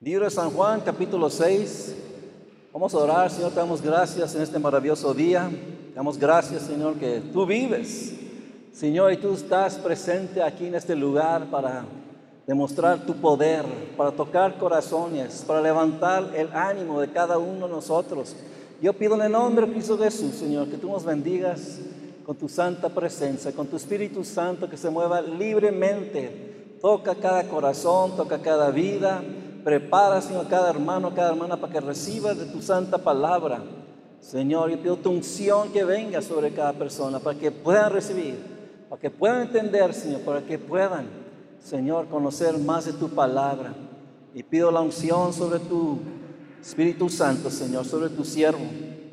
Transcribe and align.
Libro 0.00 0.24
de 0.24 0.30
San 0.30 0.50
Juan, 0.50 0.82
capítulo 0.82 1.30
6. 1.30 1.94
Vamos 2.72 2.92
a 2.92 2.98
orar, 2.98 3.30
Señor, 3.30 3.52
te 3.52 3.60
damos 3.60 3.80
gracias 3.80 4.34
en 4.34 4.42
este 4.42 4.58
maravilloso 4.58 5.14
día. 5.14 5.48
Te 5.88 5.94
damos 5.94 6.18
gracias, 6.18 6.62
Señor, 6.62 6.96
que 6.96 7.22
tú 7.32 7.46
vives. 7.46 8.12
Señor, 8.72 9.12
y 9.12 9.16
tú 9.16 9.32
estás 9.32 9.76
presente 9.76 10.42
aquí 10.42 10.66
en 10.66 10.74
este 10.74 10.94
lugar 10.94 11.46
para 11.48 11.86
demostrar 12.46 13.06
tu 13.06 13.14
poder, 13.14 13.64
para 13.96 14.10
tocar 14.10 14.58
corazones, 14.58 15.44
para 15.46 15.62
levantar 15.62 16.32
el 16.34 16.52
ánimo 16.52 17.00
de 17.00 17.10
cada 17.10 17.38
uno 17.38 17.66
de 17.66 17.72
nosotros. 17.72 18.36
Yo 18.82 18.92
pido 18.92 19.14
en 19.14 19.22
el 19.22 19.32
nombre 19.32 19.64
de 19.64 19.72
Cristo 19.72 19.96
Jesús, 19.96 20.34
Señor, 20.34 20.68
que 20.68 20.76
tú 20.76 20.90
nos 20.90 21.04
bendigas 21.04 21.78
con 22.26 22.36
tu 22.36 22.48
santa 22.48 22.88
presencia, 22.88 23.52
con 23.52 23.68
tu 23.68 23.76
Espíritu 23.76 24.24
Santo 24.24 24.68
que 24.68 24.76
se 24.76 24.90
mueva 24.90 25.22
libremente. 25.22 26.76
Toca 26.82 27.14
cada 27.14 27.44
corazón, 27.44 28.16
toca 28.16 28.42
cada 28.42 28.70
vida. 28.70 29.22
Prepara, 29.64 30.20
Señor, 30.20 30.46
cada 30.48 30.68
hermano, 30.68 31.14
cada 31.14 31.30
hermana 31.30 31.56
para 31.56 31.72
que 31.72 31.80
reciba 31.80 32.34
de 32.34 32.44
tu 32.44 32.60
santa 32.60 32.98
palabra. 32.98 33.62
Señor, 34.20 34.70
yo 34.70 34.78
pido 34.78 34.96
tu 34.96 35.10
unción 35.10 35.72
que 35.72 35.84
venga 35.84 36.20
sobre 36.20 36.50
cada 36.52 36.74
persona 36.74 37.18
para 37.18 37.38
que 37.38 37.50
puedan 37.50 37.90
recibir, 37.90 38.36
para 38.90 39.00
que 39.00 39.10
puedan 39.10 39.42
entender, 39.42 39.94
Señor, 39.94 40.20
para 40.20 40.42
que 40.42 40.58
puedan, 40.58 41.06
Señor, 41.60 42.08
conocer 42.08 42.58
más 42.58 42.84
de 42.84 42.92
tu 42.92 43.08
palabra. 43.08 43.72
Y 44.34 44.42
pido 44.42 44.70
la 44.70 44.82
unción 44.82 45.32
sobre 45.32 45.60
tu 45.60 45.98
Espíritu 46.60 47.08
Santo, 47.08 47.48
Señor, 47.48 47.86
sobre 47.86 48.10
tu 48.10 48.22
siervo, 48.22 48.64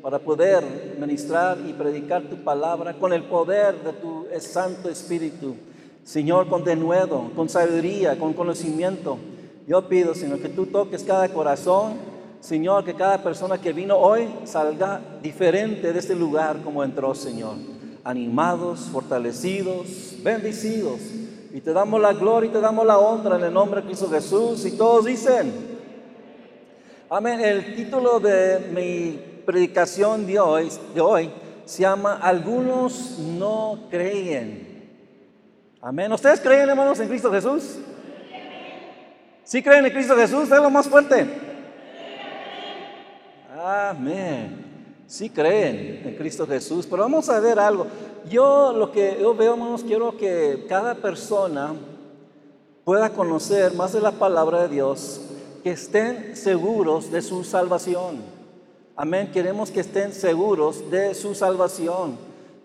para 0.02 0.18
poder 0.18 0.96
ministrar 1.00 1.56
y 1.66 1.72
predicar 1.72 2.24
tu 2.24 2.36
palabra 2.44 2.92
con 2.92 3.14
el 3.14 3.22
poder 3.22 3.82
de 3.82 3.92
tu 3.94 4.26
Santo 4.40 4.90
Espíritu. 4.90 5.56
Señor, 6.04 6.48
con 6.48 6.62
denuedo, 6.62 7.30
con 7.34 7.48
sabiduría, 7.48 8.18
con 8.18 8.34
conocimiento. 8.34 9.16
Yo 9.66 9.88
pido, 9.88 10.14
Señor, 10.14 10.40
que 10.40 10.48
tú 10.48 10.66
toques 10.66 11.04
cada 11.04 11.28
corazón. 11.28 11.94
Señor, 12.40 12.84
que 12.84 12.94
cada 12.94 13.22
persona 13.22 13.58
que 13.58 13.72
vino 13.72 13.96
hoy 13.96 14.28
salga 14.44 15.00
diferente 15.22 15.92
de 15.92 15.98
este 15.98 16.14
lugar 16.16 16.60
como 16.64 16.82
entró, 16.82 17.14
Señor. 17.14 17.54
Animados, 18.02 18.80
fortalecidos, 18.92 20.16
bendecidos. 20.24 20.98
Y 21.52 21.60
te 21.60 21.72
damos 21.72 22.00
la 22.00 22.12
gloria 22.12 22.50
y 22.50 22.52
te 22.52 22.60
damos 22.60 22.84
la 22.84 22.98
honra 22.98 23.36
en 23.36 23.44
el 23.44 23.52
nombre 23.52 23.80
de 23.80 23.86
Cristo 23.86 24.08
Jesús. 24.10 24.64
Y 24.66 24.72
todos 24.72 25.04
dicen, 25.04 25.52
amén. 27.08 27.40
El 27.40 27.76
título 27.76 28.18
de 28.18 28.58
mi 28.72 29.20
predicación 29.46 30.26
de 30.26 30.40
hoy, 30.40 30.68
de 30.94 31.00
hoy 31.00 31.30
se 31.64 31.82
llama 31.82 32.18
Algunos 32.20 33.18
no 33.20 33.84
creen. 33.88 34.90
Amén. 35.80 36.12
¿Ustedes 36.12 36.40
creen, 36.40 36.68
hermanos, 36.68 36.98
en 36.98 37.08
Cristo 37.08 37.30
Jesús? 37.30 37.76
¿Sí 39.52 39.62
creen 39.62 39.84
en 39.84 39.92
Cristo 39.92 40.16
Jesús? 40.16 40.44
Es 40.44 40.62
lo 40.62 40.70
más 40.70 40.88
fuerte. 40.88 41.26
Amén. 43.62 45.04
Sí 45.06 45.28
creen 45.28 46.00
en 46.06 46.16
Cristo 46.16 46.46
Jesús. 46.46 46.86
Pero 46.86 47.02
vamos 47.02 47.28
a 47.28 47.38
ver 47.38 47.58
algo. 47.58 47.86
Yo 48.30 48.72
lo 48.72 48.90
que 48.90 49.18
yo 49.20 49.34
veo, 49.34 49.52
hermanos, 49.52 49.84
quiero 49.84 50.16
que 50.16 50.64
cada 50.70 50.94
persona 50.94 51.74
pueda 52.82 53.10
conocer 53.10 53.74
más 53.74 53.92
de 53.92 54.00
la 54.00 54.12
palabra 54.12 54.62
de 54.62 54.68
Dios, 54.68 55.20
que 55.62 55.72
estén 55.72 56.34
seguros 56.34 57.12
de 57.12 57.20
su 57.20 57.44
salvación. 57.44 58.22
Amén. 58.96 59.30
Queremos 59.34 59.70
que 59.70 59.80
estén 59.80 60.14
seguros 60.14 60.90
de 60.90 61.12
su 61.12 61.34
salvación. 61.34 62.16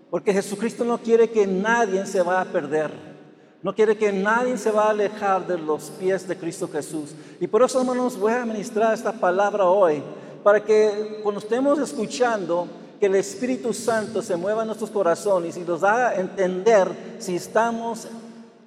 Porque 0.09 0.31
Jesucristo 0.31 0.85
no 0.85 0.99
quiere 0.99 1.29
que 1.29 1.45
nadie 1.45 2.05
se 2.05 2.21
vaya 2.21 2.39
a 2.39 2.45
perder. 2.45 3.06
No 3.63 3.73
quiere 3.73 3.97
que 3.97 4.11
nadie 4.11 4.57
se 4.57 4.71
va 4.71 4.85
a 4.85 4.89
alejar 4.91 5.47
de 5.47 5.57
los 5.57 5.89
pies 5.89 6.27
de 6.27 6.37
Cristo 6.37 6.69
Jesús. 6.71 7.15
Y 7.39 7.47
por 7.47 7.63
eso, 7.63 7.79
hermanos, 7.79 8.17
voy 8.17 8.31
a 8.31 8.45
ministrar 8.45 8.93
esta 8.93 9.11
palabra 9.11 9.65
hoy, 9.65 10.03
para 10.43 10.63
que 10.63 11.19
cuando 11.23 11.41
estemos 11.41 11.79
escuchando, 11.79 12.67
que 12.99 13.07
el 13.07 13.15
Espíritu 13.15 13.73
Santo 13.73 14.21
se 14.21 14.35
mueva 14.35 14.61
en 14.61 14.67
nuestros 14.67 14.89
corazones 14.89 15.57
y 15.57 15.61
nos 15.61 15.83
haga 15.83 16.15
entender 16.15 16.87
si 17.19 17.35
estamos 17.35 18.07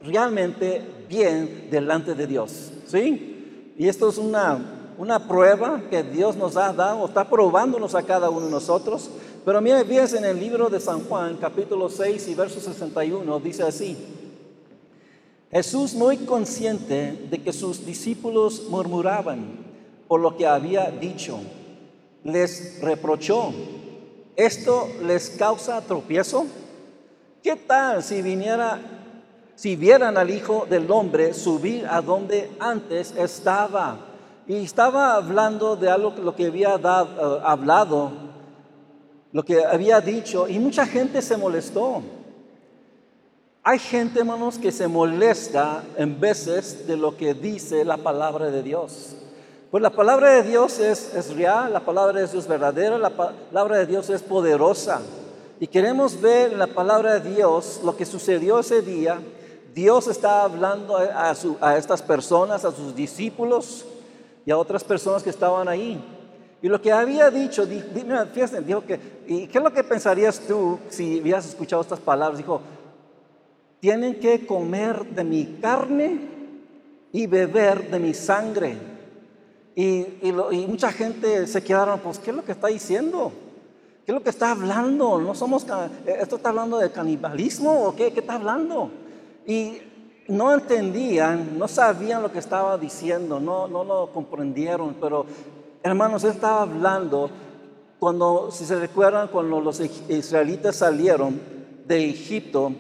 realmente 0.03 0.83
bien 1.09 1.69
delante 1.71 2.15
de 2.15 2.27
Dios. 2.27 2.73
¿Sí? 2.87 3.75
Y 3.79 3.89
esto 3.89 4.09
es 4.09 4.19
una, 4.19 4.59
una 4.99 5.27
prueba 5.27 5.81
que 5.89 6.03
Dios 6.03 6.37
nos 6.37 6.57
ha 6.57 6.73
dado, 6.73 7.07
está 7.07 7.29
probándonos 7.29 7.95
a 7.95 8.03
cada 8.03 8.29
uno 8.29 8.47
de 8.47 8.53
nosotros. 8.53 9.11
Pero 9.45 9.61
mire, 9.61 9.85
fíjense 9.85 10.19
en 10.19 10.25
el 10.25 10.39
libro 10.39 10.69
de 10.69 10.81
San 10.81 11.05
Juan, 11.05 11.39
capítulo 11.41 11.89
6 11.89 12.29
y 12.29 12.35
verso 12.35 12.61
61, 12.61 13.41
dice 13.41 13.63
así. 13.63 13.97
Jesús, 15.51 15.95
muy 15.95 16.17
consciente 16.19 17.27
de 17.29 17.43
que 17.43 17.53
sus 17.53 17.85
discípulos 17.85 18.69
murmuraban 18.69 19.59
por 20.07 20.21
lo 20.21 20.37
que 20.37 20.47
había 20.47 20.93
dicho, 20.93 21.41
les 22.23 22.81
reprochó, 22.81 23.53
¿esto 24.37 24.89
les 25.03 25.31
causa 25.31 25.81
tropiezo? 25.81 26.47
¿Qué 27.43 27.57
tal 27.57 28.03
si 28.05 28.23
viniera, 28.23 28.81
si 29.57 29.75
vieran 29.75 30.17
al 30.17 30.31
Hijo 30.31 30.67
del 30.71 30.89
Hombre 30.89 31.35
subir 31.35 31.85
a 31.89 32.01
donde 32.01 32.49
antes 32.61 33.13
estaba? 33.17 33.99
Y 34.47 34.55
estaba 34.55 35.15
hablando 35.15 35.75
de 35.75 35.91
algo 35.91 36.15
lo 36.23 36.37
que 36.37 36.47
había 36.47 36.77
uh, 36.77 37.41
hablado, 37.43 38.13
lo 39.33 39.43
que 39.43 39.65
había 39.65 40.01
dicho, 40.01 40.47
y 40.49 40.61
mucha 40.61 40.87
gente 40.87 41.21
se 41.23 41.37
molestó. 41.37 42.03
Hay 43.63 43.79
gente, 43.79 44.21
hermanos, 44.21 44.59
que 44.59 44.73
se 44.73 44.89
molesta 44.89 45.85
en 45.99 46.19
veces 46.19 46.87
de 46.87 46.97
lo 46.97 47.19
que 47.19 47.35
dice 47.35 47.85
la 47.85 47.99
palabra 47.99 48.51
de 48.51 48.63
Dios. 48.63 49.17
Pues 49.71 49.83
la 49.83 49.91
palabra 49.91 50.31
de 50.31 50.45
Dios 50.45 50.79
es, 50.79 51.35
real, 51.37 51.71
la 51.71 51.81
palabra 51.81 52.15
de 52.15 52.21
Dios 52.21 52.35
es 52.35 52.49
verdadera, 52.49 52.97
la 52.97 53.11
palabra 53.11 53.77
de 53.77 53.87
Dios 53.87 54.09
es 54.09 54.23
poderosa. 54.23 55.03
Y 55.61 55.67
queremos 55.67 56.19
ver 56.19 56.55
la 56.55 56.69
palabra 56.69 57.21
de 57.21 57.35
Dios 57.35 57.83
lo 57.85 57.95
que 57.95 58.07
sucedió 58.07 58.61
ese 58.61 58.81
día. 58.81 59.21
Dios 59.75 60.09
está 60.09 60.43
hablando 60.45 60.97
a, 60.97 61.77
estas 61.77 62.01
personas, 62.01 62.65
a 62.65 62.73
sus 62.73 62.97
discípulos 62.97 63.85
y 64.47 64.51
a 64.51 64.57
otras 64.57 64.83
personas 64.83 65.23
que 65.23 65.31
estaban 65.31 65.69
ahí. 65.69 66.03
Y 66.63 66.69
lo 66.69 66.81
que 66.81 66.93
había 66.93 67.31
dicho, 67.31 67.67
fíjense, 68.33 68.63
dijo 68.63 68.81
que, 68.87 68.99
¿y 69.27 69.47
qué 69.49 69.59
es 69.59 69.65
lo 69.65 69.73
que 69.73 69.85
pensarías 69.85 70.41
tú 70.41 70.79
si 70.89 71.21
hubieras 71.21 71.47
escuchado 71.47 71.83
estas 71.83 72.01
palabras? 72.01 72.39
Dijo, 72.39 72.63
tienen 73.81 74.21
que 74.21 74.47
comer 74.47 75.05
de 75.07 75.25
mi 75.25 75.45
carne 75.61 76.21
y 77.13 77.27
beber 77.27 77.91
de 77.91 77.99
mi 77.99 78.15
sangre. 78.15 78.77
Y, 79.75 80.07
y, 80.23 80.67
mucha 80.69 80.93
gente 80.93 81.47
se 81.47 81.63
quedaron, 81.63 82.01
pues, 82.01 82.19
¿qué 82.19 82.31
es 82.31 82.37
lo 82.37 82.45
que 82.45 82.53
está 82.53 82.69
diciendo? 82.69 83.33
¿Qué 84.05 84.13
es 84.13 84.15
lo 84.15 84.23
que 84.23 84.31
está 84.31 84.51
hablando? 84.51 85.19
¿No 85.19 85.35
somos, 85.35 85.67
esto 86.07 86.37
está 86.37 86.51
hablando 86.51 86.79
de 86.79 86.91
canibalismo 86.91 87.87
o 87.87 87.97
qué, 87.97 88.13
qué 88.13 88.21
está 88.21 88.35
hablando? 88.35 88.91
Y 89.47 89.79
no 90.29 90.53
entendían, 90.53 91.59
no 91.59 91.67
sabían 91.67 92.23
lo 92.23 92.31
que 92.31 92.39
estaba 92.39 92.77
diciendo, 92.79 93.41
no, 93.41 93.67
no 93.67 93.85
lo 93.85 94.13
comprendieron, 94.13 94.95
pero 95.01 95.27
hermanos, 95.83 96.23
él 96.25 96.31
estaba 96.31 96.63
hablando 96.63 97.31
cuando, 97.99 98.51
si 98.51 98.65
se 98.65 98.79
recuerdan, 98.79 99.29
cuando 99.29 99.61
los 99.61 99.81
israelitas 100.09 100.77
salieron 100.77 101.41
de 101.87 102.09
Egipto, 102.09 102.73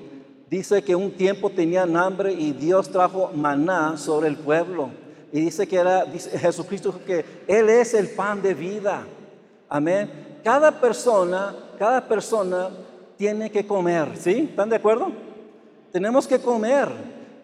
dice 0.50 0.82
que 0.82 0.96
un 0.96 1.12
tiempo 1.12 1.48
tenían 1.48 1.96
hambre 1.96 2.32
y 2.32 2.50
Dios 2.50 2.90
trajo 2.90 3.30
maná 3.32 3.96
sobre 3.96 4.28
el 4.28 4.36
pueblo. 4.36 4.90
Y 5.32 5.40
dice 5.42 5.66
que 5.68 5.76
era, 5.76 6.04
dice 6.04 6.36
Jesucristo 6.36 7.00
que 7.06 7.24
Él 7.46 7.70
es 7.70 7.94
el 7.94 8.08
pan 8.08 8.42
de 8.42 8.52
vida. 8.52 9.06
Amén. 9.68 10.40
Cada 10.42 10.72
persona, 10.72 11.54
cada 11.78 12.06
persona 12.06 12.68
tiene 13.16 13.48
que 13.48 13.64
comer, 13.64 14.16
¿sí? 14.18 14.48
¿Están 14.50 14.70
de 14.70 14.76
acuerdo? 14.76 15.12
Tenemos 15.92 16.26
que 16.26 16.40
comer. 16.40 16.88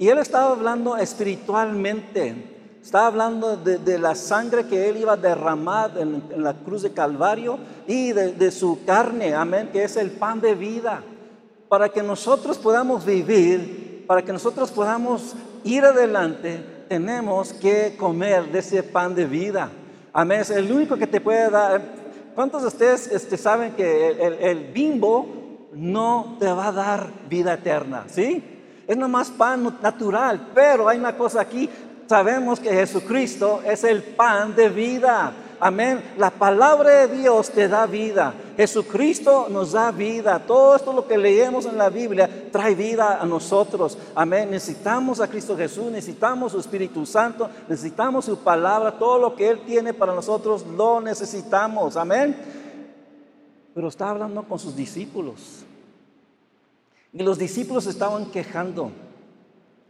Y 0.01 0.09
Él 0.09 0.19
estaba 0.19 0.51
hablando 0.51 0.97
espiritualmente. 0.97 2.55
Estaba 2.83 3.07
hablando 3.07 3.57
de, 3.57 3.99
la 3.99 4.17
sangre 4.17 4.67
que 4.67 4.89
Él 4.89 4.97
iba 4.97 5.13
a 5.13 5.17
derramar 5.17 5.93
en, 5.97 6.43
la 6.43 6.55
cruz 6.55 6.83
de 6.83 6.91
Calvario 6.91 7.59
y 7.87 8.13
de, 8.13 8.33
de 8.33 8.51
su 8.51 8.85
carne, 8.85 9.35
amén, 9.35 9.71
que 9.73 9.85
es 9.85 9.97
el 9.97 10.11
pan 10.11 10.41
de 10.41 10.55
vida 10.55 11.03
para 11.69 11.89
que 11.89 12.03
nosotros 12.03 12.59
podamos 12.59 13.05
vivir, 13.05 14.05
para 14.07 14.23
que 14.23 14.33
nosotros 14.33 14.71
podamos 14.71 15.35
ir 15.65 15.85
adelante, 15.85 16.65
tenemos 16.89 17.53
que 17.53 17.97
comer 17.97 18.51
de 18.53 18.61
ese 18.61 18.83
pan 18.83 19.15
de 19.15 19.27
vida. 19.27 19.71
Amén. 20.13 20.41
Es 20.41 20.51
el 20.51 20.71
único 20.71 20.97
que 20.97 21.07
te 21.07 21.21
puede 21.21 21.51
dar. 21.51 21.83
¿Cuántos 22.35 22.63
de 22.63 22.69
ustedes 22.69 23.09
este, 23.09 23.37
saben 23.37 23.73
que 23.73 24.11
el, 24.11 24.71
bimbo 24.73 25.69
no 25.73 26.37
te 26.39 26.51
va 26.53 26.69
a 26.69 26.73
dar 26.73 27.11
vida 27.29 27.55
eterna? 27.55 28.05
¿Sí? 28.09 28.43
Es 28.87 28.97
nomás 28.97 29.31
pan 29.31 29.79
natural, 29.83 30.49
pero 30.55 30.89
hay 30.89 30.99
una 30.99 31.17
cosa 31.17 31.41
aquí. 31.41 31.69
Sabemos 32.07 32.61
que 32.61 32.71
Jesucristo 32.71 33.63
es 33.65 33.83
el 33.83 34.03
pan 34.03 34.55
de 34.55 34.69
vida. 34.69 35.33
Amén. 35.59 36.03
La 36.19 36.31
palabra 36.31 37.07
de 37.07 37.19
Dios 37.19 37.51
te 37.51 37.69
da 37.69 37.87
vida. 37.87 38.35
Jesucristo 38.57 39.49
nos 39.51 39.73
da 39.73 39.91
vida. 39.91 40.39
Todo 40.47 40.77
esto 40.77 40.93
lo 40.93 41.07
que 41.07 41.17
leemos 41.17 41.67
en 41.67 41.79
la 41.79 41.89
Biblia 41.89 42.49
trae 42.53 42.75
vida 42.75 43.21
a 43.21 43.27
nosotros. 43.27 43.97
Amén. 44.15 44.51
Necesitamos 44.51 45.21
a 45.21 45.29
Cristo 45.29 45.57
Jesús, 45.57 45.91
necesitamos 45.91 46.53
su 46.53 46.61
Espíritu 46.61 47.07
Santo, 47.07 47.49
necesitamos 47.69 48.25
su 48.27 48.39
palabra, 48.39 48.93
todo 48.93 49.19
lo 49.19 49.35
que 49.35 49.49
Él 49.49 49.61
tiene 49.67 49.95
para 49.95 50.15
nosotros 50.15 50.65
lo 50.67 51.01
necesitamos. 51.01 51.97
Amén. 51.97 52.37
Pero 53.75 53.89
está 53.89 54.11
hablando 54.11 54.43
con 54.43 54.59
sus 54.59 54.77
discípulos. 54.77 55.65
Y 57.13 57.23
los 57.23 57.39
discípulos 57.39 57.87
estaban 57.87 58.27
quejando. 58.27 58.91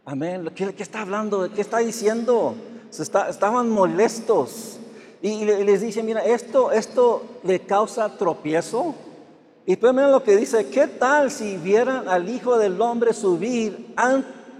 Amén. 0.04 0.48
¿Qué, 0.54 0.72
está 0.78 1.02
hablando? 1.02 1.50
¿Qué 1.52 1.60
está 1.60 1.78
diciendo? 1.78 2.54
Se 2.90 3.02
estaban 3.02 3.68
molestos. 3.68 4.78
Y 5.26 5.44
les 5.44 5.81
dice, 5.81 6.05
mira, 6.05 6.25
esto, 6.25 6.70
esto 6.70 7.40
le 7.43 7.58
causa 7.58 8.17
tropiezo. 8.17 8.94
Y 9.67 9.75
pues 9.75 9.93
miren 9.93 10.12
lo 10.12 10.23
que 10.23 10.37
dice, 10.37 10.69
¿qué 10.69 10.87
tal 10.87 11.32
si 11.32 11.56
vieran 11.56 12.08
al 12.08 12.28
Hijo 12.28 12.56
del 12.56 12.81
Hombre 12.81 13.12
subir 13.12 13.93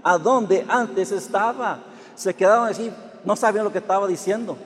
a 0.03 0.17
donde 0.17 0.65
antes 0.67 1.13
estaba? 1.13 1.85
Se 2.15 2.33
quedaban 2.33 2.69
así, 2.69 2.91
no 3.23 3.37
sabían 3.37 3.63
lo 3.63 3.71
que 3.71 3.77
estaba 3.77 4.07
diciendo. 4.07 4.57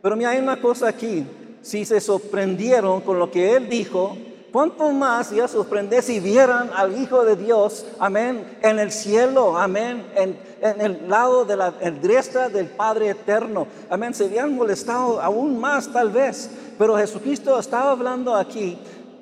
Pero 0.00 0.14
mira, 0.14 0.30
hay 0.30 0.38
una 0.38 0.60
cosa 0.60 0.86
aquí, 0.86 1.26
si 1.60 1.84
se 1.84 2.00
sorprendieron 2.00 3.00
con 3.00 3.18
lo 3.18 3.28
que 3.28 3.56
Él 3.56 3.68
dijo, 3.68 4.16
¿Cuánto 4.52 4.90
más 4.92 5.30
ya 5.30 5.48
sorprender 5.48 6.02
si 6.02 6.20
vieran 6.20 6.70
al 6.76 7.00
Hijo 7.00 7.24
de 7.24 7.36
Dios, 7.36 7.86
amén, 7.98 8.58
en 8.60 8.78
el 8.78 8.92
cielo, 8.92 9.56
amén, 9.56 10.04
en, 10.14 10.36
el 10.78 11.08
lado 11.08 11.46
de 11.46 11.56
la 11.56 11.70
derecha 11.70 12.50
del 12.50 12.66
Padre 12.66 13.08
eterno, 13.08 13.66
amén? 13.88 14.12
Se 14.12 14.26
habían 14.26 14.54
molestado 14.54 15.22
aún 15.22 15.58
más 15.58 15.90
tal 15.90 16.10
vez, 16.10 16.50
pero 16.76 16.98
Jesucristo 16.98 17.58
estaba 17.58 17.92
hablando 17.92 18.34
aquí 18.34 18.76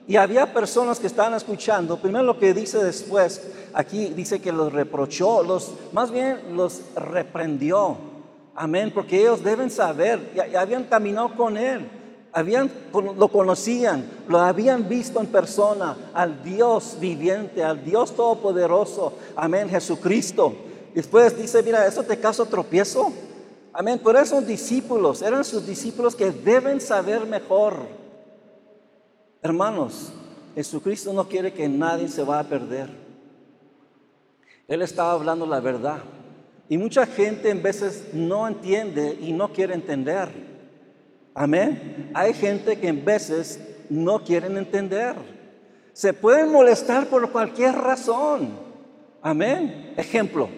y 0.08 0.16
había 0.16 0.52
personas 0.52 0.98
que 0.98 1.06
estaban 1.06 1.34
escuchando. 1.34 1.96
Primero 1.96 2.24
lo 2.24 2.36
que 2.36 2.52
dice 2.52 2.82
después, 2.82 3.52
aquí 3.72 4.06
dice 4.08 4.40
que 4.42 4.50
los 4.50 4.72
reprochó, 4.72 5.44
los, 5.44 5.74
más 5.92 6.10
bien 6.10 6.56
los 6.56 6.80
reprendió, 6.96 7.96
amén, 8.56 8.90
porque 8.92 9.20
ellos 9.20 9.44
deben 9.44 9.70
saber, 9.70 10.32
ya 10.34 10.60
habían 10.60 10.82
caminado 10.82 11.36
con 11.36 11.56
Él 11.56 11.99
habían, 12.32 12.70
lo 12.92 13.28
conocían, 13.28 14.08
lo 14.28 14.38
habían 14.38 14.88
visto 14.88 15.20
en 15.20 15.26
persona, 15.26 15.96
al 16.14 16.42
Dios 16.42 16.96
viviente, 17.00 17.62
al 17.62 17.84
Dios 17.84 18.14
todopoderoso, 18.14 19.14
amén, 19.36 19.68
Jesucristo. 19.68 20.54
Después 20.94 21.36
dice, 21.36 21.62
mira, 21.62 21.86
¿eso 21.86 22.02
te 22.02 22.18
caso 22.18 22.46
tropiezo? 22.46 23.12
Amén, 23.72 24.00
pero 24.02 24.18
esos 24.18 24.46
discípulos, 24.46 25.22
eran 25.22 25.44
sus 25.44 25.66
discípulos 25.66 26.16
que 26.16 26.30
deben 26.30 26.80
saber 26.80 27.26
mejor. 27.26 27.74
Hermanos, 29.42 30.12
Jesucristo 30.54 31.12
no 31.12 31.28
quiere 31.28 31.52
que 31.52 31.68
nadie 31.68 32.08
se 32.08 32.22
vaya 32.22 32.40
a 32.40 32.48
perder. 32.48 32.90
Él 34.66 34.82
estaba 34.82 35.12
hablando 35.12 35.46
la 35.46 35.60
verdad. 35.60 35.98
Y 36.68 36.78
mucha 36.78 37.06
gente 37.06 37.50
en 37.50 37.62
veces 37.62 38.08
no 38.12 38.46
entiende 38.46 39.18
y 39.20 39.32
no 39.32 39.52
quiere 39.52 39.74
entender. 39.74 40.49
Amén. 41.40 42.10
Hay 42.12 42.34
gente 42.34 42.78
que 42.78 42.88
en 42.88 43.02
veces 43.02 43.58
no 43.88 44.22
quieren 44.22 44.58
entender. 44.58 45.14
Se 45.94 46.12
pueden 46.12 46.52
molestar 46.52 47.06
por 47.06 47.32
cualquier 47.32 47.74
razón. 47.76 48.50
Amén. 49.22 49.94
Ejemplo. 49.96 50.50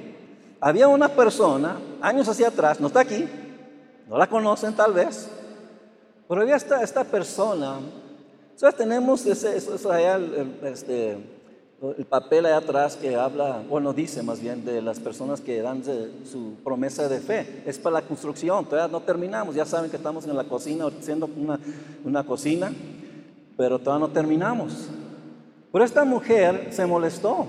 Había 0.61 0.89
una 0.89 1.09
persona, 1.09 1.77
años 2.01 2.29
hacia 2.29 2.49
atrás, 2.49 2.81
no 2.81 2.89
está 2.89 2.99
aquí, 2.99 3.29
no 4.09 4.19
la 4.19 4.27
conocen 4.27 4.75
tal 4.75 4.93
vez, 4.93 5.29
pero 6.29 6.43
había 6.43 6.57
esta, 6.57 6.83
esta 6.83 7.05
persona. 7.05 7.79
Entonces 8.51 8.77
tenemos 8.77 9.25
ese, 9.25 9.57
eso, 9.57 9.93
allá, 9.93 10.19
este, 10.65 11.17
el 11.83 12.05
papel 12.05 12.47
ahí 12.47 12.53
atrás 12.53 12.95
que 12.95 13.17
habla, 13.17 13.61
bueno, 13.69 13.93
dice 13.93 14.23
más 14.23 14.41
bien 14.41 14.65
de 14.65 14.81
las 14.81 15.01
personas 15.01 15.41
que 15.41 15.61
dan 15.61 15.83
su 15.85 16.55
promesa 16.63 17.09
de 17.09 17.19
fe. 17.19 17.65
Es 17.67 17.79
para 17.79 17.95
la 17.95 18.03
construcción, 18.03 18.65
todavía 18.65 18.91
no 18.91 19.01
terminamos. 19.01 19.57
Ya 19.57 19.67
saben 19.67 19.91
que 19.91 19.97
estamos 19.97 20.25
en 20.25 20.37
la 20.37 20.45
cocina, 20.45 20.87
haciendo 20.87 21.29
una, 21.37 21.59
una 22.05 22.25
cocina, 22.25 22.73
pero 23.57 23.81
todavía 23.81 24.07
no 24.07 24.13
terminamos. 24.13 24.89
Pero 25.73 25.85
esta 25.85 26.05
mujer 26.05 26.69
se 26.71 26.87
molestó. 26.87 27.47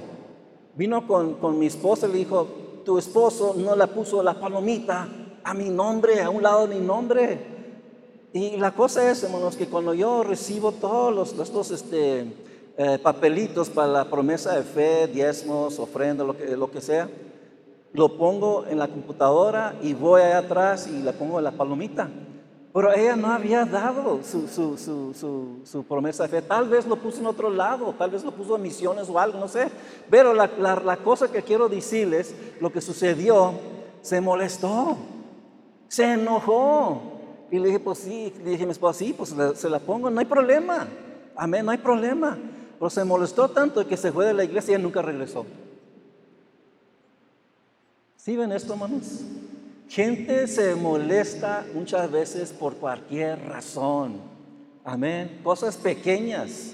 Vino 0.75 1.05
con, 1.05 1.35
con 1.35 1.59
mi 1.59 1.67
esposa 1.67 2.07
y 2.07 2.13
le 2.13 2.17
dijo, 2.17 2.47
tu 2.83 2.97
esposo 2.97 3.53
no 3.55 3.75
le 3.75 3.85
puso 3.85 4.23
la 4.23 4.33
palomita 4.33 5.07
a 5.43 5.53
mi 5.53 5.69
nombre, 5.69 6.21
a 6.21 6.31
un 6.31 6.41
lado 6.41 6.67
de 6.67 6.75
mi 6.75 6.83
nombre. 6.83 7.53
Y 8.33 8.57
la 8.57 8.73
cosa 8.73 9.11
es, 9.11 9.21
hermanos, 9.23 9.55
que 9.55 9.67
cuando 9.67 9.93
yo 9.93 10.23
recibo 10.23 10.71
todos 10.71 11.13
los, 11.13 11.37
estos, 11.37 11.69
este, 11.69 12.25
eh, 12.75 12.97
papelitos 12.97 13.69
para 13.69 13.87
la 13.87 14.05
promesa 14.05 14.55
de 14.55 14.63
fe, 14.63 15.07
diezmos, 15.07 15.77
ofrenda, 15.77 16.23
lo 16.23 16.71
que, 16.71 16.81
sea, 16.81 17.07
lo 17.93 18.17
pongo 18.17 18.65
en 18.67 18.79
la 18.79 18.87
computadora 18.87 19.75
y 19.81 19.93
voy 19.93 20.21
allá 20.21 20.39
atrás 20.39 20.87
y 20.87 21.03
la 21.03 21.11
pongo 21.11 21.37
en 21.37 21.43
la 21.43 21.51
palomita. 21.51 22.09
Pero 22.73 22.91
ella 22.91 23.15
no 23.15 23.31
había 23.31 23.65
dado 23.65 24.21
su, 24.23 24.47
su, 24.47 24.79
su, 24.79 25.61
su, 25.63 25.83
promesa 25.83 26.23
de 26.23 26.29
fe. 26.29 26.41
Tal 26.41 26.67
vez 26.67 26.87
lo 26.87 26.95
puso 26.95 27.19
en 27.19 27.27
otro 27.27 27.51
lado, 27.51 27.93
tal 27.95 28.09
vez 28.09 28.23
lo 28.23 28.31
puso 28.31 28.55
en 28.55 28.63
misiones 28.63 29.07
o 29.07 29.19
algo, 29.19 29.39
no 29.39 29.47
sé. 29.47 29.67
Pero 30.09 30.33
la, 30.33 30.49
la, 30.57 30.77
la 30.77 30.97
cosa 30.97 31.31
que 31.31 31.43
quiero 31.43 31.69
decirles, 31.69 32.33
lo 32.59 32.71
que 32.71 32.81
sucedió, 32.81 33.53
se 34.01 34.19
molestó, 34.19 34.97
se 35.87 36.13
enojó. 36.13 36.99
Y 37.51 37.59
le 37.59 37.67
dije, 37.67 37.79
pues 37.79 37.99
sí, 37.99 38.33
le 38.43 38.49
dije 38.49 38.63
a 38.63 38.65
mi 38.65 38.71
esposa, 38.71 38.97
sí, 38.97 39.13
pues 39.15 39.35
se 39.53 39.69
la 39.69 39.77
pongo, 39.77 40.09
no 40.09 40.19
hay 40.19 40.25
problema. 40.25 40.87
Amén, 41.35 41.63
no 41.63 41.71
hay 41.71 41.77
problema. 41.77 42.35
Pero 42.77 42.89
se 42.89 43.03
molestó 43.03 43.49
tanto 43.49 43.87
que 43.87 43.97
se 43.97 44.11
fue 44.11 44.25
de 44.25 44.33
la 44.33 44.43
iglesia 44.43 44.77
y 44.77 44.81
nunca 44.81 45.01
regresó. 45.01 45.45
¿Sí 48.17 48.37
ven 48.37 48.51
esto, 48.51 48.73
hermanos? 48.73 49.21
Gente 49.89 50.47
se 50.47 50.75
molesta 50.75 51.65
muchas 51.73 52.09
veces 52.09 52.51
por 52.51 52.75
cualquier 52.75 53.39
razón. 53.47 54.21
Amén. 54.83 55.39
Cosas 55.43 55.77
pequeñas. 55.77 56.73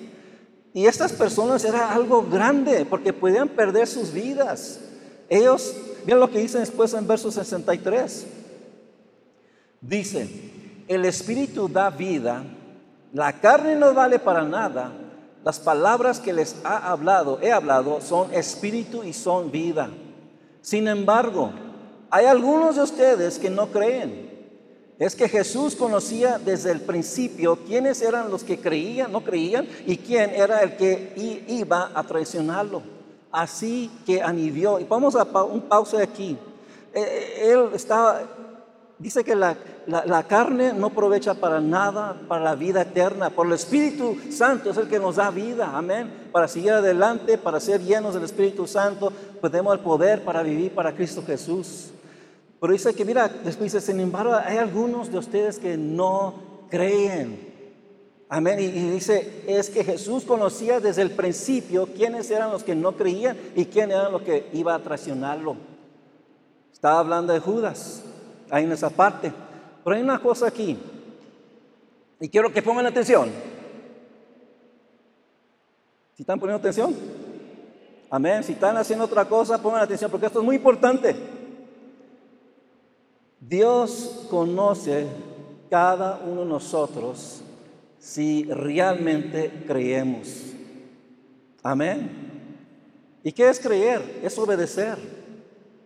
Y 0.74 0.86
estas 0.86 1.12
personas 1.12 1.66
era 1.66 1.92
algo 1.92 2.24
grande 2.24 2.86
porque 2.86 3.12
podían 3.12 3.50
perder 3.50 3.88
sus 3.88 4.14
vidas. 4.14 4.80
Ellos, 5.28 5.76
miren 6.06 6.20
lo 6.20 6.30
que 6.30 6.40
dicen 6.40 6.62
después 6.62 6.94
en 6.94 7.08
verso 7.08 7.32
63. 7.32 8.28
Dice, 9.82 10.30
el 10.88 11.06
Espíritu 11.06 11.68
da 11.68 11.90
vida, 11.90 12.44
la 13.14 13.34
carne 13.40 13.76
no 13.76 13.94
vale 13.94 14.20
para 14.20 14.44
nada, 14.44 14.92
las 15.44 15.60
palabras 15.60 16.20
que 16.20 16.34
les 16.34 16.58
ha 16.64 16.92
hablado, 16.92 17.40
he 17.42 17.52
hablado, 17.52 18.02
son 18.02 18.34
espíritu 18.34 19.04
y 19.04 19.14
son 19.14 19.52
vida. 19.52 19.90
Sin 20.62 20.88
embargo, 20.88 21.52
hay 22.10 22.26
algunos 22.26 22.76
de 22.76 22.84
ustedes 22.84 23.40
que 23.40 23.50
no 23.50 23.68
creen. 23.68 24.30
Es 25.00 25.16
que 25.16 25.30
Jesús 25.30 25.76
conocía 25.76 26.38
desde 26.38 26.72
el 26.72 26.82
principio 26.82 27.58
quiénes 27.66 28.02
eran 28.02 28.30
los 28.30 28.44
que 28.44 28.60
creían, 28.60 29.14
no 29.14 29.24
creían, 29.24 29.66
y 29.86 29.96
quién 29.96 30.32
era 30.32 30.62
el 30.62 30.76
que 30.76 31.44
iba 31.48 31.92
a 31.96 32.04
traicionarlo. 32.04 32.82
Así 33.32 33.90
que 34.06 34.22
anivió. 34.22 34.78
Y 34.78 34.84
vamos 34.84 35.16
a 35.16 35.24
un 35.44 35.62
pausa 35.62 36.04
aquí. 36.04 36.38
Eh, 36.94 37.02
eh, 37.02 37.52
él 37.52 37.70
estaba 37.74 38.24
Dice 39.00 39.24
que 39.24 39.34
la, 39.34 39.56
carne 40.28 40.74
no 40.74 40.88
aprovecha 40.88 41.34
para 41.34 41.62
nada, 41.62 42.20
para 42.28 42.44
la 42.44 42.56
vida 42.56 42.82
eterna. 42.82 43.30
Por 43.30 43.48
el 43.48 43.54
Espíritu 43.54 44.18
Santo 44.30 44.72
es 44.72 44.78
el 44.78 44.90
que 44.90 45.00
nos 45.00 45.16
da 45.16 45.32
vida. 45.32 45.72
Amén. 45.74 46.28
Para 46.34 46.50
seguir 46.50 46.74
adelante, 46.74 47.38
para 47.38 47.62
ser 47.62 47.82
llenos 47.82 48.14
del 48.14 48.24
Espíritu 48.24 48.68
Santo, 48.68 49.14
tenemos 49.42 49.74
el 49.74 49.80
poder 49.80 50.26
para 50.26 50.44
vivir 50.44 50.76
para 50.76 50.94
Cristo 50.94 51.24
Jesús. 51.26 51.92
Pero 52.60 52.74
dice 52.74 52.94
que, 52.94 53.06
mira, 53.06 53.30
después 53.30 53.72
dice, 53.72 53.80
sin 53.80 54.02
embargo, 54.02 54.34
hay 54.34 54.58
algunos 54.58 55.10
de 55.10 55.18
ustedes 55.18 55.60
que 55.60 55.78
no 55.78 56.66
creen. 56.70 57.48
Amén. 58.28 58.60
Y, 58.60 58.66
y 58.66 58.90
dice, 58.92 59.46
es 59.48 59.70
que 59.70 59.86
Jesús 59.86 60.26
conocía 60.26 60.82
desde 60.82 61.04
el 61.04 61.12
principio 61.12 61.88
quiénes 61.96 62.30
eran 62.32 62.52
los 62.52 62.66
que 62.66 62.76
no 62.76 62.98
creían 62.98 63.38
y 63.56 63.64
quién 63.64 63.92
eran 63.92 64.12
los 64.12 64.24
que 64.24 64.50
iba 64.52 64.76
a 64.76 64.80
traicionarlo. 64.80 65.56
Estaba 66.74 67.00
hablando 67.00 67.32
de 67.32 67.40
Judas 67.40 68.04
ahí 68.50 68.64
en 68.64 68.72
esa 68.72 68.90
parte. 68.90 69.32
Pero 69.84 69.96
hay 69.96 70.02
una 70.02 70.20
cosa 70.20 70.48
aquí, 70.48 70.78
y 72.20 72.28
quiero 72.28 72.52
que 72.52 72.62
pongan 72.62 72.86
atención. 72.86 73.30
¿Si 76.16 76.24
están 76.24 76.40
poniendo 76.40 76.60
atención? 76.60 76.94
Amén. 78.10 78.44
Si 78.44 78.52
están 78.52 78.76
haciendo 78.76 79.06
otra 79.06 79.26
cosa, 79.26 79.62
pongan 79.62 79.82
atención, 79.82 80.12
porque 80.12 80.26
esto 80.26 80.40
es 80.40 80.46
muy 80.46 80.58
importante. 80.58 81.16
Dios 83.40 84.28
conoce 84.30 85.08
cada 85.70 86.20
uno 86.26 86.42
de 86.42 86.48
nosotros 86.48 87.42
si 88.00 88.44
realmente 88.44 89.64
creemos. 89.66 90.28
Amén. 91.64 92.10
¿Y 93.24 93.32
qué 93.32 93.48
es 93.50 93.60
creer? 93.60 94.20
Es 94.24 94.38
obedecer. 94.38 94.98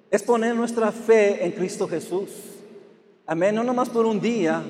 Es 0.09 0.23
poner 0.23 0.55
nuestra 0.55 0.91
fe 0.91 1.45
en 1.45 1.51
Cristo 1.51 1.87
Jesús. 1.87 2.52
Amén, 3.25 3.55
no 3.55 3.63
nomás 3.63 3.89
por 3.89 4.05
un 4.05 4.19
día, 4.19 4.61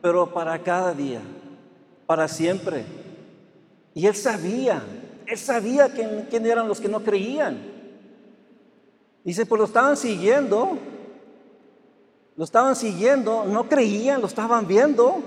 pero 0.00 0.32
para 0.32 0.56
cada 0.62 0.94
día, 0.94 1.20
para 2.06 2.28
siempre. 2.28 2.84
Y 3.94 4.06
él 4.06 4.14
sabía, 4.14 4.82
Él 5.26 5.36
sabía 5.36 5.88
quién, 5.88 6.46
eran 6.46 6.68
los 6.68 6.80
que 6.80 6.88
no 6.88 7.00
creían. 7.00 7.58
Dice, 9.24 9.44
pues 9.44 9.58
lo 9.58 9.64
estaban 9.64 9.96
siguiendo, 9.96 10.78
lo 12.36 12.44
estaban 12.44 12.76
siguiendo, 12.76 13.44
no 13.44 13.68
creían, 13.68 14.20
lo 14.20 14.28
estaban 14.28 14.68
viendo. 14.68 15.22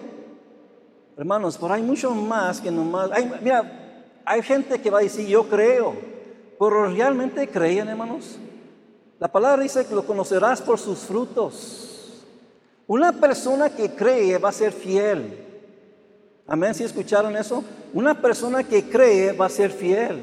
Hermanos, 1.18 1.58
por 1.58 1.72
hay 1.72 1.84
mucho 1.84 2.12
más 2.12 2.62
que 2.62 2.72
nomás. 2.72 3.12
Hay, 3.12 3.30
mira, 3.42 4.22
hay 4.26 4.42
gente 4.42 4.82
que 4.82 4.90
va 4.90 5.00
a 5.00 5.04
decir, 5.04 5.28
yo 5.28 5.50
creo, 5.50 5.94
pero 6.58 6.88
realmente 6.88 7.48
creían, 7.50 7.90
hermanos. 7.90 8.40
La 9.20 9.30
palabra 9.32 9.62
dice 9.62 9.86
que 9.86 9.94
lo 9.94 10.06
conocerás 10.06 10.62
por 10.62 10.80
sus 10.80 11.00
frutos. 11.00 11.93
Una 12.88 13.14
persona 13.14 13.70
que 13.70 13.90
cree 13.92 14.38
va 14.38 14.50
a 14.50 14.54
ser 14.54 14.74
fiel. 14.74 15.40
Amén, 16.46 16.74
si 16.74 16.84
escucharon 16.84 17.36
eso? 17.38 17.64
Una 17.94 18.20
persona 18.20 18.64
que 18.64 18.84
cree 18.84 19.32
va 19.32 19.46
a 19.46 19.50
ser 19.50 19.72
fiel. 19.72 20.22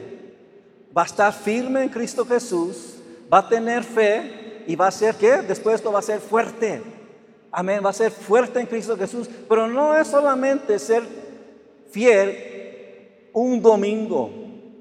Va 0.97 1.03
a 1.03 1.07
estar 1.07 1.33
firme 1.33 1.83
en 1.83 1.89
Cristo 1.89 2.27
Jesús, 2.27 2.97
va 3.33 3.39
a 3.39 3.49
tener 3.49 3.85
fe 3.85 4.65
y 4.67 4.77
va 4.77 4.89
a 4.89 4.91
ser 4.91 5.15
que 5.15 5.39
después 5.39 5.77
esto 5.77 5.93
va 5.93 6.01
a 6.01 6.03
ser 6.03 6.21
fuerte. 6.21 6.83
Amén, 7.53 7.81
va 7.85 7.91
a 7.91 7.95
ser 7.95 8.11
fuerte 8.11 8.61
en 8.61 8.67
Cristo 8.67 8.97
Jesús, 8.97 9.29
pero 9.49 9.67
no 9.67 9.97
es 9.97 10.09
solamente 10.09 10.79
ser 10.79 11.03
fiel 11.91 13.31
un 13.33 13.63
domingo, 13.63 14.31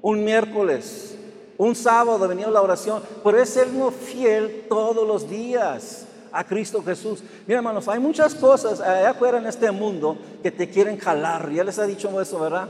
un 0.02 0.24
miércoles, 0.24 1.16
un 1.56 1.74
sábado 1.74 2.28
venir 2.28 2.46
a 2.46 2.50
la 2.50 2.62
oración, 2.62 3.02
pero 3.24 3.40
es 3.40 3.48
ser 3.48 3.68
fiel 3.92 4.66
todos 4.68 5.06
los 5.06 5.28
días 5.28 6.06
a 6.32 6.44
Cristo 6.44 6.82
Jesús. 6.82 7.22
Mira, 7.46 7.58
hermanos, 7.58 7.88
hay 7.88 7.98
muchas 7.98 8.34
cosas 8.34 8.80
allá 8.80 9.10
afuera 9.10 9.38
en 9.38 9.46
este 9.46 9.70
mundo 9.70 10.16
que 10.42 10.50
te 10.50 10.68
quieren 10.68 10.98
jalar. 10.98 11.50
Ya 11.50 11.64
les 11.64 11.78
ha 11.78 11.86
dicho 11.86 12.20
eso, 12.20 12.40
¿verdad? 12.40 12.68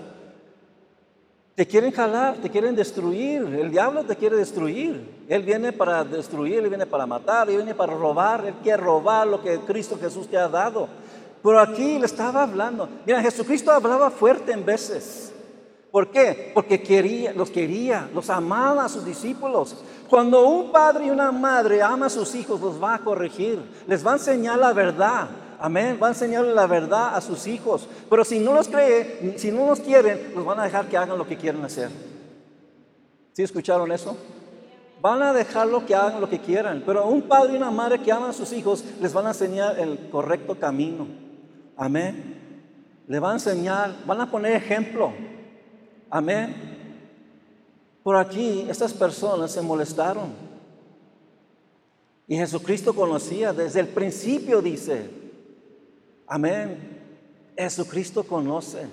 Te 1.55 1.67
quieren 1.67 1.93
jalar, 1.93 2.37
te 2.37 2.49
quieren 2.49 2.75
destruir. 2.75 3.43
El 3.43 3.71
diablo 3.71 4.05
te 4.05 4.17
quiere 4.17 4.37
destruir. 4.37 5.25
Él 5.29 5.43
viene 5.43 5.73
para 5.73 6.05
destruir, 6.05 6.61
él 6.61 6.69
viene 6.69 6.87
para 6.87 7.07
matar, 7.07 7.51
él 7.51 7.57
viene 7.57 7.75
para 7.75 7.95
robar. 7.95 8.47
Él 8.47 8.55
quiere 8.63 8.83
robar 8.83 9.27
lo 9.27 9.43
que 9.43 9.59
Cristo 9.61 9.99
Jesús 10.01 10.29
te 10.29 10.39
ha 10.39 10.49
dado. 10.49 10.89
Pero 11.43 11.61
aquí 11.61 11.99
le 11.99 12.07
estaba 12.07 12.43
hablando. 12.43 12.89
Mira, 13.07 13.21
Jesucristo 13.23 13.71
hablaba 13.71 14.11
fuerte 14.11 14.53
en 14.53 14.65
veces. 14.65 15.33
¿Por 15.91 16.11
qué? 16.11 16.53
Porque 16.55 16.81
quería, 16.83 17.33
los 17.33 17.51
quería, 17.51 18.09
los 18.15 18.31
amaba 18.31 18.85
a 18.85 18.89
sus 18.89 19.05
discípulos. 19.05 19.77
Cuando 20.09 20.47
un 20.49 20.71
padre 20.71 21.07
y 21.07 21.11
una 21.11 21.33
madre 21.33 21.83
ama 21.83 22.07
a 22.07 22.11
sus 22.11 22.35
hijos, 22.35 22.61
los 22.61 22.83
va 22.83 22.95
a 22.95 22.99
corregir, 23.01 23.61
les 23.87 24.07
va 24.07 24.13
a 24.13 24.15
enseñar 24.15 24.59
la 24.59 24.73
verdad. 24.73 25.29
Amén, 25.59 25.99
va 26.03 26.07
a 26.07 26.11
enseñarle 26.11 26.55
la 26.55 26.67
verdad 26.67 27.15
a 27.15 27.21
sus 27.21 27.47
hijos. 27.47 27.89
Pero 28.09 28.25
si 28.25 28.39
no 28.39 28.55
los 28.55 28.69
cree, 28.69 29.35
si 29.37 29.51
no 29.51 29.67
los 29.67 29.81
quieren, 29.81 30.33
los 30.35 30.45
van 30.45 30.61
a 30.61 30.65
dejar 30.65 30.87
que 30.87 30.97
hagan 30.97 31.19
lo 31.19 31.27
que 31.27 31.37
quieren 31.37 31.65
hacer. 31.65 31.91
¿Sí 33.33 33.43
escucharon 33.43 33.91
eso? 33.93 34.17
Van 35.01 35.23
a 35.23 35.33
dejarlo 35.33 35.85
que 35.87 35.95
hagan 35.95 36.21
lo 36.21 36.29
que 36.29 36.41
quieran. 36.41 36.83
Pero 36.87 37.07
un 37.07 37.23
padre 37.23 37.55
y 37.55 37.57
una 37.57 37.71
madre 37.71 38.01
que 38.01 38.13
aman 38.13 38.31
a 38.31 38.33
sus 38.33 38.53
hijos, 38.53 38.85
les 39.01 39.13
van 39.13 39.27
a 39.27 39.31
enseñar 39.31 39.79
el 39.79 40.09
correcto 40.11 40.55
camino. 40.55 41.07
Amén. 41.77 43.03
Le 43.07 43.19
van 43.19 43.33
a 43.33 43.35
enseñar, 43.35 43.95
van 44.07 44.21
a 44.21 44.31
poner 44.31 44.53
ejemplo. 44.53 45.13
Amén. 46.11 46.55
Por 48.03 48.17
aquí 48.17 48.67
estas 48.69 48.93
personas 48.93 49.53
se 49.53 49.63
molestaron. 49.63 50.33
Y 52.27 52.37
Jesucristo 52.37 52.95
conocía 52.95 53.53
desde 53.53 53.81
el 53.81 53.89
principio, 53.89 54.61
dice. 54.61 55.09
Amén. 56.27 56.99
Jesucristo 57.57 58.25
conoce. 58.25 58.87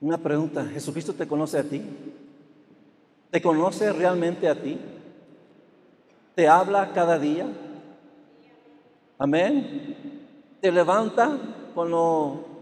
Una 0.00 0.18
pregunta, 0.18 0.64
¿Jesucristo 0.64 1.14
te 1.14 1.26
conoce 1.26 1.58
a 1.58 1.62
ti? 1.62 1.82
¿Te 3.30 3.40
conoce 3.40 3.92
realmente 3.92 4.48
a 4.48 4.60
ti? 4.60 4.78
¿Te 6.34 6.48
habla 6.48 6.92
cada 6.92 7.18
día? 7.18 7.46
Amén. 9.18 9.96
¿Te 10.60 10.70
levanta 10.70 11.38
cuando 11.74 12.53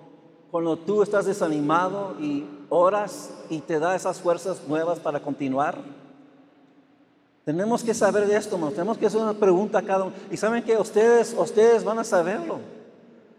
cuando 0.53 0.77
tú 0.77 1.03
estás 1.03 1.25
desanimado 1.25 2.15
y 2.21 2.45
oras 2.69 3.31
y 3.49 3.61
te 3.61 3.79
da 3.79 3.97
esas 3.97 4.21
fuerzas 4.21 4.61
nuevas 4.69 5.01
para 5.01 5.19
continuar? 5.19 5.79
Tenemos 7.47 7.83
que 7.83 7.95
saber 7.95 8.27
de 8.27 8.37
esto, 8.37 8.59
tenemos 8.69 8.99
que 8.99 9.07
hacer 9.07 9.23
una 9.23 9.33
pregunta 9.33 9.79
a 9.79 9.83
cada 9.83 10.05
uno. 10.05 10.13
Y 10.31 10.37
saben 10.37 10.63
que 10.63 10.77
ustedes, 10.77 11.35
ustedes 11.39 11.83
van 11.83 11.99
a 11.99 12.05
saberlo. 12.05 12.59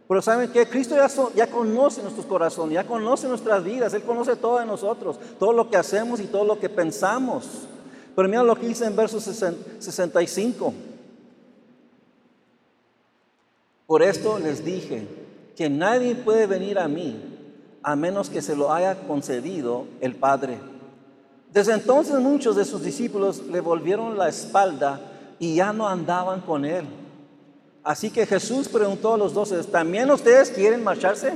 Pero 0.08 0.24
saben 0.24 0.52
que 0.52 0.68
Cristo 0.68 0.96
ya, 0.96 1.08
ya 1.36 1.46
conoce 1.46 2.02
nuestros 2.02 2.26
corazones, 2.26 2.74
ya 2.74 2.84
conoce 2.84 3.28
nuestras 3.28 3.64
vidas, 3.64 3.94
Él 3.94 4.02
conoce 4.02 4.36
todo 4.36 4.58
de 4.58 4.66
nosotros, 4.66 5.20
todo 5.38 5.54
lo 5.54 5.70
que 5.70 5.78
hacemos 5.78 6.20
y 6.20 6.26
todo 6.26 6.44
lo 6.44 6.60
que 6.60 6.68
pensamos. 6.68 7.68
Pero 8.16 8.28
mira 8.28 8.42
lo 8.42 8.56
que 8.56 8.68
dice 8.68 8.86
en 8.86 8.96
verso 8.96 9.20
65. 9.22 10.74
Por 13.86 14.02
esto 14.02 14.40
les 14.40 14.66
dije, 14.66 15.23
que 15.56 15.70
nadie 15.70 16.16
puede 16.16 16.48
venir 16.48 16.80
a 16.80 16.88
mí 16.88 17.34
a 17.84 17.96
menos 17.96 18.30
que 18.30 18.42
se 18.42 18.56
lo 18.56 18.72
haya 18.72 18.96
concedido 19.08 19.86
el 20.00 20.16
Padre. 20.16 20.58
Desde 21.52 21.74
entonces 21.74 22.16
muchos 22.20 22.56
de 22.56 22.66
sus 22.66 22.82
discípulos 22.82 23.44
le 23.52 23.60
volvieron 23.60 24.18
la 24.18 24.30
espalda 24.30 25.00
y 25.38 25.56
ya 25.56 25.74
no 25.74 25.88
andaban 25.88 26.42
con 26.42 26.66
él. 26.66 26.86
Así 27.84 28.10
que 28.10 28.26
Jesús 28.26 28.70
preguntó 28.70 29.14
a 29.14 29.18
los 29.18 29.34
doce, 29.34 29.62
¿también 29.66 30.10
ustedes 30.10 30.50
quieren 30.50 30.84
marcharse? 30.84 31.34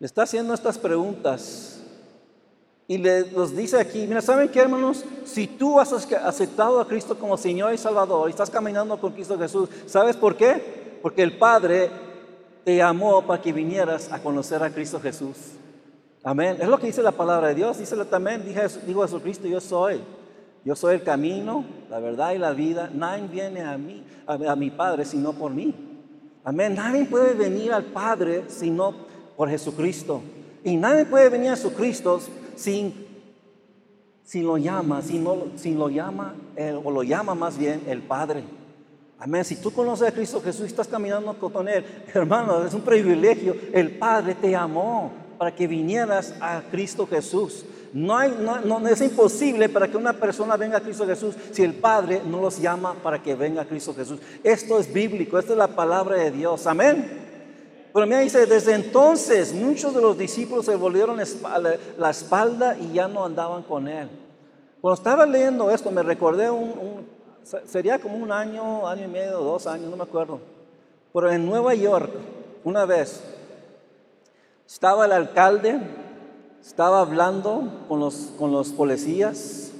Le 0.00 0.06
está 0.06 0.24
haciendo 0.24 0.52
estas 0.52 0.76
preguntas 0.76 1.80
y 2.86 2.98
le 2.98 3.30
los 3.30 3.56
dice 3.56 3.78
aquí, 3.78 4.06
mira, 4.06 4.20
¿saben 4.20 4.48
qué 4.48 4.60
hermanos? 4.60 5.04
Si 5.24 5.46
tú 5.46 5.80
has 5.80 5.92
aceptado 5.92 6.80
a 6.80 6.88
Cristo 6.88 7.16
como 7.16 7.38
Señor 7.38 7.72
y 7.72 7.78
Salvador 7.78 8.28
y 8.28 8.32
estás 8.32 8.50
caminando 8.50 9.00
con 9.00 9.12
Cristo 9.12 9.38
Jesús, 9.38 9.70
¿sabes 9.86 10.16
por 10.16 10.36
qué? 10.36 10.83
Porque 11.04 11.22
el 11.22 11.36
Padre 11.36 11.90
te 12.64 12.80
amó 12.80 13.26
para 13.26 13.42
que 13.42 13.52
vinieras 13.52 14.10
a 14.10 14.22
conocer 14.22 14.62
a 14.62 14.70
Cristo 14.70 14.98
Jesús. 14.98 15.36
Amén. 16.22 16.56
Es 16.58 16.66
lo 16.66 16.78
que 16.78 16.86
dice 16.86 17.02
la 17.02 17.12
palabra 17.12 17.48
de 17.48 17.56
Dios. 17.56 17.76
Dice 17.76 17.94
también, 18.06 18.42
dijo 18.42 19.02
Jesucristo, 19.02 19.46
yo 19.46 19.60
soy. 19.60 20.00
Yo 20.64 20.74
soy 20.74 20.94
el 20.94 21.02
camino, 21.02 21.62
la 21.90 21.98
verdad 21.98 22.32
y 22.32 22.38
la 22.38 22.52
vida. 22.52 22.88
Nadie 22.90 23.28
viene 23.28 23.60
a 23.60 23.76
mí, 23.76 24.02
a, 24.26 24.56
mi 24.56 24.70
Padre, 24.70 25.04
sino 25.04 25.34
por 25.34 25.52
mí. 25.52 25.74
Amén. 26.42 26.74
Nadie 26.74 27.04
puede 27.04 27.34
venir 27.34 27.74
al 27.74 27.84
Padre 27.84 28.44
sino 28.48 28.94
por 29.36 29.50
Jesucristo. 29.50 30.22
Y 30.64 30.78
nadie 30.78 31.04
puede 31.04 31.28
venir 31.28 31.50
a 31.50 31.56
Jesucristo 31.56 32.18
sin, 32.56 32.94
sin 34.22 34.46
lo 34.46 34.56
llama, 34.56 35.02
sin, 35.02 35.22
lo 35.78 35.90
llama, 35.90 36.34
o 36.82 36.90
lo 36.90 37.02
llama 37.02 37.34
más 37.34 37.58
bien 37.58 37.82
el 37.88 38.00
Padre. 38.00 38.63
Amén. 39.18 39.44
Si 39.44 39.56
tú 39.56 39.72
conoces 39.72 40.08
a 40.08 40.12
Cristo 40.12 40.40
Jesús 40.42 40.62
y 40.62 40.66
estás 40.66 40.88
caminando 40.88 41.34
con 41.34 41.68
Él, 41.68 41.84
hermano, 42.14 42.64
es 42.64 42.74
un 42.74 42.82
privilegio. 42.82 43.56
El 43.72 43.92
Padre 43.92 44.34
te 44.34 44.54
amó 44.54 45.12
para 45.38 45.54
que 45.54 45.66
vinieras 45.66 46.34
a 46.40 46.62
Cristo 46.70 47.06
Jesús. 47.06 47.64
No, 47.92 48.16
hay, 48.16 48.34
no, 48.64 48.88
es 48.88 49.00
imposible 49.00 49.68
para 49.68 49.88
que 49.88 49.96
una 49.96 50.14
persona 50.14 50.56
venga 50.56 50.78
a 50.78 50.80
Cristo 50.80 51.06
Jesús 51.06 51.36
si 51.52 51.62
el 51.62 51.74
Padre 51.74 52.22
no 52.26 52.40
los 52.40 52.60
llama 52.60 52.94
para 52.94 53.22
que 53.22 53.36
venga 53.36 53.62
a 53.62 53.66
Cristo 53.66 53.94
Jesús. 53.94 54.18
Esto 54.42 54.80
es 54.80 54.92
bíblico, 54.92 55.38
esto 55.38 55.52
es 55.52 55.58
la 55.58 55.68
palabra 55.68 56.16
de 56.16 56.32
Dios. 56.32 56.66
Amén. 56.66 57.22
Pero 57.92 58.06
me 58.08 58.20
dice, 58.20 58.46
desde 58.46 58.74
entonces 58.74 59.54
muchos 59.54 59.94
de 59.94 60.02
los 60.02 60.18
discípulos 60.18 60.66
se 60.66 60.74
volvieron 60.74 61.20
la 61.96 62.10
espalda 62.10 62.76
y 62.76 62.92
ya 62.94 63.06
no 63.06 63.24
andaban 63.24 63.62
con 63.62 63.86
Él. 63.86 64.08
Cuando 64.80 64.96
estaba 64.96 65.24
leyendo 65.24 65.70
esto, 65.70 65.92
me 65.92 66.02
recordé 66.02 66.50
un 66.50 67.13
sería 67.66 67.98
como 67.98 68.16
un 68.16 68.32
año, 68.32 68.86
año 68.88 69.04
y 69.04 69.08
medio, 69.08 69.38
dos 69.40 69.66
años, 69.66 69.90
no 69.90 69.96
me 69.96 70.02
acuerdo. 70.02 70.40
Pero 71.12 71.30
en 71.30 71.46
Nueva 71.46 71.74
York, 71.74 72.10
una 72.64 72.84
vez, 72.84 73.22
estaba 74.66 75.06
el 75.06 75.12
alcalde, 75.12 75.78
estaba 76.60 77.00
hablando 77.00 77.84
con 77.88 78.00
los, 78.00 78.32
con 78.38 78.50
los 78.50 78.70
policías, 78.70 79.72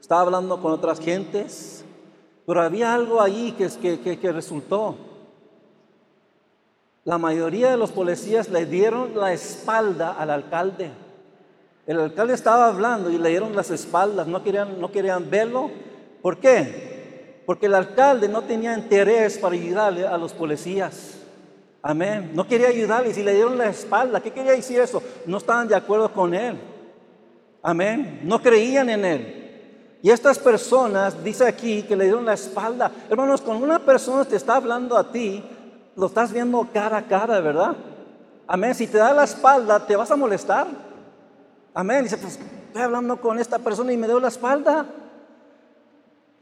estaba 0.00 0.22
hablando 0.22 0.60
con 0.60 0.72
otras 0.72 0.98
gentes, 0.98 1.84
pero 2.46 2.62
había 2.62 2.94
algo 2.94 3.20
ahí 3.20 3.52
que, 3.52 3.68
que, 3.98 4.18
que 4.18 4.32
resultó. 4.32 4.96
La 7.04 7.18
mayoría 7.18 7.70
de 7.70 7.76
los 7.76 7.92
policías 7.92 8.48
le 8.48 8.64
dieron 8.64 9.16
la 9.18 9.32
espalda 9.32 10.12
al 10.12 10.30
alcalde. 10.30 10.90
El 11.86 11.98
alcalde 12.00 12.34
estaba 12.34 12.68
hablando 12.68 13.10
y 13.10 13.18
le 13.18 13.28
dieron 13.28 13.56
las 13.56 13.70
espaldas, 13.70 14.26
no 14.26 14.42
querían, 14.42 14.80
no 14.80 14.90
querían 14.90 15.28
verlo. 15.28 15.70
¿Por 16.22 16.38
qué? 16.38 16.91
Porque 17.46 17.66
el 17.66 17.74
alcalde 17.74 18.28
no 18.28 18.42
tenía 18.42 18.76
interés 18.76 19.38
para 19.38 19.54
ayudarle 19.54 20.06
a 20.06 20.16
los 20.16 20.32
policías. 20.32 21.18
Amén. 21.82 22.30
No 22.34 22.46
quería 22.46 22.68
ayudarles 22.68 23.18
y 23.18 23.22
le 23.22 23.34
dieron 23.34 23.58
la 23.58 23.68
espalda. 23.68 24.20
¿Qué 24.20 24.30
quería 24.30 24.52
decir 24.52 24.80
eso? 24.80 25.02
No 25.26 25.38
estaban 25.38 25.66
de 25.66 25.74
acuerdo 25.74 26.12
con 26.12 26.32
él. 26.32 26.56
Amén. 27.62 28.20
No 28.22 28.40
creían 28.40 28.88
en 28.88 29.04
él. 29.04 29.98
Y 30.02 30.10
estas 30.10 30.38
personas, 30.38 31.22
dice 31.22 31.46
aquí, 31.46 31.82
que 31.82 31.96
le 31.96 32.04
dieron 32.04 32.24
la 32.24 32.34
espalda. 32.34 32.90
Hermanos, 33.08 33.40
cuando 33.40 33.64
una 33.64 33.80
persona 33.80 34.24
te 34.24 34.36
está 34.36 34.56
hablando 34.56 34.96
a 34.96 35.10
ti, 35.10 35.44
lo 35.96 36.06
estás 36.06 36.32
viendo 36.32 36.68
cara 36.72 36.98
a 36.98 37.06
cara, 37.06 37.40
¿verdad? 37.40 37.76
Amén. 38.46 38.74
Si 38.74 38.86
te 38.86 38.98
da 38.98 39.12
la 39.12 39.24
espalda, 39.24 39.84
¿te 39.84 39.96
vas 39.96 40.10
a 40.10 40.16
molestar? 40.16 40.66
Amén. 41.74 42.04
Dice, 42.04 42.16
pues 42.16 42.38
estoy 42.66 42.82
hablando 42.82 43.20
con 43.20 43.38
esta 43.38 43.58
persona 43.58 43.92
y 43.92 43.96
me 43.96 44.06
dio 44.06 44.20
la 44.20 44.28
espalda. 44.28 44.86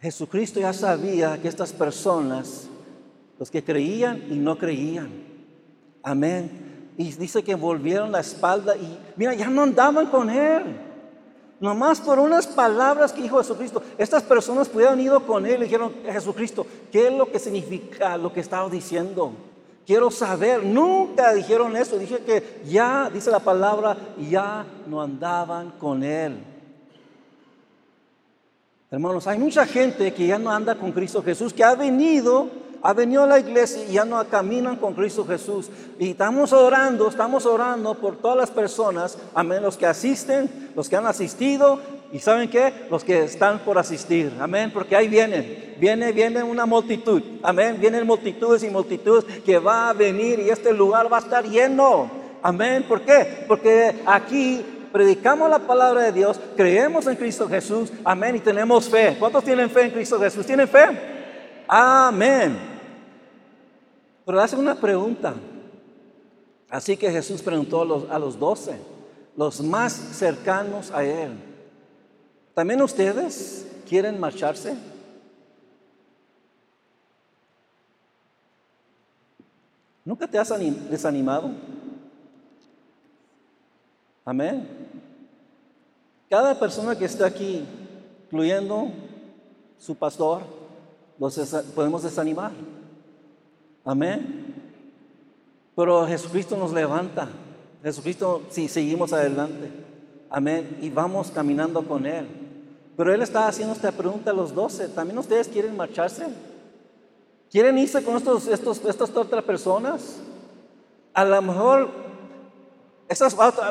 Jesucristo 0.00 0.60
ya 0.60 0.72
sabía 0.72 1.40
que 1.40 1.48
estas 1.48 1.72
personas, 1.72 2.68
los 3.38 3.50
que 3.50 3.62
creían 3.62 4.24
y 4.30 4.34
no 4.34 4.56
creían, 4.56 5.10
amén. 6.02 6.92
Y 6.96 7.12
dice 7.12 7.42
que 7.42 7.54
volvieron 7.54 8.12
la 8.12 8.20
espalda 8.20 8.76
y 8.76 8.98
mira, 9.16 9.34
ya 9.34 9.48
no 9.48 9.62
andaban 9.62 10.06
con 10.06 10.30
Él. 10.30 10.76
Nomás 11.60 12.00
por 12.00 12.18
unas 12.18 12.46
palabras 12.46 13.12
que 13.12 13.22
dijo 13.22 13.38
Jesucristo. 13.38 13.82
Estas 13.98 14.22
personas 14.22 14.68
pudieron 14.68 14.98
ido 14.98 15.26
con 15.26 15.44
Él 15.44 15.60
y 15.60 15.64
dijeron, 15.64 15.92
Jesucristo, 16.10 16.66
¿qué 16.90 17.08
es 17.08 17.12
lo 17.12 17.30
que 17.30 17.38
significa 17.38 18.16
lo 18.16 18.32
que 18.32 18.40
estaba 18.40 18.68
diciendo? 18.70 19.32
Quiero 19.86 20.10
saber. 20.10 20.64
Nunca 20.64 21.34
dijeron 21.34 21.76
eso. 21.76 21.98
Dije 21.98 22.20
que 22.20 22.62
ya, 22.64 23.10
dice 23.12 23.30
la 23.30 23.40
palabra, 23.40 23.96
ya 24.30 24.64
no 24.86 25.02
andaban 25.02 25.72
con 25.72 26.02
Él. 26.02 26.38
Hermanos, 28.92 29.28
hay 29.28 29.38
mucha 29.38 29.66
gente 29.66 30.12
que 30.12 30.26
ya 30.26 30.36
no 30.36 30.50
anda 30.50 30.74
con 30.74 30.90
Cristo 30.90 31.22
Jesús, 31.22 31.52
que 31.52 31.62
ha 31.62 31.76
venido, 31.76 32.48
ha 32.82 32.92
venido 32.92 33.22
a 33.22 33.26
la 33.28 33.38
iglesia 33.38 33.84
y 33.88 33.92
ya 33.92 34.04
no 34.04 34.26
caminan 34.26 34.74
con 34.74 34.94
Cristo 34.94 35.24
Jesús. 35.24 35.70
Y 36.00 36.10
estamos 36.10 36.52
orando, 36.52 37.06
estamos 37.06 37.46
orando 37.46 37.94
por 37.94 38.16
todas 38.16 38.36
las 38.36 38.50
personas, 38.50 39.16
amén, 39.32 39.62
los 39.62 39.76
que 39.76 39.86
asisten, 39.86 40.72
los 40.74 40.88
que 40.88 40.96
han 40.96 41.06
asistido 41.06 41.78
y 42.12 42.18
saben 42.18 42.50
qué, 42.50 42.72
los 42.90 43.04
que 43.04 43.22
están 43.22 43.60
por 43.60 43.78
asistir, 43.78 44.32
amén, 44.40 44.72
porque 44.74 44.96
ahí 44.96 45.06
vienen, 45.06 45.76
viene, 45.78 46.10
viene 46.10 46.42
una 46.42 46.66
multitud, 46.66 47.22
amén, 47.44 47.76
vienen 47.78 48.04
multitudes 48.04 48.64
y 48.64 48.70
multitudes 48.70 49.24
que 49.42 49.60
va 49.60 49.90
a 49.90 49.92
venir 49.92 50.40
y 50.40 50.50
este 50.50 50.72
lugar 50.72 51.12
va 51.12 51.18
a 51.18 51.20
estar 51.20 51.44
lleno, 51.44 52.10
amén, 52.42 52.84
¿por 52.88 53.02
qué? 53.02 53.44
Porque 53.46 54.02
aquí 54.04 54.64
predicamos 54.92 55.48
la 55.50 55.58
palabra 55.58 56.02
de 56.02 56.12
Dios, 56.12 56.40
creemos 56.56 57.06
en 57.06 57.16
Cristo 57.16 57.48
Jesús, 57.48 57.92
amén, 58.04 58.36
y 58.36 58.40
tenemos 58.40 58.88
fe. 58.88 59.16
¿Cuántos 59.18 59.44
tienen 59.44 59.70
fe 59.70 59.84
en 59.84 59.90
Cristo 59.90 60.18
Jesús? 60.18 60.46
¿Tienen 60.46 60.68
fe? 60.68 60.86
Amén. 61.66 62.58
Pero 64.24 64.40
hace 64.40 64.56
una 64.56 64.74
pregunta. 64.74 65.34
Así 66.68 66.96
que 66.96 67.10
Jesús 67.10 67.42
preguntó 67.42 67.82
a 67.82 67.84
los, 67.84 68.10
a 68.10 68.18
los 68.18 68.38
doce, 68.38 68.76
los 69.36 69.60
más 69.60 69.92
cercanos 69.92 70.90
a 70.92 71.04
Él, 71.04 71.32
¿también 72.54 72.80
ustedes 72.82 73.66
quieren 73.88 74.20
marcharse? 74.20 74.76
¿Nunca 80.04 80.26
te 80.26 80.38
has 80.38 80.52
desanimado? 80.90 81.50
Amén. 84.24 84.68
Cada 86.28 86.58
persona 86.58 86.96
que 86.96 87.06
está 87.06 87.26
aquí, 87.26 87.64
incluyendo 88.26 88.88
su 89.78 89.94
pastor, 89.96 90.42
podemos 91.74 92.02
desanimar. 92.02 92.52
Amén. 93.84 94.54
Pero 95.74 96.06
Jesucristo 96.06 96.56
nos 96.56 96.72
levanta. 96.72 97.28
Jesucristo, 97.82 98.42
si 98.50 98.68
seguimos 98.68 99.12
adelante. 99.12 99.70
Amén. 100.28 100.78
Y 100.80 100.90
vamos 100.90 101.30
caminando 101.30 101.82
con 101.86 102.06
Él. 102.06 102.26
Pero 102.96 103.14
Él 103.14 103.22
está 103.22 103.48
haciendo 103.48 103.74
esta 103.74 103.90
pregunta 103.90 104.30
a 104.30 104.34
los 104.34 104.54
doce. 104.54 104.88
¿También 104.88 105.18
ustedes 105.18 105.48
quieren 105.48 105.76
marcharse? 105.76 106.26
¿Quieren 107.50 107.78
irse 107.78 108.04
con 108.04 108.16
estos, 108.16 108.46
estos, 108.46 108.84
estas 108.84 109.16
otras 109.16 109.42
personas? 109.42 110.18
A 111.14 111.24
lo 111.24 111.42
mejor 111.42 112.09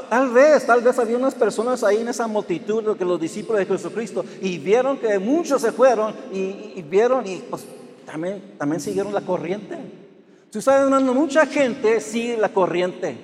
tal 0.10 0.30
vez, 0.32 0.66
tal 0.66 0.82
vez 0.82 1.00
había 1.00 1.18
unas 1.18 1.34
personas 1.34 1.84
ahí 1.84 1.98
en 1.98 2.10
esa 2.10 2.28
multitud 2.28 2.98
que 2.98 3.06
los 3.06 3.20
discípulos 3.20 3.60
de 3.60 3.66
Jesucristo 3.66 4.26
y 4.42 4.58
vieron 4.58 4.98
que 4.98 5.18
muchos 5.18 5.62
se 5.62 5.72
fueron 5.72 6.14
y, 6.34 6.82
vieron 6.82 7.26
y 7.26 7.38
pues 7.50 7.64
también, 8.06 8.56
también 8.58 8.82
siguieron 8.82 9.14
la 9.14 9.22
corriente. 9.22 9.78
Tú 10.52 10.62
sabes, 10.62 10.82
hermano, 10.82 11.14
mucha 11.14 11.46
gente 11.46 12.02
sigue 12.02 12.36
la 12.36 12.50
corriente. 12.50 13.18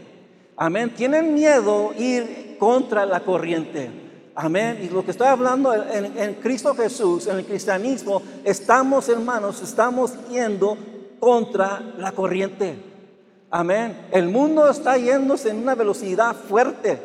Amén. 0.56 0.93
Tienen 0.95 1.34
miedo 1.34 1.91
ir 1.97 2.56
contra 2.60 3.06
la 3.06 3.19
corriente. 3.19 3.89
Amén. 4.36 4.80
Y 4.84 4.89
lo 4.89 5.04
que 5.04 5.12
estoy 5.12 5.28
hablando 5.28 5.73
en, 5.73 6.17
en 6.17 6.36
Cristo 6.36 6.73
Jesús, 6.75 7.28
en 7.28 7.38
el 7.38 7.45
cristianismo, 7.45 8.21
estamos, 8.43 9.10
hermanos, 9.10 9.62
estamos 9.62 10.13
yendo 10.30 10.78
contra 11.19 11.82
la 11.97 12.12
corriente. 12.13 12.94
Amén. 13.58 13.96
El 14.12 14.28
mundo 14.28 14.70
está 14.70 14.98
yéndose 14.98 15.50
en 15.50 15.60
una 15.60 15.76
velocidad 15.76 16.36
fuerte. 16.36 17.00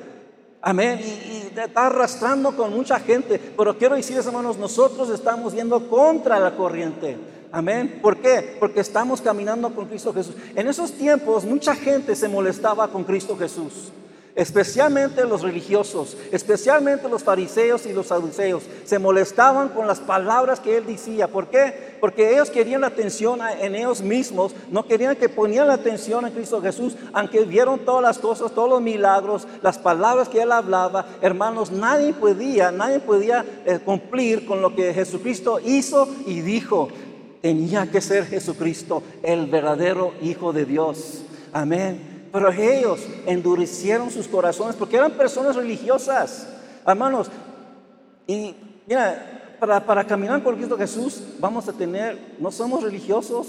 Amén. 0.60 0.98
Y, 0.98 1.56
está 1.56 1.86
arrastrando 1.86 2.56
con 2.56 2.72
mucha 2.72 2.98
gente. 2.98 3.38
Pero 3.56 3.78
quiero 3.78 3.94
decirles, 3.94 4.26
hermanos, 4.26 4.58
nosotros 4.58 5.10
estamos 5.10 5.52
yendo 5.52 5.88
contra 5.88 6.40
la 6.40 6.56
corriente. 6.56 7.16
Amén. 7.52 8.00
¿Por 8.02 8.16
qué? 8.16 8.56
Porque 8.58 8.80
estamos 8.80 9.20
caminando 9.20 9.72
con 9.72 9.86
Cristo 9.86 10.12
Jesús. 10.12 10.34
En 10.56 10.66
esos 10.66 10.90
tiempos 10.90 11.44
mucha 11.44 11.76
gente 11.76 12.16
se 12.16 12.26
molestaba 12.26 12.88
con 12.88 13.04
Cristo 13.04 13.36
Jesús 13.36 13.92
especialmente 14.40 15.26
los 15.26 15.42
religiosos, 15.42 16.16
especialmente 16.32 17.10
los 17.10 17.22
fariseos 17.22 17.84
y 17.84 17.92
los 17.92 18.06
saduceos, 18.06 18.62
se 18.86 18.98
molestaban 18.98 19.68
con 19.68 19.86
las 19.86 20.00
palabras 20.00 20.60
que 20.60 20.78
él 20.78 20.86
decía. 20.86 21.28
¿Por 21.28 21.48
qué? 21.48 21.98
Porque 22.00 22.32
ellos 22.32 22.48
querían 22.48 22.80
la 22.80 22.86
atención 22.86 23.40
en 23.60 23.74
ellos 23.74 24.00
mismos, 24.00 24.54
no 24.70 24.86
querían 24.86 25.14
que 25.16 25.28
ponían 25.28 25.66
la 25.66 25.74
atención 25.74 26.26
en 26.26 26.32
Cristo 26.32 26.62
Jesús, 26.62 26.96
aunque 27.12 27.44
vieron 27.44 27.80
todas 27.80 28.02
las 28.02 28.18
cosas, 28.18 28.52
todos 28.52 28.70
los 28.70 28.80
milagros, 28.80 29.46
las 29.60 29.76
palabras 29.76 30.30
que 30.30 30.40
él 30.40 30.52
hablaba. 30.52 31.04
Hermanos, 31.20 31.70
nadie 31.70 32.14
podía, 32.14 32.72
nadie 32.72 32.98
podía 32.98 33.44
eh, 33.66 33.78
cumplir 33.84 34.46
con 34.46 34.62
lo 34.62 34.74
que 34.74 34.94
Jesucristo 34.94 35.60
hizo 35.62 36.08
y 36.24 36.40
dijo. 36.40 36.88
Tenía 37.42 37.90
que 37.90 38.00
ser 38.00 38.24
Jesucristo, 38.24 39.02
el 39.22 39.48
verdadero 39.48 40.12
Hijo 40.22 40.54
de 40.54 40.64
Dios. 40.64 41.24
Amén. 41.52 42.09
Pero 42.32 42.52
ellos 42.52 43.00
endurecieron 43.26 44.10
sus 44.10 44.28
corazones 44.28 44.76
porque 44.76 44.96
eran 44.96 45.12
personas 45.12 45.56
religiosas, 45.56 46.48
hermanos. 46.86 47.28
Y 48.26 48.54
mira, 48.86 49.56
para, 49.58 49.84
para 49.84 50.04
caminar 50.04 50.42
por 50.42 50.56
Cristo 50.56 50.76
Jesús 50.76 51.22
vamos 51.38 51.68
a 51.68 51.72
tener, 51.72 52.36
no 52.38 52.52
somos 52.52 52.82
religiosos, 52.82 53.46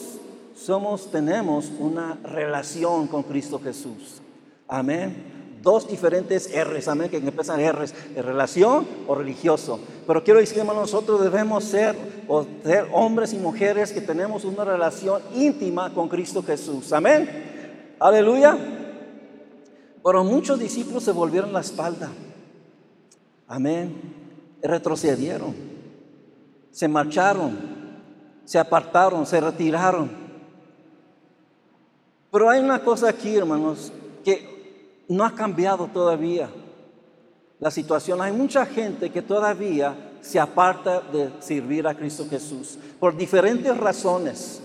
somos, 0.55 1.11
tenemos 1.11 1.71
una 1.79 2.17
relación 2.23 3.07
con 3.07 3.23
Cristo 3.23 3.59
Jesús. 3.63 4.21
Amén 4.67 5.41
dos 5.61 5.87
diferentes 5.87 6.49
R's, 6.53 6.87
amén, 6.87 7.09
que 7.09 7.17
empiezan 7.17 7.59
R's, 7.61 7.93
relación 8.15 8.87
o 9.07 9.15
religioso. 9.15 9.79
Pero 10.07 10.23
quiero 10.23 10.39
decir, 10.39 10.59
hermano, 10.59 10.81
nosotros 10.81 11.21
debemos 11.21 11.63
ser, 11.63 11.95
o 12.27 12.45
ser 12.63 12.87
hombres 12.91 13.33
y 13.33 13.37
mujeres 13.37 13.91
que 13.91 14.01
tenemos 14.01 14.43
una 14.43 14.65
relación 14.65 15.21
íntima 15.35 15.93
con 15.93 16.09
Cristo 16.09 16.43
Jesús. 16.43 16.91
Amén. 16.93 17.60
Aleluya. 18.01 18.57
Pero 20.03 20.23
muchos 20.23 20.57
discípulos 20.57 21.03
se 21.03 21.11
volvieron 21.11 21.53
la 21.53 21.59
espalda. 21.59 22.09
Amén. 23.47 24.55
Retrocedieron. 24.63 25.53
Se 26.71 26.87
marcharon. 26.87 27.55
Se 28.43 28.57
apartaron. 28.57 29.27
Se 29.27 29.39
retiraron. 29.39 30.09
Pero 32.31 32.49
hay 32.49 32.59
una 32.59 32.83
cosa 32.83 33.07
aquí, 33.07 33.35
hermanos, 33.35 33.93
que 34.25 35.03
no 35.07 35.23
ha 35.23 35.35
cambiado 35.35 35.85
todavía 35.85 36.49
la 37.59 37.69
situación. 37.69 38.19
Hay 38.19 38.31
mucha 38.31 38.65
gente 38.65 39.11
que 39.11 39.21
todavía 39.21 39.95
se 40.21 40.39
aparta 40.39 41.01
de 41.01 41.29
servir 41.39 41.85
a 41.85 41.93
Cristo 41.93 42.25
Jesús 42.27 42.79
por 42.99 43.15
diferentes 43.15 43.77
razones. 43.77 44.59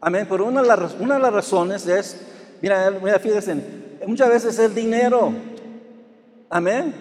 Amén. 0.00 0.26
Pero 0.28 0.46
una 0.46 0.62
de 0.62 0.68
las, 0.68 0.96
una 0.98 1.14
de 1.14 1.20
las 1.20 1.32
razones 1.32 1.86
es 1.86 2.32
Mira, 2.60 2.90
mira, 2.90 3.18
fíjense, 3.18 3.54
muchas 4.06 4.28
veces 4.28 4.58
el 4.58 4.74
dinero. 4.74 5.32
Amén. 6.48 6.94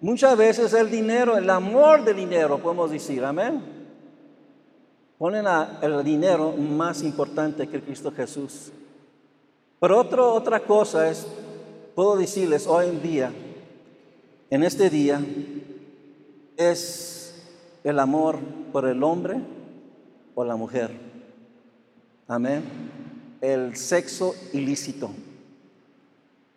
Muchas 0.00 0.36
veces 0.36 0.72
el 0.74 0.90
dinero, 0.90 1.36
el 1.36 1.50
amor 1.50 2.04
del 2.04 2.16
dinero, 2.16 2.58
podemos 2.58 2.90
decir, 2.90 3.24
amén. 3.24 3.62
Ponen 5.18 5.44
el 5.82 6.04
dinero 6.04 6.52
más 6.52 7.02
importante 7.02 7.66
que 7.66 7.80
Cristo 7.80 8.12
Jesús. 8.12 8.70
Pero 9.80 9.98
otro, 9.98 10.32
otra 10.32 10.60
cosa 10.60 11.08
es, 11.08 11.26
puedo 11.94 12.16
decirles 12.16 12.66
hoy 12.68 12.86
en 12.86 13.02
día, 13.02 13.32
en 14.50 14.62
este 14.62 14.88
día, 14.88 15.20
es 16.56 17.42
el 17.82 17.98
amor 17.98 18.38
por 18.72 18.86
el 18.86 19.02
hombre 19.02 19.40
o 20.36 20.44
la 20.44 20.54
mujer. 20.54 20.92
Amén 22.28 22.97
el 23.40 23.76
sexo 23.76 24.34
ilícito. 24.52 25.10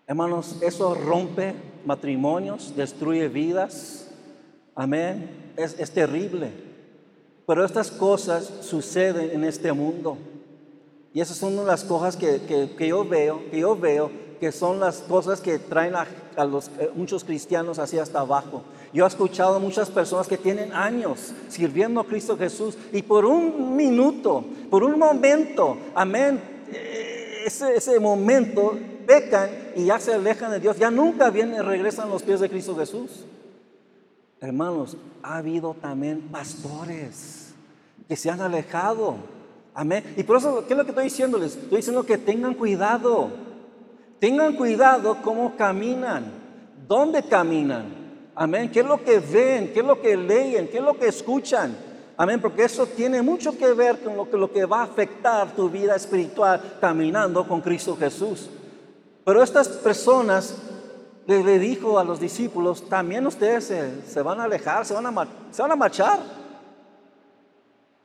Hermanos, 0.08 0.58
eso 0.62 0.94
rompe 0.96 1.54
matrimonios, 1.86 2.76
destruye 2.76 3.28
vidas. 3.28 4.08
Amén. 4.76 5.54
Es, 5.56 5.92
terrible. 5.92 6.52
Pero 7.46 7.66
estas 7.66 7.92
cosas 7.92 8.52
suceden 8.62 9.32
en 9.32 9.44
este 9.44 9.72
mundo. 9.72 10.18
Y 11.14 11.22
esas 11.22 11.38
son 11.38 11.66
las 11.66 11.84
cosas 11.84 12.16
que, 12.16 12.40
yo 12.80 13.06
veo, 13.06 13.50
que 13.52 13.60
yo 13.60 13.76
veo 13.76 14.12
que 14.40 14.52
son 14.52 14.80
las 14.80 14.98
cosas 15.02 15.40
que 15.40 15.60
traen 15.60 15.94
a, 15.96 16.46
los, 16.46 16.70
eh, 16.80 16.90
muchos 16.96 17.24
cristianos 17.24 17.78
así 17.78 18.00
hasta 18.00 18.22
abajo. 18.22 18.64
Yo 18.92 19.06
he 19.06 19.08
escuchado 19.08 19.60
muchas 19.60 19.90
personas 19.90 20.28
que 20.28 20.38
tienen 20.38 20.74
años 20.74 21.32
sirviendo 21.48 22.02
a 22.02 22.06
Cristo 22.06 22.38
Jesús 22.38 22.76
y 22.92 23.04
por 23.04 23.24
un 23.24 23.76
minuto, 23.76 24.44
por 24.70 24.84
un 24.84 24.98
momento, 24.98 25.78
amén, 25.94 26.42
ese, 27.46 27.76
ese 27.76 28.00
momento 28.00 28.78
pecan 29.06 29.50
y 29.76 29.86
ya 29.86 30.00
se 30.00 30.14
alejan 30.14 30.52
de 30.52 30.60
Dios, 30.60 30.78
ya 30.78 30.92
nunca 30.92 31.30
vienen 31.30 31.66
regresan 31.66 32.10
los 32.10 32.24
pies 32.24 32.40
de 32.40 32.50
Cristo 32.50 32.76
Jesús. 32.76 33.26
Hermanos, 34.40 34.98
ha 35.22 35.38
habido 35.38 35.76
también 35.76 36.22
pastores 36.32 37.54
que 38.08 38.16
se 38.16 38.30
han 38.30 38.42
alejado. 38.42 39.18
Amén. 39.74 40.04
Y 40.18 40.24
por 40.24 40.38
eso, 40.38 40.66
¿qué 40.66 40.74
es 40.74 40.78
lo 40.78 40.84
que 40.84 40.92
estoy 40.92 41.04
diciéndoles? 41.06 41.56
Estoy 41.56 41.78
diciendo 41.78 42.04
que 42.04 42.18
tengan 42.18 42.56
cuidado. 42.56 43.30
Tengan 44.20 44.56
cuidado 44.56 45.18
cómo 45.24 45.56
caminan, 45.56 46.32
dónde 46.88 47.24
caminan. 47.24 47.86
Amén. 48.36 48.70
¿Qué 48.72 48.82
es 48.82 48.86
lo 48.86 49.04
que 49.04 49.20
ven? 49.20 49.74
¿Qué 49.74 49.80
es 49.80 49.86
lo 49.86 50.00
que 50.00 50.16
leen? 50.16 50.68
¿Qué 50.68 50.78
es 50.78 50.84
lo 50.84 50.98
que 50.98 51.08
escuchan? 51.08 51.76
Amén. 52.22 52.40
Porque 52.40 52.66
eso 52.66 52.86
tiene 52.86 53.20
mucho 53.24 53.58
que 53.58 53.74
ver 53.74 53.98
con 54.00 54.16
lo 54.16 54.52
que, 54.52 54.64
va 54.66 54.82
a 54.82 54.84
afectar 54.84 55.56
tu 55.56 55.68
vida 55.72 55.96
espiritual 55.96 56.78
caminando 56.80 57.48
con 57.48 57.62
Cristo 57.62 57.98
Jesús. 57.98 58.48
Pero 59.26 59.42
estas 59.42 59.68
personas 59.68 60.56
le, 61.26 61.58
dijo 61.58 61.98
a 61.98 62.04
los 62.04 62.20
discípulos, 62.20 62.88
también 62.88 63.26
ustedes 63.26 63.74
se, 64.08 64.22
van 64.22 64.40
a 64.40 64.44
alejar, 64.44 64.86
se 64.86 64.94
van 64.94 65.08
a, 65.08 65.28
se 65.50 65.64
van 65.64 65.72
a 65.72 65.76
marchar. 65.76 66.20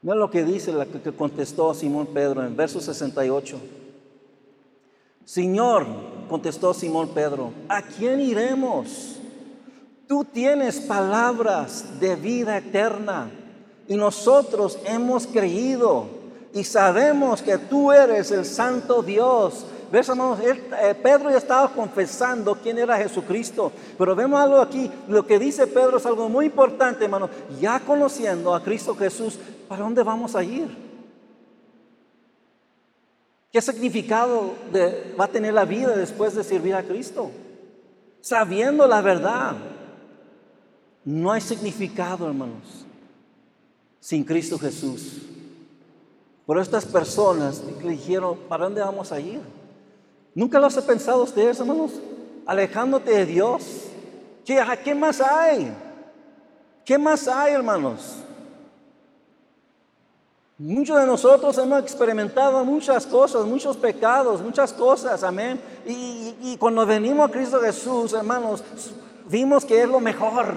Mira 0.01 0.17
lo 0.17 0.31
que 0.31 0.45
dice, 0.45 0.73
la 0.73 0.87
que, 0.87 0.99
que 0.99 1.13
contestó 1.13 1.75
Simón 1.75 2.07
Pedro 2.07 2.43
en 2.43 2.57
verso 2.57 2.81
68. 2.81 3.61
Señor, 5.27 5.85
contestó 6.27 6.73
Simón 6.73 7.11
Pedro, 7.11 7.53
¿a 7.69 7.83
quién 7.83 8.23
iremos? 8.23 9.17
Tú 10.09 10.25
tienes 10.25 10.81
palabras 10.81 12.01
de 12.01 12.17
vida 12.17 12.57
eterna 12.57 13.29
y 13.89 13.97
nosotros 13.97 14.79
hemos 14.85 15.27
creído 15.27 16.07
y 16.53 16.65
sabemos 16.65 17.43
que 17.43 17.59
tú 17.59 17.93
eres 17.93 18.31
el 18.31 18.45
santo 18.45 19.03
Dios 19.03 19.67
¿Ves, 19.91 20.09
hermanos? 20.09 20.41
Eh, 20.41 20.95
Pedro 21.01 21.31
ya 21.31 21.39
estaba 21.39 21.69
confesando 21.69 22.57
quién 22.57 22.79
era 22.79 22.97
Jesucristo. 22.97 23.71
Pero 23.97 24.17
vemos 24.17 24.41
algo 24.41 24.61
aquí. 24.61 24.91
Lo 25.09 25.25
que 25.27 25.39
dice 25.39 25.67
Pedro 25.67 25.99
es 25.99 26.07
algo 26.07 26.29
muy 26.29 26.47
importante, 26.47 27.05
hermano. 27.05 27.31
Ya 27.61 27.79
conociendo 27.81 28.55
a 28.55 28.63
Cristo 28.63 28.97
Jesús, 28.97 29.39
¿para 29.69 29.83
dónde 29.83 30.03
vamos 30.03 30.35
a 30.35 30.43
ir? 30.43 30.69
¿Qué 33.53 33.63
significado 33.63 34.55
va 35.19 35.25
a 35.25 35.29
tener 35.29 35.55
la 35.55 35.65
vida 35.65 35.97
después 35.97 36.35
de 36.35 36.43
servir 36.43 36.75
a 36.75 36.83
Cristo? 36.83 37.31
Sabiendo 38.21 38.87
la 38.87 39.01
verdad. 39.01 39.55
No 41.05 41.31
hay 41.31 41.41
significado, 41.41 42.27
hermanos, 42.27 42.85
sin 44.07 44.23
Cristo 44.23 44.57
Jesús. 44.57 45.21
Pero 46.47 46.63
estas 46.63 46.85
personas 46.85 47.61
le 47.83 47.91
dijeron, 47.91 48.39
¿para 48.49 48.63
dónde 48.63 48.81
vamos 48.81 49.11
a 49.11 49.19
ir? 49.19 49.41
¿Nunca 50.33 50.61
los 50.61 50.77
he 50.77 50.83
pensado 50.83 51.25
ustedes, 51.25 51.59
hermanos? 51.59 51.91
Alejándote 52.47 53.11
de 53.11 53.27
Dios. 53.27 53.65
¿Qué, 54.45 54.63
¿Qué 54.85 54.95
más 54.95 55.21
hay? 55.21 55.75
¿Qué 56.85 56.97
más 56.97 57.27
hay, 57.27 57.55
hermanos? 57.55 58.19
Muchos 60.57 61.01
de 61.01 61.07
nosotros 61.07 61.59
hemos 61.59 61.81
experimentado 61.81 62.65
muchas 62.65 63.05
cosas, 63.09 63.45
muchos 63.45 63.77
pecados, 63.77 64.41
muchas 64.41 64.73
cosas, 64.73 65.25
amén. 65.25 65.61
Y, 65.85 66.33
y, 66.43 66.57
cuando 66.59 66.87
venimos 66.87 67.29
a 67.29 67.33
Cristo 67.33 67.61
Jesús, 67.61 68.13
hermanos, 68.13 68.63
vimos 69.29 69.65
que 69.65 69.83
es 69.83 69.89
lo 69.89 69.99
mejor. 69.99 70.55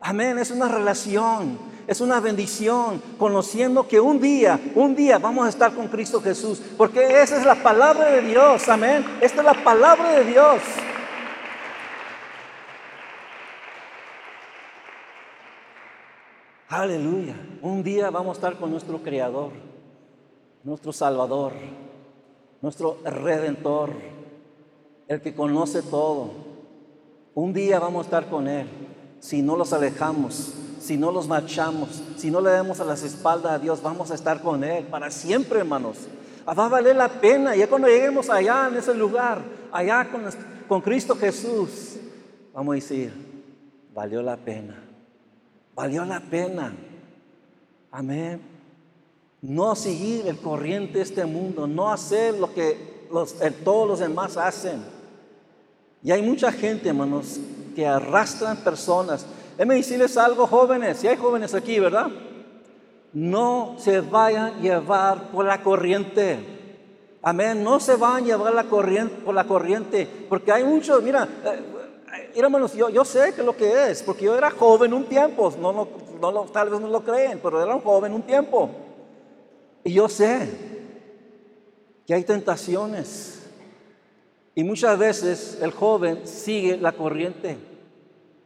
Amén, 0.00 0.36
es 0.40 0.50
una 0.50 0.66
relación 0.66 1.75
es 1.86 2.00
una 2.00 2.18
bendición, 2.20 3.00
conociendo 3.16 3.86
que 3.86 4.00
un 4.00 4.20
día, 4.20 4.60
un 4.74 4.96
día 4.96 5.18
vamos 5.18 5.46
a 5.46 5.48
estar 5.48 5.72
con 5.72 5.86
Cristo 5.86 6.20
Jesús, 6.20 6.60
porque 6.76 7.22
esa 7.22 7.38
es 7.38 7.44
la 7.44 7.62
palabra 7.62 8.10
de 8.10 8.22
Dios, 8.22 8.68
amén. 8.68 9.04
Esta 9.20 9.40
es 9.40 9.44
la 9.44 9.64
palabra 9.64 10.10
de 10.18 10.24
Dios. 10.24 10.60
Aleluya. 16.68 17.36
Un 17.62 17.84
día 17.84 18.10
vamos 18.10 18.36
a 18.36 18.38
estar 18.38 18.56
con 18.56 18.70
nuestro 18.72 19.00
Creador, 19.02 19.52
nuestro 20.64 20.92
Salvador, 20.92 21.52
nuestro 22.60 22.98
Redentor, 23.04 23.92
el 25.06 25.22
que 25.22 25.34
conoce 25.34 25.82
todo. 25.82 26.30
Un 27.34 27.52
día 27.52 27.78
vamos 27.78 28.00
a 28.00 28.06
estar 28.06 28.28
con 28.28 28.48
Él 28.48 28.66
si 29.20 29.40
no 29.40 29.56
los 29.56 29.72
alejamos 29.72 30.65
si 30.86 30.96
no 30.96 31.10
los 31.10 31.26
marchamos, 31.26 32.00
si 32.16 32.30
no 32.30 32.40
le 32.40 32.50
damos 32.50 32.78
a 32.78 32.84
las 32.84 33.02
espaldas 33.02 33.52
a 33.52 33.58
Dios, 33.58 33.82
vamos 33.82 34.12
a 34.12 34.14
estar 34.14 34.40
con 34.40 34.62
Él 34.62 34.84
para 34.84 35.10
siempre, 35.10 35.58
hermanos. 35.58 35.96
Ah, 36.46 36.54
va 36.54 36.66
a 36.66 36.68
valer 36.68 36.94
la 36.94 37.08
pena. 37.08 37.56
Ya 37.56 37.66
cuando 37.66 37.88
lleguemos 37.88 38.30
allá 38.30 38.68
en 38.68 38.76
ese 38.76 38.94
lugar, 38.94 39.42
allá 39.72 40.08
con, 40.08 40.22
con 40.68 40.80
Cristo 40.80 41.16
Jesús, 41.16 41.96
vamos 42.54 42.72
a 42.72 42.74
decir, 42.76 43.12
valió 43.92 44.22
la 44.22 44.36
pena. 44.36 44.80
Valió 45.74 46.04
la 46.04 46.20
pena. 46.20 46.72
Amén. 47.90 48.40
No 49.42 49.74
seguir 49.74 50.28
el 50.28 50.38
corriente 50.38 50.98
de 50.98 51.02
este 51.02 51.24
mundo, 51.24 51.66
no 51.66 51.90
hacer 51.90 52.34
lo 52.34 52.54
que 52.54 53.08
todos 53.64 53.88
los 53.88 53.98
demás 53.98 54.36
hacen. 54.36 54.84
Y 56.00 56.12
hay 56.12 56.22
mucha 56.22 56.52
gente, 56.52 56.90
hermanos, 56.90 57.40
que 57.74 57.84
arrastran 57.84 58.58
personas 58.58 59.26
Déjenme 59.56 59.76
decirles 59.76 60.14
algo, 60.18 60.46
jóvenes, 60.46 60.98
si 60.98 61.08
hay 61.08 61.16
jóvenes 61.16 61.54
aquí, 61.54 61.80
¿verdad? 61.80 62.08
No 63.14 63.76
se 63.78 64.02
vayan 64.02 64.44
a 64.44 64.60
llevar 64.60 65.30
por 65.30 65.46
la 65.46 65.62
corriente. 65.62 66.38
Amén, 67.22 67.64
no 67.64 67.80
se 67.80 67.96
van 67.96 68.16
a 68.22 68.26
llevar 68.26 68.52
la 68.52 68.64
corriente, 68.64 69.14
por 69.24 69.34
la 69.34 69.44
corriente, 69.44 70.06
porque 70.28 70.52
hay 70.52 70.62
muchos, 70.62 71.02
mira, 71.02 71.26
eh, 71.42 72.32
hermanos, 72.34 72.74
yo, 72.74 72.90
yo 72.90 73.02
sé 73.02 73.32
que 73.34 73.42
lo 73.42 73.56
que 73.56 73.90
es, 73.90 74.02
porque 74.02 74.26
yo 74.26 74.36
era 74.36 74.50
joven 74.50 74.92
un 74.92 75.06
tiempo, 75.06 75.50
no, 75.58 75.72
no, 75.72 75.88
no, 76.20 76.42
tal 76.44 76.68
vez 76.68 76.78
no 76.78 76.88
lo 76.88 77.02
creen, 77.02 77.40
pero 77.42 77.62
era 77.62 77.74
un 77.74 77.80
joven 77.80 78.12
un 78.12 78.22
tiempo. 78.22 78.68
Y 79.84 79.94
yo 79.94 80.06
sé 80.06 80.50
que 82.06 82.12
hay 82.12 82.24
tentaciones. 82.24 83.42
Y 84.54 84.64
muchas 84.64 84.98
veces 84.98 85.58
el 85.62 85.70
joven 85.70 86.26
sigue 86.26 86.76
la 86.76 86.92
corriente 86.92 87.75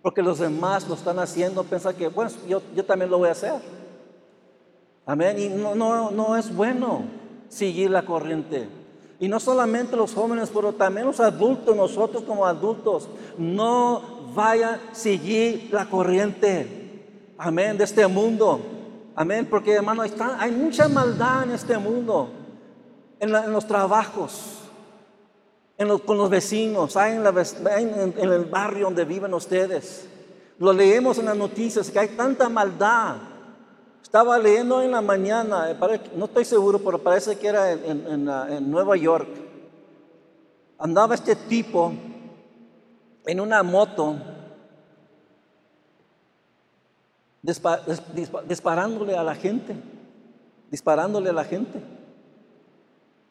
porque 0.02 0.22
los 0.22 0.38
demás 0.38 0.88
lo 0.88 0.94
están 0.94 1.18
haciendo, 1.18 1.64
piensa 1.64 1.94
que, 1.94 2.08
bueno, 2.08 2.30
yo, 2.48 2.62
yo 2.74 2.84
también 2.84 3.10
lo 3.10 3.18
voy 3.18 3.28
a 3.28 3.32
hacer. 3.32 3.54
Amén. 5.04 5.38
Y 5.38 5.48
no, 5.48 5.74
no, 5.74 6.10
no 6.10 6.36
es 6.36 6.54
bueno 6.54 7.02
seguir 7.48 7.90
la 7.90 8.02
corriente. 8.02 8.68
Y 9.18 9.28
no 9.28 9.38
solamente 9.38 9.96
los 9.96 10.14
jóvenes, 10.14 10.50
pero 10.54 10.72
también 10.72 11.06
los 11.06 11.20
adultos, 11.20 11.76
nosotros 11.76 12.22
como 12.22 12.46
adultos, 12.46 13.08
no 13.36 14.32
vayan 14.34 14.74
a 14.74 14.94
seguir 14.94 15.68
la 15.72 15.84
corriente. 15.86 17.04
Amén, 17.36 17.76
de 17.76 17.84
este 17.84 18.06
mundo. 18.06 18.60
Amén, 19.14 19.46
porque 19.50 19.72
hermano, 19.72 20.02
hay 20.38 20.50
mucha 20.52 20.88
maldad 20.88 21.42
en 21.42 21.50
este 21.50 21.76
mundo, 21.76 22.30
en, 23.18 23.34
en 23.34 23.52
los 23.52 23.66
trabajos 23.66 24.59
con 26.04 26.18
los 26.18 26.28
vecinos, 26.28 26.94
en, 26.96 27.26
en, 27.26 28.14
el 28.18 28.44
barrio 28.44 28.84
donde 28.84 29.04
viven 29.04 29.32
ustedes. 29.32 30.06
Lo 30.58 30.74
leemos 30.74 31.18
en 31.18 31.24
las 31.24 31.36
noticias 31.36 31.90
que 31.90 31.98
hay 31.98 32.08
tanta 32.08 32.50
maldad. 32.50 33.16
Estaba 34.02 34.38
leyendo 34.38 34.82
en 34.82 34.90
la 34.90 35.00
mañana, 35.00 35.70
eh, 35.70 36.00
no 36.16 36.26
estoy 36.26 36.44
seguro, 36.44 36.78
pero 36.80 36.98
parece 36.98 37.38
que 37.38 37.46
era 37.46 37.72
en, 37.72 38.70
Nueva 38.70 38.96
York. 38.96 39.28
Andaba 40.78 41.14
este 41.14 41.34
tipo 41.34 41.92
en 43.24 43.40
una 43.40 43.62
moto 43.62 44.16
disparándole 47.40 49.16
a 49.16 49.22
la 49.22 49.34
gente, 49.34 49.76
disparándole 50.70 51.30
a 51.30 51.34
la 51.34 51.44
gente. 51.44 51.99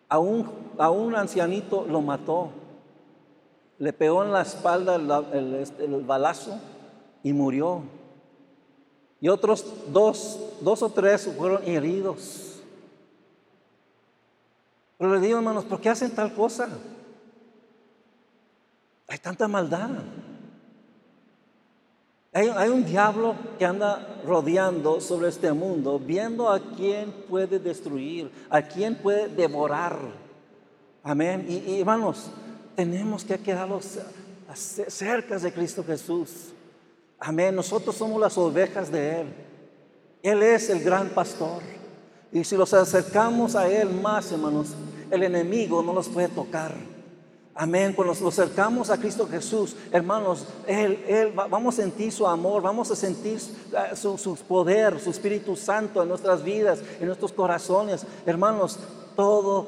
A 0.10 0.20
un, 0.20 1.16
ancianito 1.16 1.86
lo 1.86 2.02
mató. 2.02 2.50
Le 3.78 3.94
pegó 3.94 4.24
en 4.24 4.34
la 4.34 4.42
espalda 4.42 4.98
este, 5.56 5.86
el, 5.86 6.04
balazo 6.04 6.60
y 7.24 7.32
murió. 7.32 7.84
Y 9.22 9.30
otros 9.30 9.66
dos, 9.92 10.40
dos 10.62 10.82
o 10.82 10.90
tres 10.90 11.30
fueron 11.38 11.64
heridos. 11.64 12.60
Pero 14.98 15.14
le 15.14 15.20
digo, 15.22 15.38
hermanos, 15.38 15.64
¿por 15.64 15.80
qué 15.80 15.90
hacen 15.90 16.12
tal 16.12 16.34
cosa? 16.34 16.68
Hay 19.08 19.18
tanta 19.20 19.48
maldad. 19.48 19.90
Hay, 22.32 22.70
un 22.70 22.86
diablo 22.86 23.36
que 23.58 23.66
anda 23.66 24.22
rodeando 24.24 25.02
sobre 25.02 25.30
este 25.30 25.52
mundo, 25.52 25.98
viendo 25.98 26.50
a 26.50 26.60
quién 26.60 27.12
puede 27.28 27.58
destruir, 27.58 28.30
a 28.52 28.62
quién 28.62 28.96
puede 28.96 29.30
devorar. 29.30 29.98
Amén. 31.04 31.48
Y, 31.50 31.80
hermanos, 31.80 32.30
tenemos 32.76 33.24
que 33.24 33.40
quedarnos 33.40 33.98
cerca 34.54 35.40
de 35.40 35.52
Cristo 35.52 35.84
Jesús. 35.84 36.50
Amén. 37.20 37.56
Nosotros 37.56 37.96
somos 37.96 38.22
las 38.22 38.38
ovejas 38.38 38.92
de 38.92 39.22
Él. 39.22 39.28
Él 40.22 40.44
es 40.44 40.70
el 40.70 40.84
gran 40.84 41.10
pastor. 41.10 41.64
Y 42.32 42.44
si 42.44 42.56
los 42.56 42.72
acercamos 42.76 43.56
a 43.56 43.68
Él 43.68 43.90
más, 43.90 44.32
hermanos, 44.32 44.76
el 45.10 45.24
enemigo 45.24 45.82
no 45.82 45.94
los 45.94 46.08
puede 46.08 46.28
tocar. 46.28 46.76
Amén. 47.62 47.92
Cuando 47.92 48.14
nos 48.14 48.40
acercamos 48.40 48.90
a 48.90 48.98
Cristo 48.98 49.28
Jesús, 49.28 49.76
hermanos, 49.92 50.46
él, 50.66 51.04
él, 51.10 51.34
vamos 51.36 51.78
a 51.78 51.82
sentir 51.82 52.10
su 52.10 52.26
amor, 52.26 52.62
vamos 52.62 52.90
a 52.90 52.96
sentir 52.96 53.38
ah, 53.76 53.98
su, 53.98 54.18
su, 54.18 54.38
poder, 54.38 54.98
su 55.02 55.10
Espíritu 55.10 55.58
Santo 55.58 56.02
en 56.02 56.08
nuestras 56.08 56.42
vidas, 56.42 56.80
en 57.02 57.08
nuestros 57.08 57.34
corazones. 57.34 58.06
Hermanos, 58.26 58.80
todo 59.14 59.68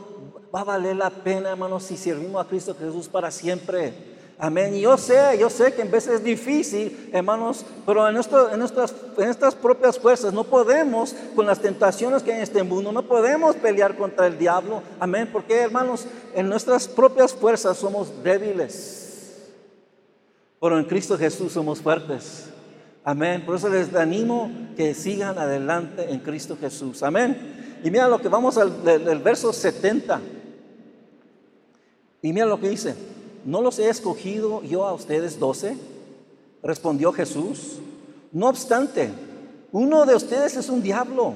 va 0.55 0.61
a 0.61 0.63
valer 0.63 0.95
la 0.95 1.09
pena, 1.09 1.49
hermanos, 1.49 1.83
si 1.83 1.97
servimos 1.97 2.45
a 2.45 2.47
Cristo 2.47 2.73
Jesús 2.79 3.09
para 3.09 3.29
siempre. 3.29 4.10
Amén. 4.43 4.73
Y 4.73 4.81
yo 4.81 4.97
sé, 4.97 5.37
yo 5.39 5.51
sé 5.51 5.71
que 5.71 5.83
en 5.83 5.91
veces 5.91 6.15
es 6.15 6.23
difícil, 6.23 7.11
hermanos, 7.13 7.63
pero 7.85 8.09
en, 8.09 8.15
en, 8.17 8.59
nuestras, 8.59 8.95
en 9.19 9.29
estas 9.29 9.53
propias 9.53 9.99
fuerzas 9.99 10.33
no 10.33 10.43
podemos, 10.43 11.13
con 11.35 11.45
las 11.45 11.59
tentaciones 11.59 12.23
que 12.23 12.31
hay 12.31 12.37
en 12.37 12.43
este 12.43 12.63
mundo, 12.63 12.91
no 12.91 13.03
podemos 13.03 13.55
pelear 13.57 13.95
contra 13.95 14.25
el 14.25 14.39
diablo. 14.39 14.81
Amén. 14.99 15.29
Porque, 15.31 15.57
hermanos, 15.57 16.07
en 16.33 16.49
nuestras 16.49 16.87
propias 16.87 17.33
fuerzas 17.33 17.77
somos 17.77 18.23
débiles. 18.23 19.51
Pero 20.59 20.79
en 20.79 20.85
Cristo 20.85 21.19
Jesús 21.19 21.51
somos 21.51 21.79
fuertes. 21.79 22.49
Amén. 23.03 23.45
Por 23.45 23.57
eso 23.57 23.69
les 23.69 23.93
animo 23.93 24.49
que 24.75 24.95
sigan 24.95 25.37
adelante 25.37 26.11
en 26.11 26.17
Cristo 26.17 26.57
Jesús. 26.59 27.03
Amén. 27.03 27.79
Y 27.83 27.91
mira 27.91 28.07
lo 28.07 28.19
que 28.19 28.27
vamos 28.27 28.57
al 28.57 28.83
del 28.83 29.19
verso 29.19 29.53
70. 29.53 30.19
Y 32.23 32.33
mira 32.33 32.47
lo 32.47 32.59
que 32.59 32.69
dice. 32.69 33.20
¿No 33.45 33.61
los 33.61 33.79
he 33.79 33.89
escogido 33.89 34.63
yo 34.63 34.85
a 34.85 34.93
ustedes 34.93 35.39
doce? 35.39 35.77
Respondió 36.63 37.11
Jesús. 37.11 37.79
No 38.31 38.47
obstante, 38.47 39.11
uno 39.71 40.05
de 40.05 40.15
ustedes 40.15 40.55
es 40.57 40.69
un 40.69 40.81
diablo. 40.81 41.33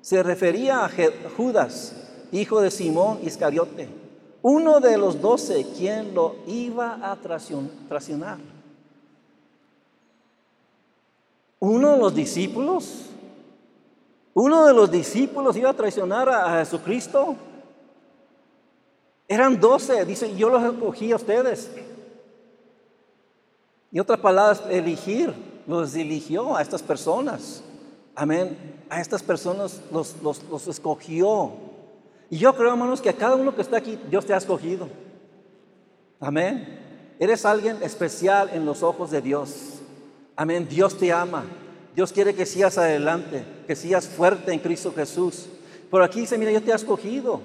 Se 0.00 0.22
refería 0.22 0.84
a 0.84 0.90
Judas, 1.36 1.94
hijo 2.32 2.60
de 2.60 2.70
Simón 2.70 3.18
Iscariote, 3.22 3.88
uno 4.42 4.80
de 4.80 4.96
los 4.96 5.20
doce, 5.20 5.66
quien 5.76 6.14
lo 6.14 6.36
iba 6.46 6.98
a 7.02 7.16
traicionar. 7.16 8.38
Uno 11.60 11.92
de 11.92 11.98
los 11.98 12.14
discípulos, 12.14 13.06
uno 14.34 14.66
de 14.66 14.72
los 14.72 14.90
discípulos 14.90 15.56
iba 15.56 15.70
a 15.70 15.74
traicionar 15.74 16.28
a 16.28 16.58
Jesucristo. 16.60 17.34
Eran 19.28 19.60
doce, 19.60 20.06
dice, 20.06 20.34
yo 20.34 20.48
los 20.48 20.64
escogí 20.64 21.12
a 21.12 21.16
ustedes. 21.16 21.70
Y 23.92 24.00
otra 24.00 24.16
palabra, 24.16 24.58
elegir, 24.70 25.34
los 25.66 25.94
eligió 25.94 26.56
a 26.56 26.62
estas 26.62 26.82
personas. 26.82 27.62
Amén. 28.14 28.56
A 28.88 29.00
estas 29.00 29.22
personas 29.22 29.82
los, 29.92 30.16
los, 30.22 30.66
escogió. 30.66 31.52
Y 32.30 32.38
yo 32.38 32.54
creo, 32.54 32.70
hermanos, 32.70 33.02
que 33.02 33.10
a 33.10 33.16
cada 33.16 33.36
uno 33.36 33.54
que 33.54 33.62
está 33.62 33.76
aquí, 33.76 33.98
Dios 34.10 34.24
te 34.24 34.32
ha 34.32 34.38
escogido. 34.38 34.88
Amén. 36.20 36.80
Eres 37.18 37.44
alguien 37.44 37.82
especial 37.82 38.50
en 38.52 38.64
los 38.64 38.82
ojos 38.82 39.10
de 39.10 39.20
Dios. 39.20 39.74
Amén. 40.36 40.66
Dios 40.68 40.96
te 40.96 41.12
ama. 41.12 41.44
Dios 41.94 42.12
quiere 42.12 42.34
que 42.34 42.46
sigas 42.46 42.78
adelante, 42.78 43.44
que 43.66 43.76
sigas 43.76 44.08
fuerte 44.08 44.52
en 44.52 44.60
Cristo 44.60 44.92
Jesús. 44.94 45.46
Pero 45.90 46.02
aquí 46.02 46.20
dice, 46.20 46.38
mira, 46.38 46.50
yo 46.50 46.62
te 46.62 46.70
he 46.70 46.74
escogido. 46.74 47.40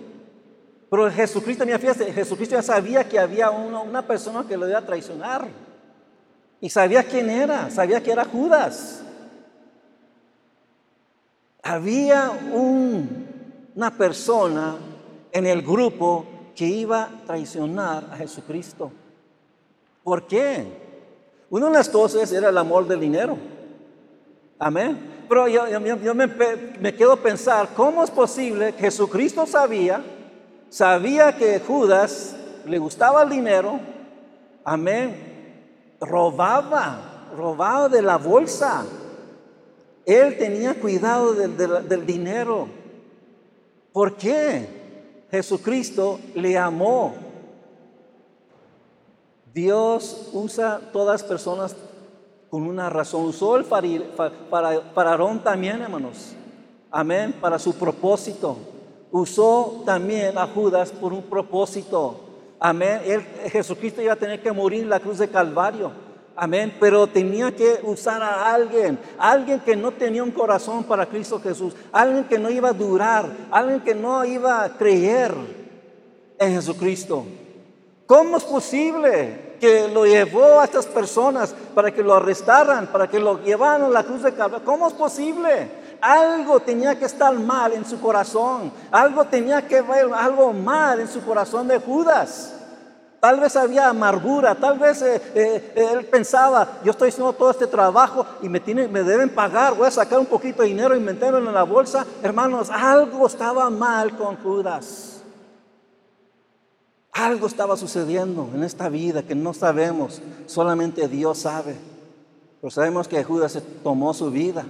Pero 0.94 1.10
Jesucristo, 1.10 1.66
Jesucristo 2.14 2.54
ya 2.54 2.62
sabía 2.62 3.10
que 3.10 3.18
había 3.18 3.50
una 3.50 4.04
persona 4.04 4.46
que 4.48 4.56
lo 4.56 4.70
iba 4.70 4.78
a 4.78 4.86
traicionar. 4.86 5.48
Y 6.62 6.70
sabía 6.70 7.02
quién 7.02 7.32
era, 7.32 7.72
sabía 7.72 8.04
que 8.04 8.12
era 8.12 8.24
Judas. 8.26 9.02
Había 11.64 12.30
una 12.52 13.90
persona 13.98 14.76
en 15.32 15.48
el 15.48 15.64
grupo 15.64 16.28
que 16.56 16.68
iba 16.68 17.06
a 17.06 17.26
traicionar 17.26 18.10
a 18.12 18.18
Jesucristo. 18.18 18.92
¿Por 20.04 20.28
qué? 20.28 20.64
Una 21.50 21.70
de 21.70 21.74
las 21.74 21.90
cosas 21.90 22.32
era 22.32 22.50
el 22.50 22.58
amor 22.60 22.88
del 22.88 23.00
dinero. 23.00 23.36
Amén. 24.60 25.26
Pero 25.28 25.48
yo, 25.48 26.14
me, 26.14 26.28
me, 26.80 26.94
quedo 26.94 27.18
pensar, 27.18 27.70
¿cómo 27.76 28.04
es 28.04 28.12
posible 28.12 28.74
que 28.74 28.82
Jesucristo 28.82 29.48
sabía 29.48 30.13
sabía 30.74 31.38
que 31.38 31.60
Judas 31.60 32.36
le 32.66 32.80
gustaba 32.80 33.22
el 33.22 33.30
dinero, 33.30 33.80
amén, 34.66 35.96
robaba, 36.02 37.30
robaba 37.38 37.88
de 37.90 38.02
la 38.02 38.18
bolsa. 38.18 38.84
Él 40.04 40.36
tenía 40.40 40.74
cuidado 40.74 41.34
del, 41.36 42.06
dinero. 42.08 42.68
¿Por 43.92 44.16
qué? 44.18 45.26
Jesucristo 45.30 46.20
le 46.34 46.58
amó. 46.58 47.14
Dios 49.54 50.30
usa 50.34 50.82
todas 50.92 51.22
las 51.22 51.30
personas 51.30 51.76
con 52.50 52.64
una 52.64 52.90
razón. 52.90 53.26
Usó 53.26 53.58
el 53.58 53.66
para, 53.66 54.82
para 54.92 55.18
también, 55.44 55.84
hermanos. 55.84 56.34
Amén, 56.90 57.32
para 57.40 57.60
su 57.60 57.76
propósito 57.76 58.73
usó 59.14 59.84
también 59.86 60.38
a 60.38 60.48
Judas 60.48 60.92
por 60.92 61.14
un 61.14 61.22
propósito. 61.22 62.20
Amén. 62.60 63.00
Jesucristo 63.52 64.02
iba 64.02 64.14
a 64.14 64.18
tener 64.18 64.42
que 64.42 64.52
morir 64.52 64.82
en 64.82 64.90
la 64.90 65.00
cruz 65.00 65.20
de 65.20 65.30
Calvario. 65.30 65.92
Amén. 66.36 66.76
Pero 66.80 67.06
tenía 67.06 67.56
que 67.56 67.80
usar 67.84 68.24
a 68.24 68.52
alguien, 68.52 68.98
alguien 69.20 69.60
que 69.60 69.76
no 69.76 69.92
tenía 69.92 70.24
un 70.24 70.32
corazón 70.32 70.84
para 70.84 71.06
Cristo 71.06 71.40
Jesús, 71.40 71.76
alguien 71.92 72.24
que 72.24 72.40
no 72.40 72.50
iba 72.50 72.70
a 72.70 72.74
durar, 72.74 73.30
alguien 73.52 73.82
que 73.82 73.94
no 73.94 74.26
iba 74.26 74.64
a 74.64 74.76
creer 74.76 75.32
en 76.40 76.56
Jesucristo. 76.56 77.24
¿Cómo 78.08 78.38
es 78.38 78.44
posible 78.44 79.54
que 79.60 79.88
lo 79.90 80.08
llevó 80.08 80.60
a 80.60 80.66
estas 80.66 80.88
personas 80.88 81.54
para 81.76 81.94
que 81.94 82.02
lo 82.02 82.16
arrestaran, 82.16 82.88
para 82.88 83.08
que 83.08 83.20
lo 83.20 83.44
llevaran 83.44 83.84
a 83.84 83.90
la 83.90 84.04
cruz 84.04 84.24
de 84.24 84.34
Calvario? 84.34 84.66
¿Cómo 84.66 84.88
es 84.88 84.94
posible? 84.94 85.83
Algo 86.04 86.60
tenía 86.60 87.00
que 87.00 87.06
estar 87.06 87.34
mal 87.34 87.72
en 87.72 87.86
su 87.86 88.00
corazón, 88.02 88.74
algo 88.92 89.24
tenía 89.24 89.66
que 89.66 89.82
ver 89.82 90.14
algo 90.14 90.52
mal 90.52 91.00
en 91.00 91.08
su 91.08 91.24
corazón 91.24 91.70
de 91.70 91.80
Judas. 91.80 92.54
Tal 93.22 93.40
vez 93.40 93.56
había 93.56 93.88
amargura, 93.88 94.54
tal 94.54 94.78
vez 94.78 95.02
eh, 95.02 95.22
eh, 95.34 95.74
él 95.94 96.06
pensaba, 96.08 96.68
yo 96.84 96.92
estoy 96.92 97.08
haciendo 97.08 97.32
todo 97.32 97.52
este 97.52 97.68
trabajo 97.68 98.26
y 98.42 98.50
me, 98.50 98.60
me 98.90 99.02
deben 99.02 99.30
pagar, 99.30 99.76
voy 99.76 99.88
a 99.88 99.92
sacar 99.92 100.20
un 100.20 100.26
poquito 100.26 100.62
de 100.62 100.68
dinero 100.68 100.94
y 100.94 101.00
meterlo 101.00 101.38
en 101.38 101.54
la 101.54 101.64
bolsa. 101.64 102.06
Hermanos, 102.22 102.70
algo 102.70 103.26
estaba 103.26 103.70
mal 103.70 104.18
con 104.18 104.36
Judas. 104.44 105.22
Algo 107.14 107.48
estaba 107.48 107.78
sucediendo 107.78 108.50
en 108.54 108.66
esta 108.66 108.90
vida 108.90 109.24
que 109.24 109.36
no 109.36 109.54
sabemos, 109.54 110.22
solamente 110.48 111.08
Dios 111.08 111.38
sabe. 111.38 111.78
Pero 112.60 112.72
sabemos 112.72 113.08
que 113.08 113.24
Judas 113.24 113.58
tomó 113.84 114.14
su 114.14 114.30
vida 114.30 114.66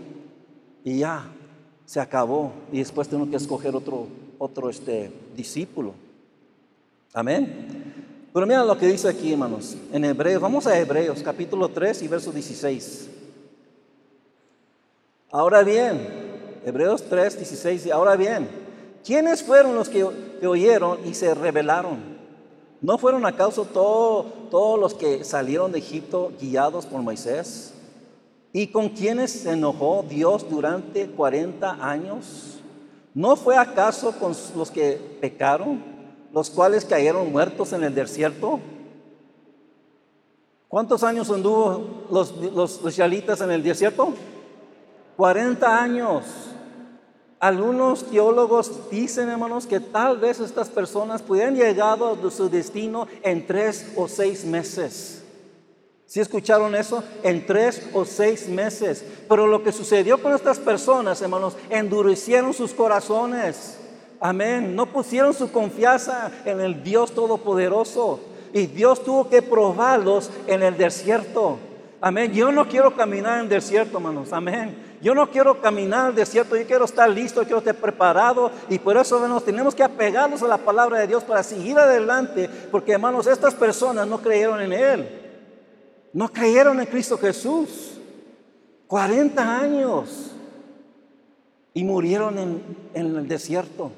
y 0.83 0.99
ya 0.99 1.25
se 1.85 1.99
acabó 1.99 2.51
y 2.71 2.79
después 2.79 3.07
tengo 3.07 3.29
que 3.29 3.35
escoger 3.35 3.75
otro, 3.75 4.07
otro 4.37 4.69
este, 4.69 5.11
discípulo. 5.35 5.93
Amén. 7.13 7.93
Pero 8.33 8.47
mira 8.47 8.65
lo 8.65 8.77
que 8.77 8.87
dice 8.87 9.07
aquí, 9.07 9.33
hermanos, 9.33 9.77
en 9.91 10.05
Hebreos, 10.05 10.41
vamos 10.41 10.65
a 10.65 10.77
Hebreos, 10.77 11.21
capítulo 11.23 11.69
3 11.69 12.01
y 12.01 12.07
verso 12.07 12.31
16. 12.31 13.09
Ahora 15.31 15.63
bien, 15.63 15.99
Hebreos 16.65 17.03
3, 17.09 17.37
16, 17.37 17.91
ahora 17.91 18.15
bien, 18.15 18.47
¿quiénes 19.05 19.43
fueron 19.43 19.75
los 19.75 19.89
que, 19.89 20.03
oyeron 20.03 20.99
y 21.05 21.13
se 21.13 21.33
rebelaron? 21.35 21.99
¿No 22.81 22.97
fueron 22.97 23.25
acaso 23.25 23.65
todo, 23.65 24.23
todos 24.49 24.79
los 24.79 24.93
que 24.93 25.23
salieron 25.23 25.71
de 25.71 25.79
Egipto 25.79 26.31
guiados 26.39 26.85
por 26.85 27.01
Moisés? 27.01 27.73
¿Y 28.55 28.67
con 28.67 28.89
quienes 28.89 29.31
se 29.31 29.51
enojó 29.51 30.05
Dios 30.07 30.47
durante 30.47 31.07
40 31.07 31.71
años? 31.81 32.59
¿No 33.15 33.35
fue 33.35 33.57
acaso 33.57 34.11
con 34.19 34.35
los 34.55 34.69
que 34.69 35.17
pecaron, 35.19 35.83
los 36.31 36.51
cuales 36.51 36.85
cayeron 36.85 37.31
muertos 37.31 37.73
en 37.73 37.83
el 37.83 37.95
desierto? 37.95 38.59
¿Cuántos 40.67 41.03
años 41.03 41.31
anduvo 41.31 42.05
los, 42.11 42.35
los, 42.53 42.79
israelitas 42.85 43.41
en 43.41 43.49
el 43.49 43.63
desierto? 43.63 44.13
40 45.17 45.83
años. 45.83 46.23
Algunos 47.39 48.05
teólogos 48.05 48.89
dicen, 48.91 49.29
hermanos, 49.29 49.65
que 49.65 49.79
tal 49.79 50.19
vez 50.19 50.39
estas 50.39 50.69
personas 50.69 51.23
pudieran 51.23 51.55
llegar 51.55 51.97
a 52.01 52.29
su 52.29 52.49
destino 52.49 53.07
en 53.23 53.47
tres 53.47 53.93
o 53.95 54.07
seis 54.07 54.45
meses. 54.45 55.22
¿Sí 56.13 56.19
escucharon 56.19 56.75
eso? 56.75 57.03
En 57.23 57.43
tres 57.43 57.89
o 57.91 58.05
seis 58.05 58.47
meses. 58.47 59.03
Pero 59.27 59.47
lo 59.47 59.63
que 59.63 59.71
sucedió 59.71 60.21
con 60.21 60.31
estas 60.31 60.59
personas, 60.59 61.19
hermanos, 61.23 61.57
endurecieron 61.71 62.53
sus 62.53 62.71
corazones. 62.71 63.79
Amén. 64.19 64.75
No 64.75 64.85
pusieron 64.85 65.33
su 65.33 65.51
confianza 65.51 66.31
en 66.45 66.61
el 66.61 66.83
Dios 66.83 67.13
Todopoderoso. 67.13 68.19
Y 68.53 68.67
Dios 68.67 69.03
tuvo 69.03 69.27
que 69.27 69.41
probarlos 69.41 70.29
en 70.45 70.61
el 70.61 70.77
desierto. 70.77 71.57
Amén. 71.99 72.31
Yo 72.31 72.51
no 72.51 72.67
quiero 72.67 72.95
caminar 72.95 73.39
en 73.39 73.45
el 73.45 73.49
desierto, 73.49 73.97
hermanos. 73.97 74.31
Amén. 74.33 74.99
Yo 75.01 75.15
no 75.15 75.31
quiero 75.31 75.61
caminar 75.61 76.11
el 76.11 76.15
desierto, 76.15 76.55
yo 76.55 76.67
quiero 76.67 76.85
estar 76.85 77.09
listo, 77.09 77.41
quiero 77.41 77.57
estar 77.57 77.73
preparado. 77.73 78.51
Y 78.69 78.77
por 78.77 78.97
eso, 78.97 79.15
hermanos, 79.15 79.43
tenemos 79.43 79.73
que 79.73 79.81
apegarnos 79.81 80.43
a 80.43 80.47
la 80.47 80.59
palabra 80.59 80.99
de 80.99 81.07
Dios 81.07 81.23
para 81.23 81.41
seguir 81.41 81.79
adelante. 81.79 82.47
Porque, 82.69 82.91
hermanos, 82.91 83.25
estas 83.25 83.55
personas 83.55 84.05
no 84.05 84.21
creyeron 84.21 84.61
en 84.61 84.73
Él. 84.73 85.22
No 86.13 86.29
creyeron 86.29 86.79
en 86.79 86.85
Cristo 86.85 87.17
Jesús. 87.17 87.97
40 88.87 89.59
años. 89.59 90.31
Y 91.73 91.83
murieron 91.83 92.37
en, 92.37 92.63
en 92.93 93.15
el 93.15 93.27
desierto. 93.27 93.91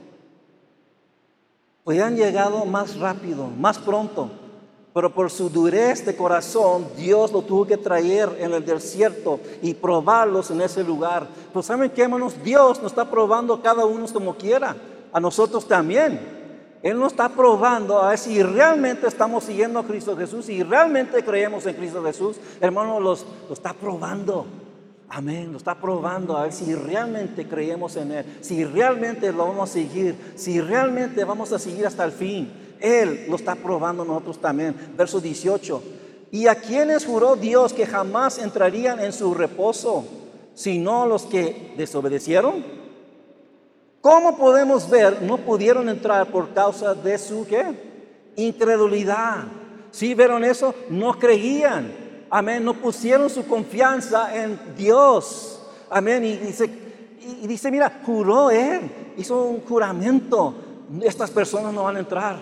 Podían 1.83 2.15
llegado 2.15 2.65
más 2.65 2.97
rápido, 2.97 3.47
más 3.47 3.77
pronto. 3.77 4.31
Pero 4.93 5.13
por 5.13 5.29
su 5.29 5.49
durez 5.49 6.05
de 6.05 6.15
corazón, 6.15 6.87
Dios 6.95 7.33
lo 7.33 7.41
tuvo 7.41 7.67
que 7.67 7.75
traer 7.75 8.29
en 8.39 8.53
el 8.53 8.65
desierto 8.65 9.41
y 9.61 9.73
probarlos 9.73 10.49
en 10.51 10.61
ese 10.61 10.85
lugar. 10.85 11.27
Pues 11.51 11.65
saben 11.65 11.91
qué, 11.91 12.03
hermanos, 12.03 12.41
Dios 12.41 12.81
nos 12.81 12.93
está 12.93 13.11
probando 13.11 13.61
cada 13.61 13.85
uno 13.85 14.05
como 14.07 14.35
quiera, 14.35 14.73
a 15.11 15.19
nosotros 15.19 15.67
también. 15.67 16.44
Él 16.85 16.99
nos 16.99 17.13
está 17.13 17.29
probando 17.29 17.97
a 17.97 18.09
ver 18.09 18.19
si 18.19 18.43
realmente 18.43 19.07
estamos 19.07 19.45
siguiendo 19.45 19.79
a 19.79 19.87
Cristo 19.87 20.15
Jesús, 20.15 20.45
si 20.45 20.61
realmente 20.61 21.25
creemos 21.25 21.65
en 21.65 21.73
Cristo 21.73 22.03
Jesús. 22.03 22.37
Hermano, 22.61 22.99
los, 22.99 23.25
lo 23.47 23.55
está 23.55 23.73
probando. 23.73 24.45
Amén, 25.09 25.51
lo 25.51 25.57
está 25.57 25.73
probando 25.73 26.37
a 26.37 26.43
ver 26.43 26.53
si 26.53 26.75
realmente 26.75 27.47
creemos 27.47 27.95
en 27.95 28.11
Él, 28.11 28.25
si 28.41 28.63
realmente 28.63 29.31
lo 29.31 29.47
vamos 29.47 29.71
a 29.71 29.73
seguir, 29.73 30.15
si 30.35 30.61
realmente 30.61 31.23
vamos 31.23 31.51
a 31.53 31.57
seguir 31.57 31.87
hasta 31.87 32.05
el 32.05 32.11
fin. 32.11 32.53
Él 32.79 33.25
lo 33.29 33.35
está 33.35 33.55
probando 33.55 34.05
nosotros 34.05 34.39
también. 34.39 34.75
Verso 34.95 35.19
18. 35.19 35.81
¿Y 36.29 36.45
a 36.45 36.53
quienes 36.53 37.03
juró 37.03 37.35
Dios 37.35 37.73
que 37.73 37.87
jamás 37.87 38.37
entrarían 38.37 38.99
en 38.99 39.11
su 39.11 39.33
reposo, 39.33 40.05
sino 40.53 41.07
los 41.07 41.23
que 41.23 41.73
desobedecieron? 41.77 42.84
¿Cómo 44.05 44.37
podemos 44.37 44.87
ver? 44.87 45.23
No 45.23 45.35
pudieron 45.37 45.89
entrar 45.89 46.27
por 46.27 46.53
causa 46.53 46.93
de 46.93 47.17
su 47.17 47.43
¿qué? 47.47 47.65
incredulidad. 48.35 49.45
¿Sí 49.89 50.13
vieron 50.13 50.43
eso? 50.43 50.75
No 50.91 51.17
creían. 51.17 51.91
Amén. 52.29 52.63
No 52.63 52.75
pusieron 52.75 53.31
su 53.31 53.47
confianza 53.47 54.43
en 54.43 54.59
Dios. 54.77 55.59
Amén. 55.89 56.23
Y 56.23 56.37
dice, 56.37 56.69
y 57.19 57.47
dice, 57.47 57.71
mira, 57.71 57.99
juró 58.05 58.51
él. 58.51 58.91
Hizo 59.17 59.41
un 59.41 59.61
juramento. 59.61 60.53
Estas 61.01 61.31
personas 61.31 61.73
no 61.73 61.85
van 61.85 61.95
a 61.95 61.99
entrar. 62.01 62.37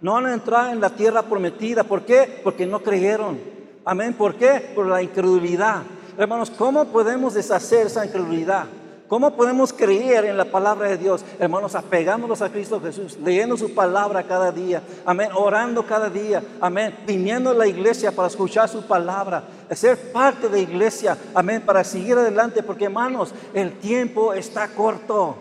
No 0.00 0.14
van 0.14 0.26
a 0.26 0.34
entrar 0.34 0.72
en 0.72 0.80
la 0.80 0.90
tierra 0.90 1.22
prometida. 1.22 1.84
¿Por 1.84 2.04
qué? 2.04 2.40
Porque 2.42 2.66
no 2.66 2.82
creyeron. 2.82 3.38
Amén. 3.84 4.12
¿Por 4.12 4.34
qué? 4.34 4.72
Por 4.74 4.88
la 4.88 5.00
incredulidad. 5.00 5.84
Hermanos, 6.18 6.50
¿cómo 6.50 6.84
podemos 6.86 7.34
deshacer 7.34 7.86
esa 7.86 8.04
incredulidad? 8.04 8.66
¿Cómo 9.08 9.36
podemos 9.36 9.72
creer 9.72 10.24
en 10.24 10.36
la 10.36 10.46
palabra 10.46 10.88
de 10.88 10.96
Dios? 10.96 11.24
Hermanos, 11.38 11.76
apegándonos 11.76 12.42
a 12.42 12.50
Cristo 12.50 12.80
Jesús, 12.80 13.16
leyendo 13.22 13.56
su 13.56 13.72
palabra 13.72 14.24
cada 14.24 14.50
día, 14.50 14.82
amén, 15.04 15.30
orando 15.32 15.86
cada 15.86 16.10
día, 16.10 16.42
amén, 16.60 16.92
viniendo 17.06 17.50
a 17.50 17.54
la 17.54 17.68
iglesia 17.68 18.10
para 18.10 18.26
escuchar 18.26 18.68
su 18.68 18.82
palabra, 18.82 19.44
ser 19.70 20.10
parte 20.10 20.48
de 20.48 20.56
la 20.56 20.58
iglesia, 20.58 21.16
amén, 21.34 21.62
para 21.64 21.84
seguir 21.84 22.18
adelante, 22.18 22.64
porque 22.64 22.86
hermanos, 22.86 23.32
el 23.54 23.78
tiempo 23.78 24.32
está 24.32 24.66
corto, 24.68 25.36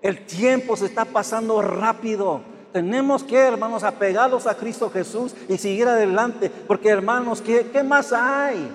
el 0.00 0.24
tiempo 0.24 0.74
se 0.74 0.86
está 0.86 1.04
pasando 1.04 1.60
rápido. 1.60 2.40
Tenemos 2.72 3.24
que, 3.24 3.38
hermanos, 3.38 3.84
apegarlos 3.84 4.46
a 4.46 4.54
Cristo 4.54 4.90
Jesús 4.90 5.34
y 5.48 5.56
seguir 5.56 5.88
adelante. 5.88 6.50
Porque, 6.50 6.90
hermanos, 6.90 7.40
¿qué, 7.40 7.70
qué 7.72 7.82
más 7.82 8.12
hay? 8.12 8.70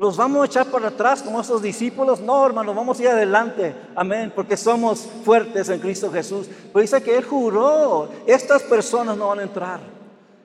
¿Los 0.00 0.16
vamos 0.16 0.40
a 0.40 0.46
echar 0.46 0.66
para 0.68 0.88
atrás 0.88 1.20
como 1.20 1.42
esos 1.42 1.60
discípulos? 1.60 2.22
No, 2.22 2.46
hermanos, 2.46 2.74
vamos 2.74 2.98
a 2.98 3.02
ir 3.02 3.08
adelante. 3.10 3.74
Amén. 3.94 4.32
Porque 4.34 4.56
somos 4.56 5.00
fuertes 5.22 5.68
en 5.68 5.78
Cristo 5.78 6.10
Jesús. 6.10 6.48
Pero 6.72 6.80
dice 6.80 7.02
que 7.02 7.18
Él 7.18 7.24
juró, 7.24 8.08
estas 8.26 8.62
personas 8.62 9.14
no 9.18 9.28
van 9.28 9.40
a 9.40 9.42
entrar. 9.42 9.80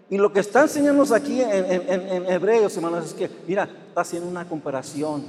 Y 0.10 0.18
lo 0.18 0.34
que 0.34 0.42
está 0.42 0.64
enseñándonos 0.64 1.14
aquí 1.14 1.42
en, 1.42 1.90
en 1.90 2.30
Hebreos, 2.30 2.76
hermanos, 2.76 3.06
es 3.06 3.14
que, 3.14 3.30
mira, 3.48 3.64
está 3.88 4.02
haciendo 4.02 4.28
una 4.28 4.46
comparación 4.46 5.24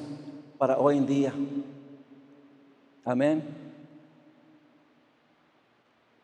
para 0.59 0.77
hoy 0.77 0.99
en 0.99 1.07
día. 1.07 1.33
Amén. 3.05 3.45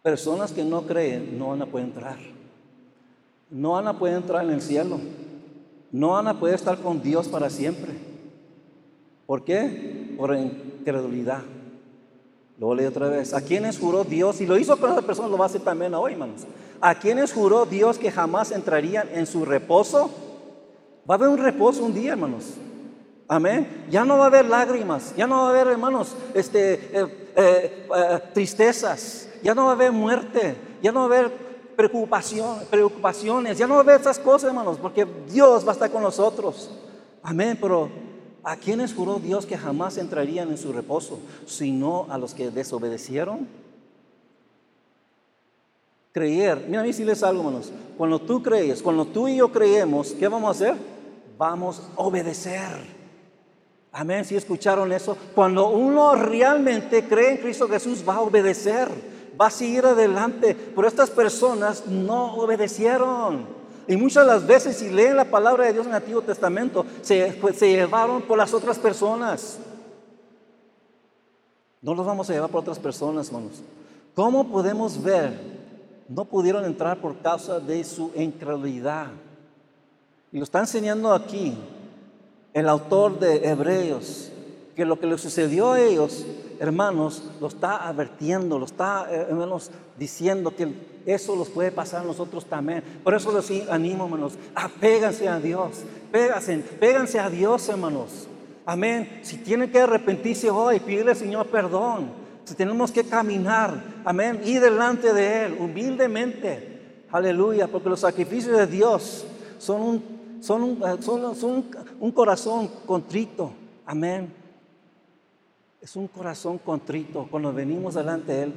Personas 0.03 0.51
que 0.51 0.65
no 0.65 0.83
creen 0.83 1.39
no 1.39 1.51
van 1.51 1.63
a 1.63 1.67
poder 1.67 1.87
entrar. 1.87 2.19
No 3.49 3.73
van 3.73 3.87
a 3.87 3.97
poder 3.97 4.17
entrar 4.17 4.45
en 4.45 4.51
el 4.51 4.61
cielo. 4.61 4.99
No 5.93 6.09
van 6.11 6.27
a 6.27 6.41
poder 6.41 6.55
estar 6.55 6.79
con 6.79 7.03
Dios 7.03 7.29
para 7.29 7.51
siempre. 7.51 7.93
¿Por 9.27 9.45
qué? 9.45 10.15
Por 10.17 10.35
incredulidad. 10.35 11.43
Lo 12.59 12.75
leo 12.75 12.89
otra 12.89 13.09
vez. 13.09 13.35
¿A 13.35 13.43
quienes 13.43 13.79
juró 13.79 14.05
Dios? 14.05 14.41
Y 14.41 14.47
lo 14.47 14.59
hizo 14.59 14.77
con 14.79 14.91
otras 14.91 15.05
personas, 15.05 15.31
lo 15.31 15.39
va 15.39 15.45
a 15.45 15.49
hacer 15.49 15.61
también 15.61 15.95
hoy, 15.95 16.13
hermanos. 16.13 16.43
¿A 16.81 16.95
quienes 16.95 17.33
juró 17.33 17.67
Dios 17.67 17.99
que 17.99 18.11
jamás 18.11 18.51
entrarían 18.51 19.09
en 19.13 19.27
su 19.27 19.45
reposo? 19.45 20.11
Va 21.09 21.15
a 21.15 21.19
haber 21.19 21.29
un 21.29 21.39
reposo 21.39 21.85
un 21.85 21.93
día, 21.93 22.13
hermanos. 22.13 22.55
Amén. 23.29 23.87
Ya 23.91 24.05
no 24.05 24.19
va 24.19 24.25
a 24.25 24.27
haber 24.29 24.47
lágrimas, 24.47 25.15
ya 25.17 25.27
no 25.27 25.43
va 25.43 25.47
a 25.47 25.51
haber, 25.51 25.67
hermanos, 25.69 26.15
este, 26.35 26.75
eh, 26.75 27.31
eh, 27.37 27.87
eh, 27.97 28.19
tristezas, 28.35 29.29
ya 29.43 29.55
no 29.55 29.65
va 29.65 29.71
a 29.71 29.75
haber 29.75 29.93
muerte, 29.93 30.55
ya 30.83 30.93
no 30.93 31.09
va 31.09 31.17
a 31.17 31.19
haber 31.19 31.52
preocupación, 31.77 32.59
preocupaciones, 32.71 33.59
ya 33.59 33.67
no 33.67 33.79
haber 33.79 34.01
esas 34.01 34.19
cosas, 34.19 34.49
hermanos, 34.49 34.79
porque 34.81 35.07
Dios 35.31 35.65
va 35.65 35.71
a 35.71 35.73
estar 35.73 35.91
con 35.91 36.03
nosotros. 36.03 36.71
Amén, 37.23 37.59
pero 37.61 37.89
¿a 38.43 38.57
quiénes 38.57 38.95
juró 38.95 39.19
Dios 39.19 39.47
que 39.47 39.57
jamás 39.57 39.97
entrarían 39.99 40.51
en 40.51 40.59
su 40.59 40.73
reposo, 40.73 41.19
sino 41.47 42.07
a 42.11 42.19
los 42.19 42.35
que 42.35 42.51
desobedecieron? 42.51 43.47
Creer, 46.13 46.67
mira 46.69 46.83
a 46.83 46.85
mí 46.85 46.93
les 46.93 47.23
algo, 47.23 47.41
hermanos, 47.43 47.73
cuando 47.97 48.19
tú 48.19 48.43
crees, 48.43 48.83
cuando 48.83 49.07
tú 49.07 49.29
y 49.29 49.37
yo 49.37 49.51
creemos, 49.51 50.13
¿qué 50.13 50.29
vamos 50.29 50.49
a 50.49 50.51
hacer? 50.51 50.77
Vamos 51.39 51.83
a 51.97 52.01
obedecer. 52.03 53.03
Amén, 53.93 54.25
si 54.25 54.37
escucharon 54.37 54.91
eso, 54.93 55.17
cuando 55.35 55.69
uno 55.69 56.15
realmente 56.15 57.07
cree 57.07 57.33
en 57.33 57.37
Cristo 57.39 57.69
Jesús, 57.69 58.03
va 58.07 58.17
a 58.17 58.21
obedecer 58.21 59.12
va 59.41 59.47
a 59.47 59.51
seguir 59.51 59.85
adelante. 59.85 60.55
Pero 60.55 60.89
estas 60.89 61.11
personas 61.11 61.87
no 61.87 62.35
obedecieron. 62.35 63.47
Y 63.89 63.97
muchas 63.97 64.27
de 64.27 64.33
las 64.33 64.47
veces, 64.47 64.77
si 64.77 64.91
leen 64.91 65.17
la 65.17 65.25
palabra 65.25 65.67
de 65.67 65.73
Dios 65.73 65.87
en 65.87 65.93
el 65.93 65.97
Antiguo 65.97 66.23
Testamento, 66.23 66.87
se, 67.03 67.37
pues, 67.41 67.57
se 67.57 67.69
llevaron 67.69 68.23
por 68.23 68.39
las 68.39 68.55
otras 68.55 68.79
personas. 68.79 69.59
No 71.81 71.95
los 71.95 72.07
vamos 72.07 72.31
a 72.31 72.33
llevar 72.33 72.51
por 72.51 72.61
otras 72.61 72.79
personas, 72.79 73.27
hermanos. 73.27 73.61
¿Cómo 74.15 74.47
podemos 74.49 75.03
ver? 75.03 75.33
No 76.09 76.25
pudieron 76.25 76.65
entrar 76.65 77.01
por 77.01 77.19
causa 77.19 77.59
de 77.59 77.83
su 77.83 78.13
incredulidad. 78.15 79.09
Y 80.31 80.39
lo 80.39 80.45
está 80.45 80.61
enseñando 80.61 81.13
aquí 81.13 81.57
el 82.53 82.69
autor 82.69 83.19
de 83.19 83.49
Hebreos, 83.49 84.31
que 84.77 84.85
lo 84.85 85.01
que 85.01 85.07
le 85.07 85.19
sucedió 85.19 85.73
a 85.73 85.81
ellos 85.81 86.25
hermanos, 86.63 87.25
lo 87.41 87.49
está 87.49 87.89
advirtiendo, 87.89 88.57
lo 88.57 88.67
está, 88.67 89.09
eh, 89.11 89.27
hermanos, 89.29 89.73
diciendo 89.99 90.55
que 90.55 90.73
eso 91.05 91.35
los 91.35 91.49
puede 91.49 91.73
pasar 91.73 92.03
a 92.03 92.05
nosotros 92.05 92.47
también. 92.47 92.85
Por 93.03 93.15
eso 93.15 93.33
los 93.33 93.51
animo, 93.69 94.05
hermanos, 94.05 94.35
apéganse 94.55 95.29
a 95.29 95.41
Dios, 95.41 95.81
péganse, 96.13 96.59
péganse 96.59 97.19
a 97.19 97.29
Dios, 97.29 97.69
hermanos. 97.69 98.29
Amén. 98.65 99.23
Si 99.25 99.39
tienen 99.39 99.73
que 99.73 99.81
arrepentirse 99.81 100.51
hoy, 100.51 100.79
pídele 100.79 101.11
al 101.11 101.17
Señor 101.17 101.47
perdón. 101.49 102.11
Si 102.45 102.55
tenemos 102.55 102.93
que 102.93 103.03
caminar, 103.03 103.83
amén, 104.05 104.41
y 104.45 104.55
delante 104.55 105.13
de 105.13 105.47
Él, 105.47 105.57
humildemente. 105.59 107.05
Aleluya, 107.11 107.67
porque 107.67 107.89
los 107.89 108.01
sacrificios 108.01 108.57
de 108.57 108.69
Dios 108.69 109.25
son 109.59 109.83
un, 109.83 110.39
son 110.41 110.63
un, 110.63 110.83
eh, 110.85 110.97
son, 111.01 111.35
son 111.35 111.65
un 111.99 112.13
corazón 112.13 112.71
contrito. 112.87 113.51
Amén. 113.85 114.42
Es 115.83 115.97
un 115.97 116.07
corazón 116.07 116.59
contrito 116.59 117.27
cuando 117.29 117.53
venimos 117.53 117.95
delante 117.95 118.31
de 118.33 118.43
Él, 118.45 118.53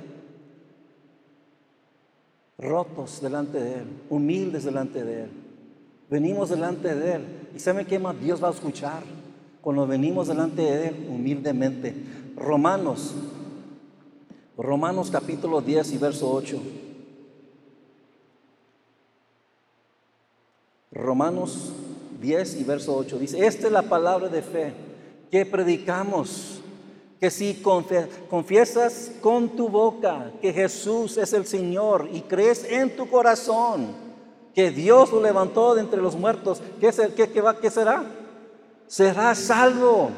rotos 2.60 3.20
delante 3.20 3.60
de 3.60 3.80
Él, 3.80 3.88
humildes 4.12 4.64
delante 4.64 5.04
de 5.04 5.24
Él. 5.24 5.32
Venimos 6.08 6.50
delante 6.50 6.94
de 6.94 7.14
Él. 7.16 7.26
¿Y 7.56 7.60
saben 7.60 7.88
qué 7.88 7.98
más 7.98 8.20
Dios 8.22 8.44
va 8.44 8.50
a 8.50 8.52
escuchar? 8.52 9.02
Cuando 9.60 9.88
venimos 9.88 10.28
delante 10.28 10.62
de 10.62 10.88
Él 10.90 11.08
humildemente. 11.10 11.96
Romanos, 12.36 13.16
Romanos 14.56 15.10
capítulo 15.10 15.62
10 15.62 15.94
y 15.94 15.98
verso 15.98 16.32
8. 16.32 16.62
Romanos 20.92 21.74
10 22.22 22.62
y 22.62 22.64
verso 22.64 22.96
8 22.96 23.18
dice, 23.18 23.48
esta 23.48 23.66
es 23.66 23.74
la 23.74 23.82
palabra 23.82 24.30
de 24.30 24.44
fe 24.44 24.74
que 25.32 25.44
predicamos 25.44 26.62
que 27.20 27.32
si 27.32 27.64
confiesas 28.30 29.12
con 29.22 29.50
tu 29.50 29.70
boca 29.70 30.32
que 30.42 30.52
Jesús 30.52 31.18
es 31.18 31.34
el 31.34 31.46
Señor 31.46 32.10
y 32.12 32.22
crees 32.22 32.66
en 32.66 32.96
tu 32.96 33.10
corazón 33.10 33.88
que 34.54 34.72
Dios 34.72 35.12
lo 35.12 35.22
levantó 35.22 35.76
de 35.76 35.82
entre 35.82 36.02
los 36.02 36.16
muertos, 36.16 36.62
¿qué, 36.80 36.92
qué, 37.34 37.42
va, 37.42 37.60
qué 37.60 37.70
será? 37.70 38.04
Será 38.88 39.36
salvo. 39.36 40.10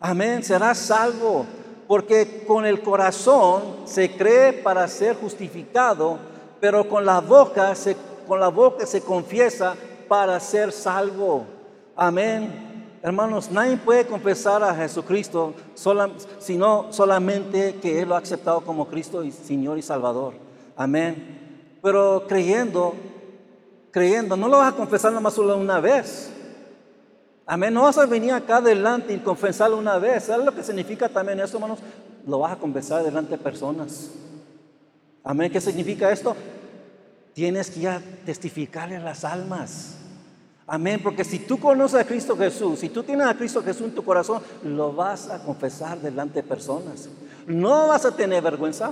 Amén, 0.00 0.42
será 0.42 0.74
salvo. 0.74 1.44
Porque 1.88 2.44
con 2.46 2.64
el 2.64 2.80
corazón 2.80 3.62
se 3.84 4.16
cree 4.16 4.52
para 4.52 4.86
ser 4.88 5.16
justificado, 5.16 6.18
pero 6.60 6.88
con 6.88 7.04
la 7.04 7.20
boca 7.20 7.74
se, 7.74 7.96
con 8.26 8.40
la 8.40 8.48
boca 8.48 8.86
se 8.86 9.00
confiesa 9.00 9.74
para 10.08 10.38
ser 10.40 10.72
salvo. 10.72 11.44
Amén. 11.96 12.73
Hermanos, 13.04 13.50
nadie 13.50 13.76
puede 13.76 14.06
confesar 14.06 14.64
a 14.64 14.74
Jesucristo 14.74 15.52
sino 16.38 16.90
solamente 16.90 17.74
que 17.74 18.00
Él 18.00 18.08
lo 18.08 18.14
ha 18.14 18.18
aceptado 18.20 18.62
como 18.62 18.88
Cristo 18.88 19.22
y 19.22 19.30
Señor 19.30 19.76
y 19.76 19.82
Salvador. 19.82 20.32
Amén. 20.74 21.76
Pero 21.82 22.24
creyendo, 22.26 22.94
creyendo, 23.90 24.38
no 24.38 24.48
lo 24.48 24.56
vas 24.56 24.72
a 24.72 24.76
confesar 24.76 25.12
nomás 25.12 25.34
solo 25.34 25.54
una 25.58 25.80
vez. 25.80 26.32
Amén. 27.44 27.74
No 27.74 27.82
vas 27.82 27.98
a 27.98 28.06
venir 28.06 28.32
acá 28.32 28.56
adelante 28.56 29.12
y 29.12 29.18
confesarlo 29.18 29.76
una 29.76 29.98
vez. 29.98 30.24
¿Sabes 30.24 30.46
lo 30.46 30.54
que 30.54 30.62
significa 30.62 31.06
también 31.06 31.40
eso, 31.40 31.58
hermanos? 31.58 31.80
Lo 32.26 32.38
vas 32.38 32.52
a 32.52 32.56
confesar 32.56 33.04
delante 33.04 33.32
de 33.32 33.38
personas. 33.38 34.12
Amén. 35.22 35.52
¿Qué 35.52 35.60
significa 35.60 36.10
esto? 36.10 36.34
Tienes 37.34 37.70
que 37.70 37.80
ya 37.80 38.00
testificarle 38.24 38.96
a 38.96 39.00
las 39.00 39.26
almas. 39.26 39.98
Amén, 40.66 41.00
porque 41.02 41.24
si 41.24 41.40
tú 41.40 41.58
conoces 41.58 42.00
a 42.00 42.04
Cristo 42.04 42.36
Jesús, 42.36 42.78
si 42.78 42.88
tú 42.88 43.02
tienes 43.02 43.26
a 43.26 43.36
Cristo 43.36 43.62
Jesús 43.62 43.88
en 43.88 43.94
tu 43.94 44.02
corazón, 44.02 44.42
lo 44.62 44.94
vas 44.94 45.28
a 45.28 45.42
confesar 45.42 46.00
delante 46.00 46.40
de 46.40 46.48
personas. 46.48 47.08
No 47.46 47.88
vas 47.88 48.06
a 48.06 48.16
tener 48.16 48.42
vergüenza. 48.42 48.90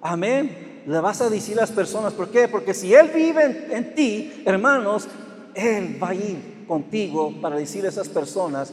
Amén. 0.00 0.82
Le 0.84 0.98
vas 0.98 1.20
a 1.20 1.30
decir 1.30 1.56
a 1.58 1.60
las 1.60 1.70
personas, 1.70 2.12
¿por 2.12 2.28
qué? 2.28 2.48
Porque 2.48 2.74
si 2.74 2.92
Él 2.92 3.10
vive 3.14 3.68
en, 3.70 3.94
ti, 3.94 4.42
hermanos, 4.44 5.06
Él 5.54 5.96
va 6.02 6.08
a 6.08 6.14
ir 6.14 6.64
contigo 6.66 7.32
para 7.40 7.54
decirle 7.54 7.86
a 7.86 7.92
esas 7.92 8.08
personas 8.08 8.72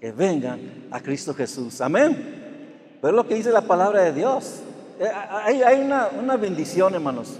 que 0.00 0.12
vengan 0.12 0.86
a 0.92 1.00
Cristo 1.00 1.34
Jesús. 1.34 1.80
Amén. 1.80 2.98
Pero 3.00 3.10
es 3.10 3.16
lo 3.16 3.26
que 3.26 3.34
dice 3.34 3.50
la 3.50 3.62
palabra 3.62 4.02
de 4.02 4.12
Dios. 4.12 4.60
Eh, 5.00 5.10
hay, 5.64 5.80
una, 5.80 6.08
una 6.16 6.36
bendición, 6.36 6.94
hermanos. 6.94 7.38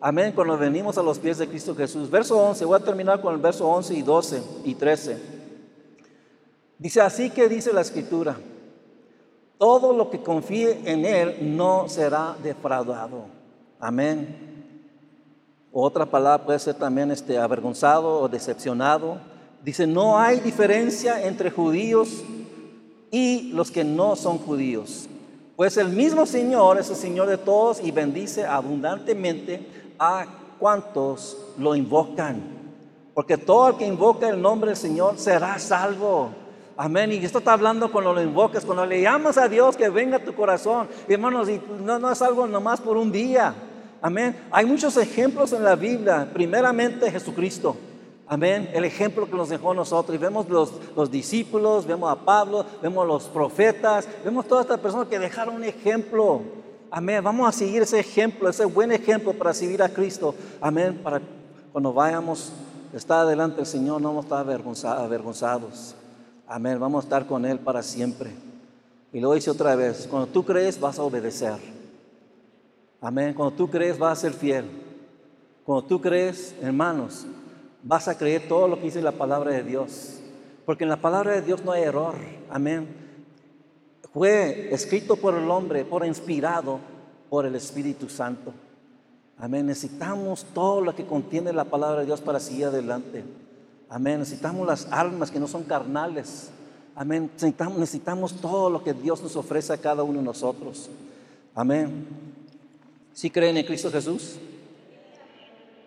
Amén, 0.00 0.32
cuando 0.32 0.56
venimos 0.56 0.96
a 0.96 1.02
los 1.02 1.18
pies 1.18 1.38
de 1.38 1.48
Cristo 1.48 1.74
Jesús. 1.74 2.08
Verso 2.08 2.38
11, 2.38 2.64
voy 2.64 2.76
a 2.76 2.84
terminar 2.84 3.20
con 3.20 3.34
el 3.34 3.40
verso 3.40 3.66
11 3.66 3.94
y 3.94 4.02
12 4.02 4.42
y 4.64 4.74
13. 4.74 5.18
Dice, 6.78 7.00
así 7.00 7.30
que 7.30 7.48
dice 7.48 7.72
la 7.72 7.80
escritura, 7.80 8.36
todo 9.58 9.92
lo 9.92 10.08
que 10.08 10.22
confíe 10.22 10.80
en 10.84 11.04
Él 11.04 11.56
no 11.56 11.88
será 11.88 12.36
defraudado. 12.40 13.24
Amén. 13.80 14.36
Otra 15.72 16.06
palabra 16.06 16.44
puede 16.44 16.60
ser 16.60 16.76
también 16.76 17.10
este, 17.10 17.36
avergonzado 17.36 18.20
o 18.20 18.28
decepcionado. 18.28 19.18
Dice, 19.64 19.84
no 19.88 20.16
hay 20.16 20.38
diferencia 20.38 21.26
entre 21.26 21.50
judíos 21.50 22.22
y 23.10 23.50
los 23.52 23.72
que 23.72 23.82
no 23.82 24.14
son 24.14 24.38
judíos. 24.38 25.08
Pues 25.56 25.76
el 25.76 25.88
mismo 25.88 26.24
Señor 26.24 26.78
es 26.78 26.88
el 26.88 26.94
Señor 26.94 27.26
de 27.28 27.36
todos 27.36 27.80
y 27.82 27.90
bendice 27.90 28.46
abundantemente 28.46 29.87
a 29.98 30.26
cuantos 30.58 31.36
lo 31.58 31.74
invocan. 31.74 32.58
Porque 33.14 33.36
todo 33.36 33.70
el 33.70 33.76
que 33.76 33.86
invoca 33.86 34.28
el 34.28 34.40
nombre 34.40 34.70
del 34.70 34.76
Señor 34.76 35.18
será 35.18 35.58
salvo. 35.58 36.30
Amén. 36.76 37.10
Y 37.10 37.16
esto 37.16 37.38
está 37.38 37.54
hablando 37.54 37.90
cuando 37.90 38.14
lo 38.14 38.22
invocas, 38.22 38.64
cuando 38.64 38.86
le 38.86 39.02
llamas 39.02 39.36
a 39.36 39.48
Dios 39.48 39.76
que 39.76 39.88
venga 39.88 40.18
a 40.18 40.24
tu 40.24 40.32
corazón. 40.34 40.88
hermanos, 41.08 41.48
y 41.48 41.60
no, 41.80 41.98
no 41.98 42.12
es 42.12 42.22
algo 42.22 42.46
nomás 42.46 42.80
por 42.80 42.96
un 42.96 43.10
día. 43.10 43.52
Amén. 44.00 44.36
Hay 44.52 44.64
muchos 44.64 44.96
ejemplos 44.96 45.52
en 45.52 45.64
la 45.64 45.74
Biblia. 45.74 46.30
Primeramente 46.32 47.10
Jesucristo. 47.10 47.76
Amén. 48.28 48.70
El 48.72 48.84
ejemplo 48.84 49.26
que 49.26 49.34
nos 49.34 49.48
dejó 49.48 49.74
nosotros. 49.74 50.14
Y 50.14 50.18
vemos 50.18 50.48
los, 50.48 50.72
los 50.94 51.10
discípulos, 51.10 51.86
vemos 51.86 52.12
a 52.12 52.24
Pablo, 52.24 52.64
vemos 52.80 53.04
los 53.06 53.24
profetas, 53.24 54.06
vemos 54.24 54.46
todas 54.46 54.66
estas 54.66 54.78
personas 54.78 55.08
que 55.08 55.18
dejaron 55.18 55.56
un 55.56 55.64
ejemplo. 55.64 56.42
Amén. 56.90 57.22
Vamos 57.22 57.48
a 57.48 57.52
seguir 57.52 57.82
ese 57.82 58.00
ejemplo, 58.00 58.48
ese 58.48 58.64
buen 58.64 58.90
ejemplo 58.92 59.32
para 59.34 59.52
seguir 59.52 59.82
a 59.82 59.88
Cristo. 59.88 60.34
Amén. 60.60 61.00
Para 61.02 61.20
cuando 61.70 61.92
vayamos, 61.92 62.52
estar 62.94 63.26
delante 63.26 63.56
del 63.56 63.66
Señor, 63.66 64.00
no 64.00 64.08
vamos 64.08 64.24
a 64.24 64.28
estar 64.28 64.98
avergonzados. 64.98 65.94
Amén. 66.46 66.80
Vamos 66.80 67.04
a 67.04 67.06
estar 67.06 67.26
con 67.26 67.44
Él 67.44 67.58
para 67.58 67.82
siempre. 67.82 68.30
Y 69.12 69.20
lo 69.20 69.32
dice 69.32 69.50
otra 69.50 69.76
vez, 69.76 70.06
cuando 70.10 70.28
tú 70.28 70.44
crees 70.44 70.80
vas 70.80 70.98
a 70.98 71.02
obedecer. 71.02 71.58
Amén. 73.00 73.34
Cuando 73.34 73.54
tú 73.54 73.68
crees 73.68 73.98
vas 73.98 74.18
a 74.18 74.20
ser 74.22 74.32
fiel. 74.32 74.64
Cuando 75.64 75.86
tú 75.86 76.00
crees, 76.00 76.54
hermanos, 76.62 77.26
vas 77.82 78.08
a 78.08 78.16
creer 78.16 78.48
todo 78.48 78.66
lo 78.66 78.76
que 78.76 78.84
dice 78.84 79.02
la 79.02 79.12
palabra 79.12 79.52
de 79.52 79.62
Dios. 79.62 80.20
Porque 80.64 80.84
en 80.84 80.90
la 80.90 81.00
palabra 81.00 81.32
de 81.32 81.42
Dios 81.42 81.62
no 81.64 81.72
hay 81.72 81.82
error. 81.82 82.14
Amén 82.48 83.07
fue 84.12 84.72
escrito 84.72 85.16
por 85.16 85.34
el 85.34 85.50
hombre, 85.50 85.84
por 85.84 86.04
inspirado 86.04 86.78
por 87.28 87.46
el 87.46 87.54
Espíritu 87.54 88.08
Santo. 88.08 88.52
Amén. 89.38 89.66
Necesitamos 89.66 90.46
todo 90.52 90.80
lo 90.80 90.94
que 90.94 91.06
contiene 91.06 91.52
la 91.52 91.64
palabra 91.64 92.00
de 92.00 92.06
Dios 92.06 92.20
para 92.20 92.40
seguir 92.40 92.66
adelante. 92.66 93.22
Amén. 93.88 94.18
Necesitamos 94.18 94.66
las 94.66 94.86
almas 94.90 95.30
que 95.30 95.38
no 95.38 95.46
son 95.46 95.64
carnales. 95.64 96.50
Amén. 96.94 97.30
Necesitamos, 97.34 97.78
necesitamos 97.78 98.40
todo 98.40 98.70
lo 98.70 98.82
que 98.82 98.94
Dios 98.94 99.22
nos 99.22 99.36
ofrece 99.36 99.72
a 99.72 99.78
cada 99.78 100.02
uno 100.02 100.18
de 100.18 100.24
nosotros. 100.24 100.90
Amén. 101.54 102.06
¿Sí 103.12 103.30
creen 103.30 103.56
en 103.56 103.66
Cristo 103.66 103.90
Jesús? 103.90 104.36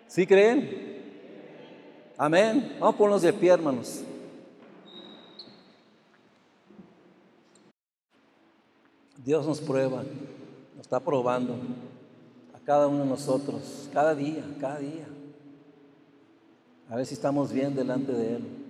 ¿Sí 0.08 0.26
creen? 0.26 1.02
Amén. 2.16 2.76
Vamos 2.78 2.94
a 2.94 2.98
ponernos 2.98 3.22
de 3.22 3.32
pie, 3.32 3.50
hermanos. 3.50 4.02
Dios 9.24 9.46
nos 9.46 9.60
prueba, 9.60 10.02
nos 10.76 10.80
está 10.80 10.98
probando 11.00 11.54
a 12.54 12.58
cada 12.60 12.88
uno 12.88 13.04
de 13.04 13.10
nosotros, 13.10 13.88
cada 13.92 14.14
día, 14.14 14.44
cada 14.60 14.78
día. 14.78 15.06
A 16.88 16.96
ver 16.96 17.06
si 17.06 17.14
estamos 17.14 17.52
bien 17.52 17.74
delante 17.74 18.12
de 18.12 18.36
Él. 18.36 18.62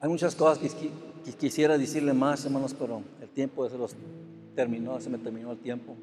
Hay 0.00 0.08
muchas 0.08 0.34
cosas 0.34 0.58
que, 0.58 0.90
quisiera 1.38 1.78
decirle 1.78 2.12
más, 2.12 2.44
hermanos, 2.44 2.74
pero 2.76 3.02
el 3.20 3.28
tiempo 3.28 3.68
se 3.68 3.78
los 3.78 3.94
terminó, 4.56 5.00
se 5.00 5.10
me 5.10 5.18
terminó 5.18 5.52
el 5.52 5.58
tiempo. 5.58 5.94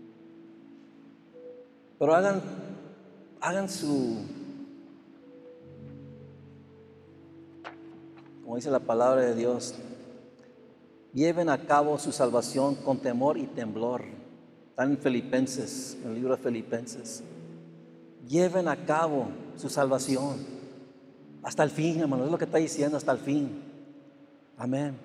Pero 1.99 2.15
hagan, 2.15 2.41
hagan 3.41 3.67
su, 3.67 4.17
como 8.43 8.55
dice 8.55 8.71
la 8.71 8.79
palabra 8.79 9.21
de 9.21 9.35
Dios, 9.35 9.73
lleven 11.13 11.49
a 11.49 11.65
cabo 11.65 11.97
su 11.97 12.11
salvación 12.11 12.75
con 12.75 12.99
temor 12.99 13.37
y 13.37 13.47
temblor. 13.47 14.03
Están 14.69 14.91
en 14.91 14.97
Filipenses, 14.97 15.97
en 16.03 16.09
el 16.09 16.15
libro 16.15 16.35
de 16.35 16.43
Filipenses. 16.43 17.23
Lleven 18.27 18.67
a 18.67 18.75
cabo 18.85 19.27
su 19.55 19.69
salvación 19.69 20.37
hasta 21.43 21.63
el 21.63 21.69
fin, 21.69 21.99
hermano. 21.99 22.25
Es 22.25 22.31
lo 22.31 22.37
que 22.37 22.45
está 22.45 22.57
diciendo, 22.57 22.97
hasta 22.97 23.11
el 23.11 23.19
fin. 23.19 23.63
Amén. 24.57 24.97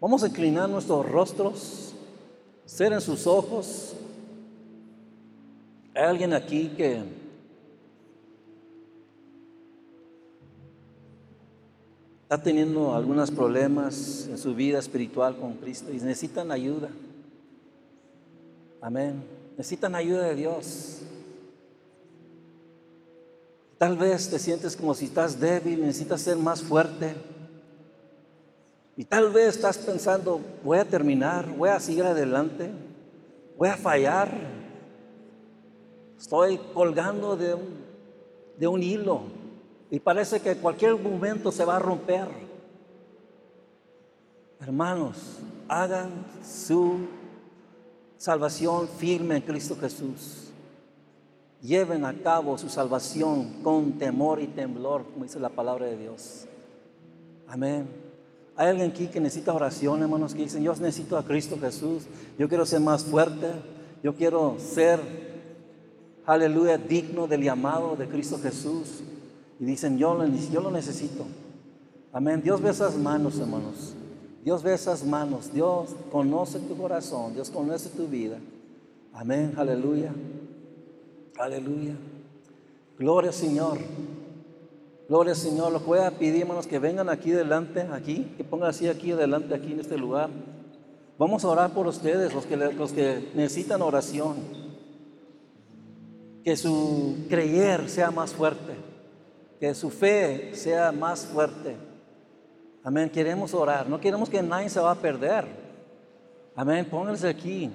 Vamos 0.00 0.22
a 0.22 0.28
inclinar 0.28 0.68
nuestros 0.68 1.06
rostros, 1.06 1.94
ser 2.64 2.92
en 2.92 3.00
sus 3.00 3.26
ojos. 3.26 3.94
Hay 5.94 6.04
alguien 6.04 6.32
aquí 6.32 6.68
que 6.76 7.02
está 12.28 12.36
teniendo 12.36 12.94
algunos 12.94 13.30
problemas 13.30 14.26
en 14.28 14.36
su 14.36 14.54
vida 14.54 14.78
espiritual 14.78 15.34
con 15.38 15.54
Cristo 15.54 15.90
y 15.90 15.94
necesitan 15.94 16.52
ayuda. 16.52 16.90
Amén. 18.82 19.24
Necesitan 19.56 19.94
ayuda 19.94 20.24
de 20.24 20.34
Dios. 20.34 20.98
Tal 23.78 23.96
vez 23.96 24.28
te 24.28 24.38
sientes 24.38 24.76
como 24.76 24.92
si 24.92 25.06
estás 25.06 25.40
débil, 25.40 25.80
necesitas 25.80 26.20
ser 26.20 26.36
más 26.36 26.60
fuerte. 26.60 27.14
Y 28.94 29.04
tal 29.06 29.30
vez 29.30 29.56
estás 29.56 29.78
pensando, 29.78 30.38
voy 30.62 30.76
a 30.76 30.84
terminar, 30.84 31.48
voy 31.56 31.70
a 31.70 31.80
seguir 31.80 32.04
adelante, 32.04 32.70
voy 33.56 33.70
a 33.70 33.76
fallar. 33.78 34.30
Estoy 36.20 36.58
colgando 36.74 37.38
de 37.38 37.54
un, 37.54 37.62
de 38.58 38.66
un 38.66 38.82
hilo. 38.82 39.37
Y 39.90 40.00
parece 40.00 40.40
que 40.40 40.56
cualquier 40.56 40.96
momento 40.96 41.50
se 41.50 41.64
va 41.64 41.76
a 41.76 41.78
romper. 41.78 42.28
Hermanos, 44.60 45.16
hagan 45.68 46.10
su 46.44 47.06
salvación 48.16 48.88
firme 48.88 49.36
en 49.36 49.42
Cristo 49.42 49.76
Jesús. 49.80 50.50
Lleven 51.62 52.04
a 52.04 52.12
cabo 52.14 52.58
su 52.58 52.68
salvación 52.68 53.62
con 53.62 53.92
temor 53.98 54.40
y 54.40 54.46
temblor, 54.46 55.04
como 55.04 55.24
dice 55.24 55.40
la 55.40 55.48
palabra 55.48 55.86
de 55.86 55.96
Dios. 55.96 56.46
Amén. 57.48 57.88
Hay 58.56 58.68
alguien 58.68 58.90
aquí 58.90 59.06
que 59.06 59.20
necesita 59.20 59.54
oración, 59.54 60.02
hermanos, 60.02 60.34
que 60.34 60.42
dicen, 60.42 60.62
yo 60.62 60.72
necesito 60.74 61.16
a 61.16 61.24
Cristo 61.24 61.56
Jesús, 61.60 62.04
yo 62.38 62.48
quiero 62.48 62.66
ser 62.66 62.80
más 62.80 63.04
fuerte, 63.04 63.46
yo 64.02 64.14
quiero 64.14 64.56
ser 64.58 65.00
aleluya, 66.26 66.76
digno 66.76 67.26
del 67.26 67.42
llamado 67.42 67.96
de 67.96 68.06
Cristo 68.06 68.38
Jesús. 68.42 69.02
Y 69.60 69.64
dicen, 69.64 69.98
yo 69.98 70.14
lo, 70.14 70.70
necesito. 70.70 71.24
Amén. 72.12 72.40
Dios 72.42 72.62
ve 72.62 72.70
esas 72.70 72.96
manos, 72.96 73.38
hermanos. 73.38 73.94
Dios 74.44 74.62
ve 74.62 74.74
esas 74.74 75.04
manos. 75.04 75.52
Dios 75.52 75.96
conoce 76.12 76.60
tu 76.60 76.76
corazón. 76.76 77.34
Dios 77.34 77.50
conoce 77.50 77.88
tu 77.90 78.06
vida. 78.06 78.38
Amén. 79.12 79.54
Aleluya. 79.56 80.12
Aleluya. 81.38 81.96
Gloria 82.98 83.30
al 83.30 83.34
Señor. 83.34 83.78
Gloria 85.08 85.32
al 85.32 85.38
Señor. 85.38 85.72
Lo 85.72 85.80
voy 85.80 85.98
a 85.98 86.12
pedir, 86.12 86.42
hermanos, 86.42 86.68
que 86.68 86.78
vengan 86.78 87.08
aquí 87.08 87.30
delante, 87.30 87.80
aquí, 87.80 88.32
que 88.36 88.44
pongan 88.44 88.70
así 88.70 88.86
aquí 88.86 89.10
adelante, 89.10 89.54
aquí 89.54 89.72
en 89.72 89.80
este 89.80 89.98
lugar. 89.98 90.30
Vamos 91.18 91.44
a 91.44 91.48
orar 91.48 91.74
por 91.74 91.88
ustedes, 91.88 92.32
los 92.32 92.46
que, 92.46 92.56
los 92.56 92.92
que 92.92 93.30
necesitan 93.34 93.82
oración. 93.82 94.36
Que 96.44 96.56
su 96.56 97.26
creer 97.28 97.90
sea 97.90 98.12
más 98.12 98.32
fuerte. 98.32 98.88
Que 99.58 99.74
su 99.74 99.90
fe 99.90 100.54
sea 100.54 100.92
más 100.92 101.26
fuerte. 101.26 101.76
Amén. 102.84 103.10
Queremos 103.10 103.52
orar. 103.54 103.88
No 103.88 104.00
queremos 104.00 104.28
que 104.28 104.42
nadie 104.42 104.70
se 104.70 104.80
va 104.80 104.92
a 104.92 104.94
perder. 104.94 105.44
Amén. 106.54 106.86
Pónganse 106.88 107.28
aquí. 107.28 107.70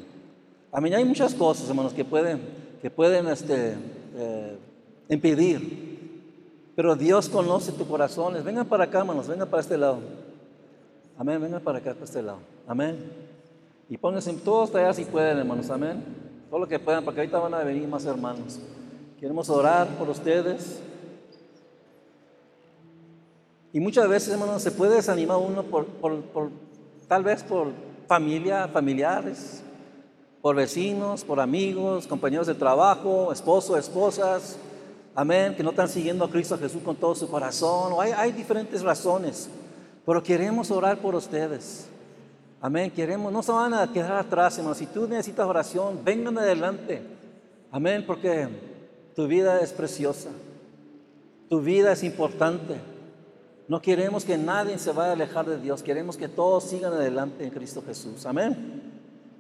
Amén. 0.71 0.93
Hay 0.93 1.05
muchas 1.05 1.34
cosas, 1.34 1.69
hermanos, 1.69 1.93
que 1.93 2.03
pueden, 2.03 2.41
que 2.81 2.89
pueden 2.89 3.27
este, 3.27 3.75
eh, 4.15 4.57
impedir. 5.09 5.93
Pero 6.75 6.95
Dios 6.95 7.29
conoce 7.29 7.71
tu 7.71 7.88
corazones. 7.88 8.43
Vengan 8.43 8.65
para 8.65 8.86
acá, 8.86 8.99
hermanos, 8.99 9.27
vengan 9.27 9.47
para 9.47 9.61
este 9.61 9.77
lado. 9.77 9.99
Amén, 11.17 11.39
vengan 11.39 11.61
para 11.61 11.77
acá, 11.77 11.93
para 11.93 12.05
este 12.05 12.21
lado. 12.21 12.39
Amén. 12.67 12.97
Y 13.89 13.97
pónganse 13.97 14.34
todos 14.34 14.73
allá 14.73 14.93
si 14.93 15.05
pueden, 15.05 15.38
hermanos. 15.38 15.69
Amén. 15.69 16.03
Todo 16.49 16.61
lo 16.61 16.67
que 16.67 16.79
puedan, 16.79 17.05
porque 17.05 17.19
ahorita 17.19 17.38
van 17.38 17.53
a 17.53 17.63
venir 17.63 17.88
más 17.88 18.05
hermanos. 18.05 18.59
Queremos 19.19 19.49
orar 19.49 19.88
por 19.97 20.09
ustedes. 20.09 20.81
Y 23.74 23.82
muchas 23.82 24.07
veces, 24.07 24.30
hermanos, 24.30 24.61
se 24.61 24.71
puede 24.71 24.95
desanimar 24.95 25.38
uno 25.38 25.63
por, 25.63 25.88
por 25.88 26.49
tal 27.09 27.24
vez 27.24 27.43
por 27.43 27.71
familia, 28.07 28.69
familiares, 28.69 29.61
por 30.41 30.55
vecinos, 30.55 31.26
por 31.26 31.41
amigos, 31.41 32.07
compañeros 32.07 32.47
de 32.47 32.55
trabajo, 32.55 33.34
esposos, 33.34 33.78
esposas 33.78 34.57
amén, 35.15 35.55
que 35.55 35.63
no 35.63 35.71
están 35.71 35.89
siguiendo 35.89 36.26
a 36.26 36.30
Cristo 36.30 36.57
Jesús 36.57 36.82
con 36.84 36.95
todo 36.95 37.15
su 37.15 37.30
corazón. 37.30 37.93
hay, 37.99 38.11
hay 38.11 38.32
diferentes 38.32 38.82
razones, 38.82 39.49
pero 40.05 40.24
queremos 40.24 40.71
orar 40.71 40.97
por 40.97 41.15
ustedes. 41.15 41.88
Amén, 42.61 42.91
queremos, 42.91 43.32
no 43.32 43.43
se 43.43 43.51
van 43.51 43.74
a 43.74 43.91
quedar 43.91 44.13
atrás, 44.13 44.57
hermano. 44.57 44.76
Si 44.76 44.86
tú 44.86 45.07
necesitas 45.07 45.45
oración, 45.45 45.99
vengan 46.03 46.38
adelante. 46.38 47.01
Amén, 47.71 48.05
porque 48.07 48.47
tu 49.15 49.28
vida 49.28 49.59
es 49.59 49.74
preciosa. 49.74 50.30
Tu 51.49 51.59
vida 51.59 51.91
es 51.91 52.03
importante. 52.03 52.76
No 53.68 53.82
queremos 53.82 54.26
que 54.26 54.38
nadie 54.38 54.78
se 54.78 54.91
vaya 54.91 55.11
a 55.11 55.14
alejar 55.14 55.45
de 55.45 55.57
Dios. 55.57 55.82
Queremos 55.82 56.18
que 56.18 56.28
todos 56.28 56.66
sigan 56.66 56.93
adelante 56.93 57.43
en 57.43 57.49
Cristo 57.49 57.82
Jesús. 57.86 58.26
Amén. 58.26 58.91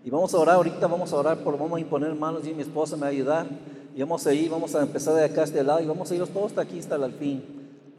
Y 0.03 0.09
vamos 0.09 0.33
a 0.33 0.37
orar, 0.37 0.55
ahorita 0.55 0.87
vamos 0.87 1.13
a 1.13 1.15
orar, 1.17 1.37
por, 1.43 1.57
vamos 1.57 1.77
a 1.77 1.79
imponer 1.79 2.13
manos 2.13 2.45
y 2.45 2.53
mi 2.53 2.61
esposa 2.61 2.95
me 2.95 3.01
va 3.01 3.07
a 3.07 3.11
ayudar. 3.11 3.47
Y 3.95 3.99
vamos 3.99 4.25
a 4.25 4.33
ir, 4.33 4.49
vamos 4.49 4.73
a 4.75 4.81
empezar 4.81 5.13
de 5.13 5.25
acá 5.25 5.41
a 5.41 5.43
este 5.45 5.63
lado 5.63 5.79
y 5.81 5.85
vamos 5.85 6.09
a 6.11 6.15
ir 6.15 6.25
todos 6.27 6.47
hasta 6.47 6.61
aquí, 6.61 6.79
hasta 6.79 6.95
el 6.95 7.13
fin. 7.13 7.43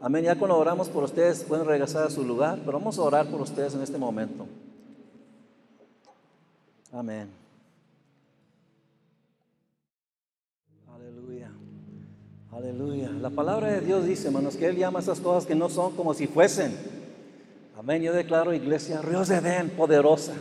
Amén. 0.01 0.25
Ya 0.25 0.35
cuando 0.35 0.57
oramos 0.57 0.89
por 0.89 1.03
ustedes 1.03 1.43
pueden 1.43 1.65
regresar 1.65 2.03
a 2.03 2.09
su 2.09 2.23
lugar, 2.23 2.59
pero 2.65 2.77
vamos 2.77 2.97
a 2.99 3.01
orar 3.01 3.27
por 3.27 3.41
ustedes 3.41 3.73
en 3.75 3.81
este 3.81 3.97
momento. 3.97 4.45
Amén. 6.91 7.44
Aleluya. 12.55 13.09
La 13.21 13.29
palabra 13.29 13.67
de 13.67 13.81
Dios 13.81 14.05
dice, 14.05 14.27
hermanos, 14.27 14.55
que 14.55 14.67
Él 14.67 14.77
llama 14.77 14.99
esas 14.99 15.19
cosas 15.19 15.45
que 15.45 15.55
no 15.55 15.67
son 15.67 15.93
como 15.93 16.13
si 16.13 16.25
fuesen. 16.25 16.73
Amén. 17.77 18.01
Yo 18.01 18.13
declaro 18.13 18.53
iglesia, 18.53 19.01
Ríos 19.01 19.27
de 19.27 19.37
Edén, 19.37 19.71
poderosa. 19.71 20.31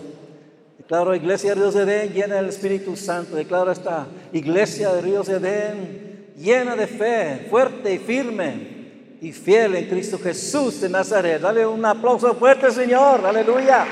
Declaro 0.79 1.17
iglesia 1.17 1.51
de 1.51 1.55
Ríos 1.57 1.75
de 1.75 1.83
Edén 1.83 2.13
llena 2.13 2.37
del 2.37 2.51
Espíritu 2.51 2.95
Santo. 2.95 3.35
Declaro 3.35 3.73
esta 3.73 4.07
iglesia 4.33 4.93
de 4.93 5.01
Ríos 5.01 5.27
de 5.27 5.35
Edén 5.35 6.35
llena 6.39 6.77
de 6.77 6.87
fe, 6.87 7.49
fuerte 7.51 7.93
y 7.93 7.99
firme 7.99 9.17
y 9.21 9.33
fiel 9.33 9.75
en 9.75 9.89
Cristo 9.89 10.17
Jesús 10.17 10.81
de 10.81 10.89
Nazaret. 10.89 11.41
Dale 11.43 11.67
un 11.67 11.85
aplauso 11.85 12.33
fuerte, 12.35 12.71
Señor. 12.71 13.27
Aleluya. 13.27 13.85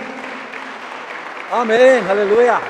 Amén. 1.51 2.05
Aleluya. 2.09 2.61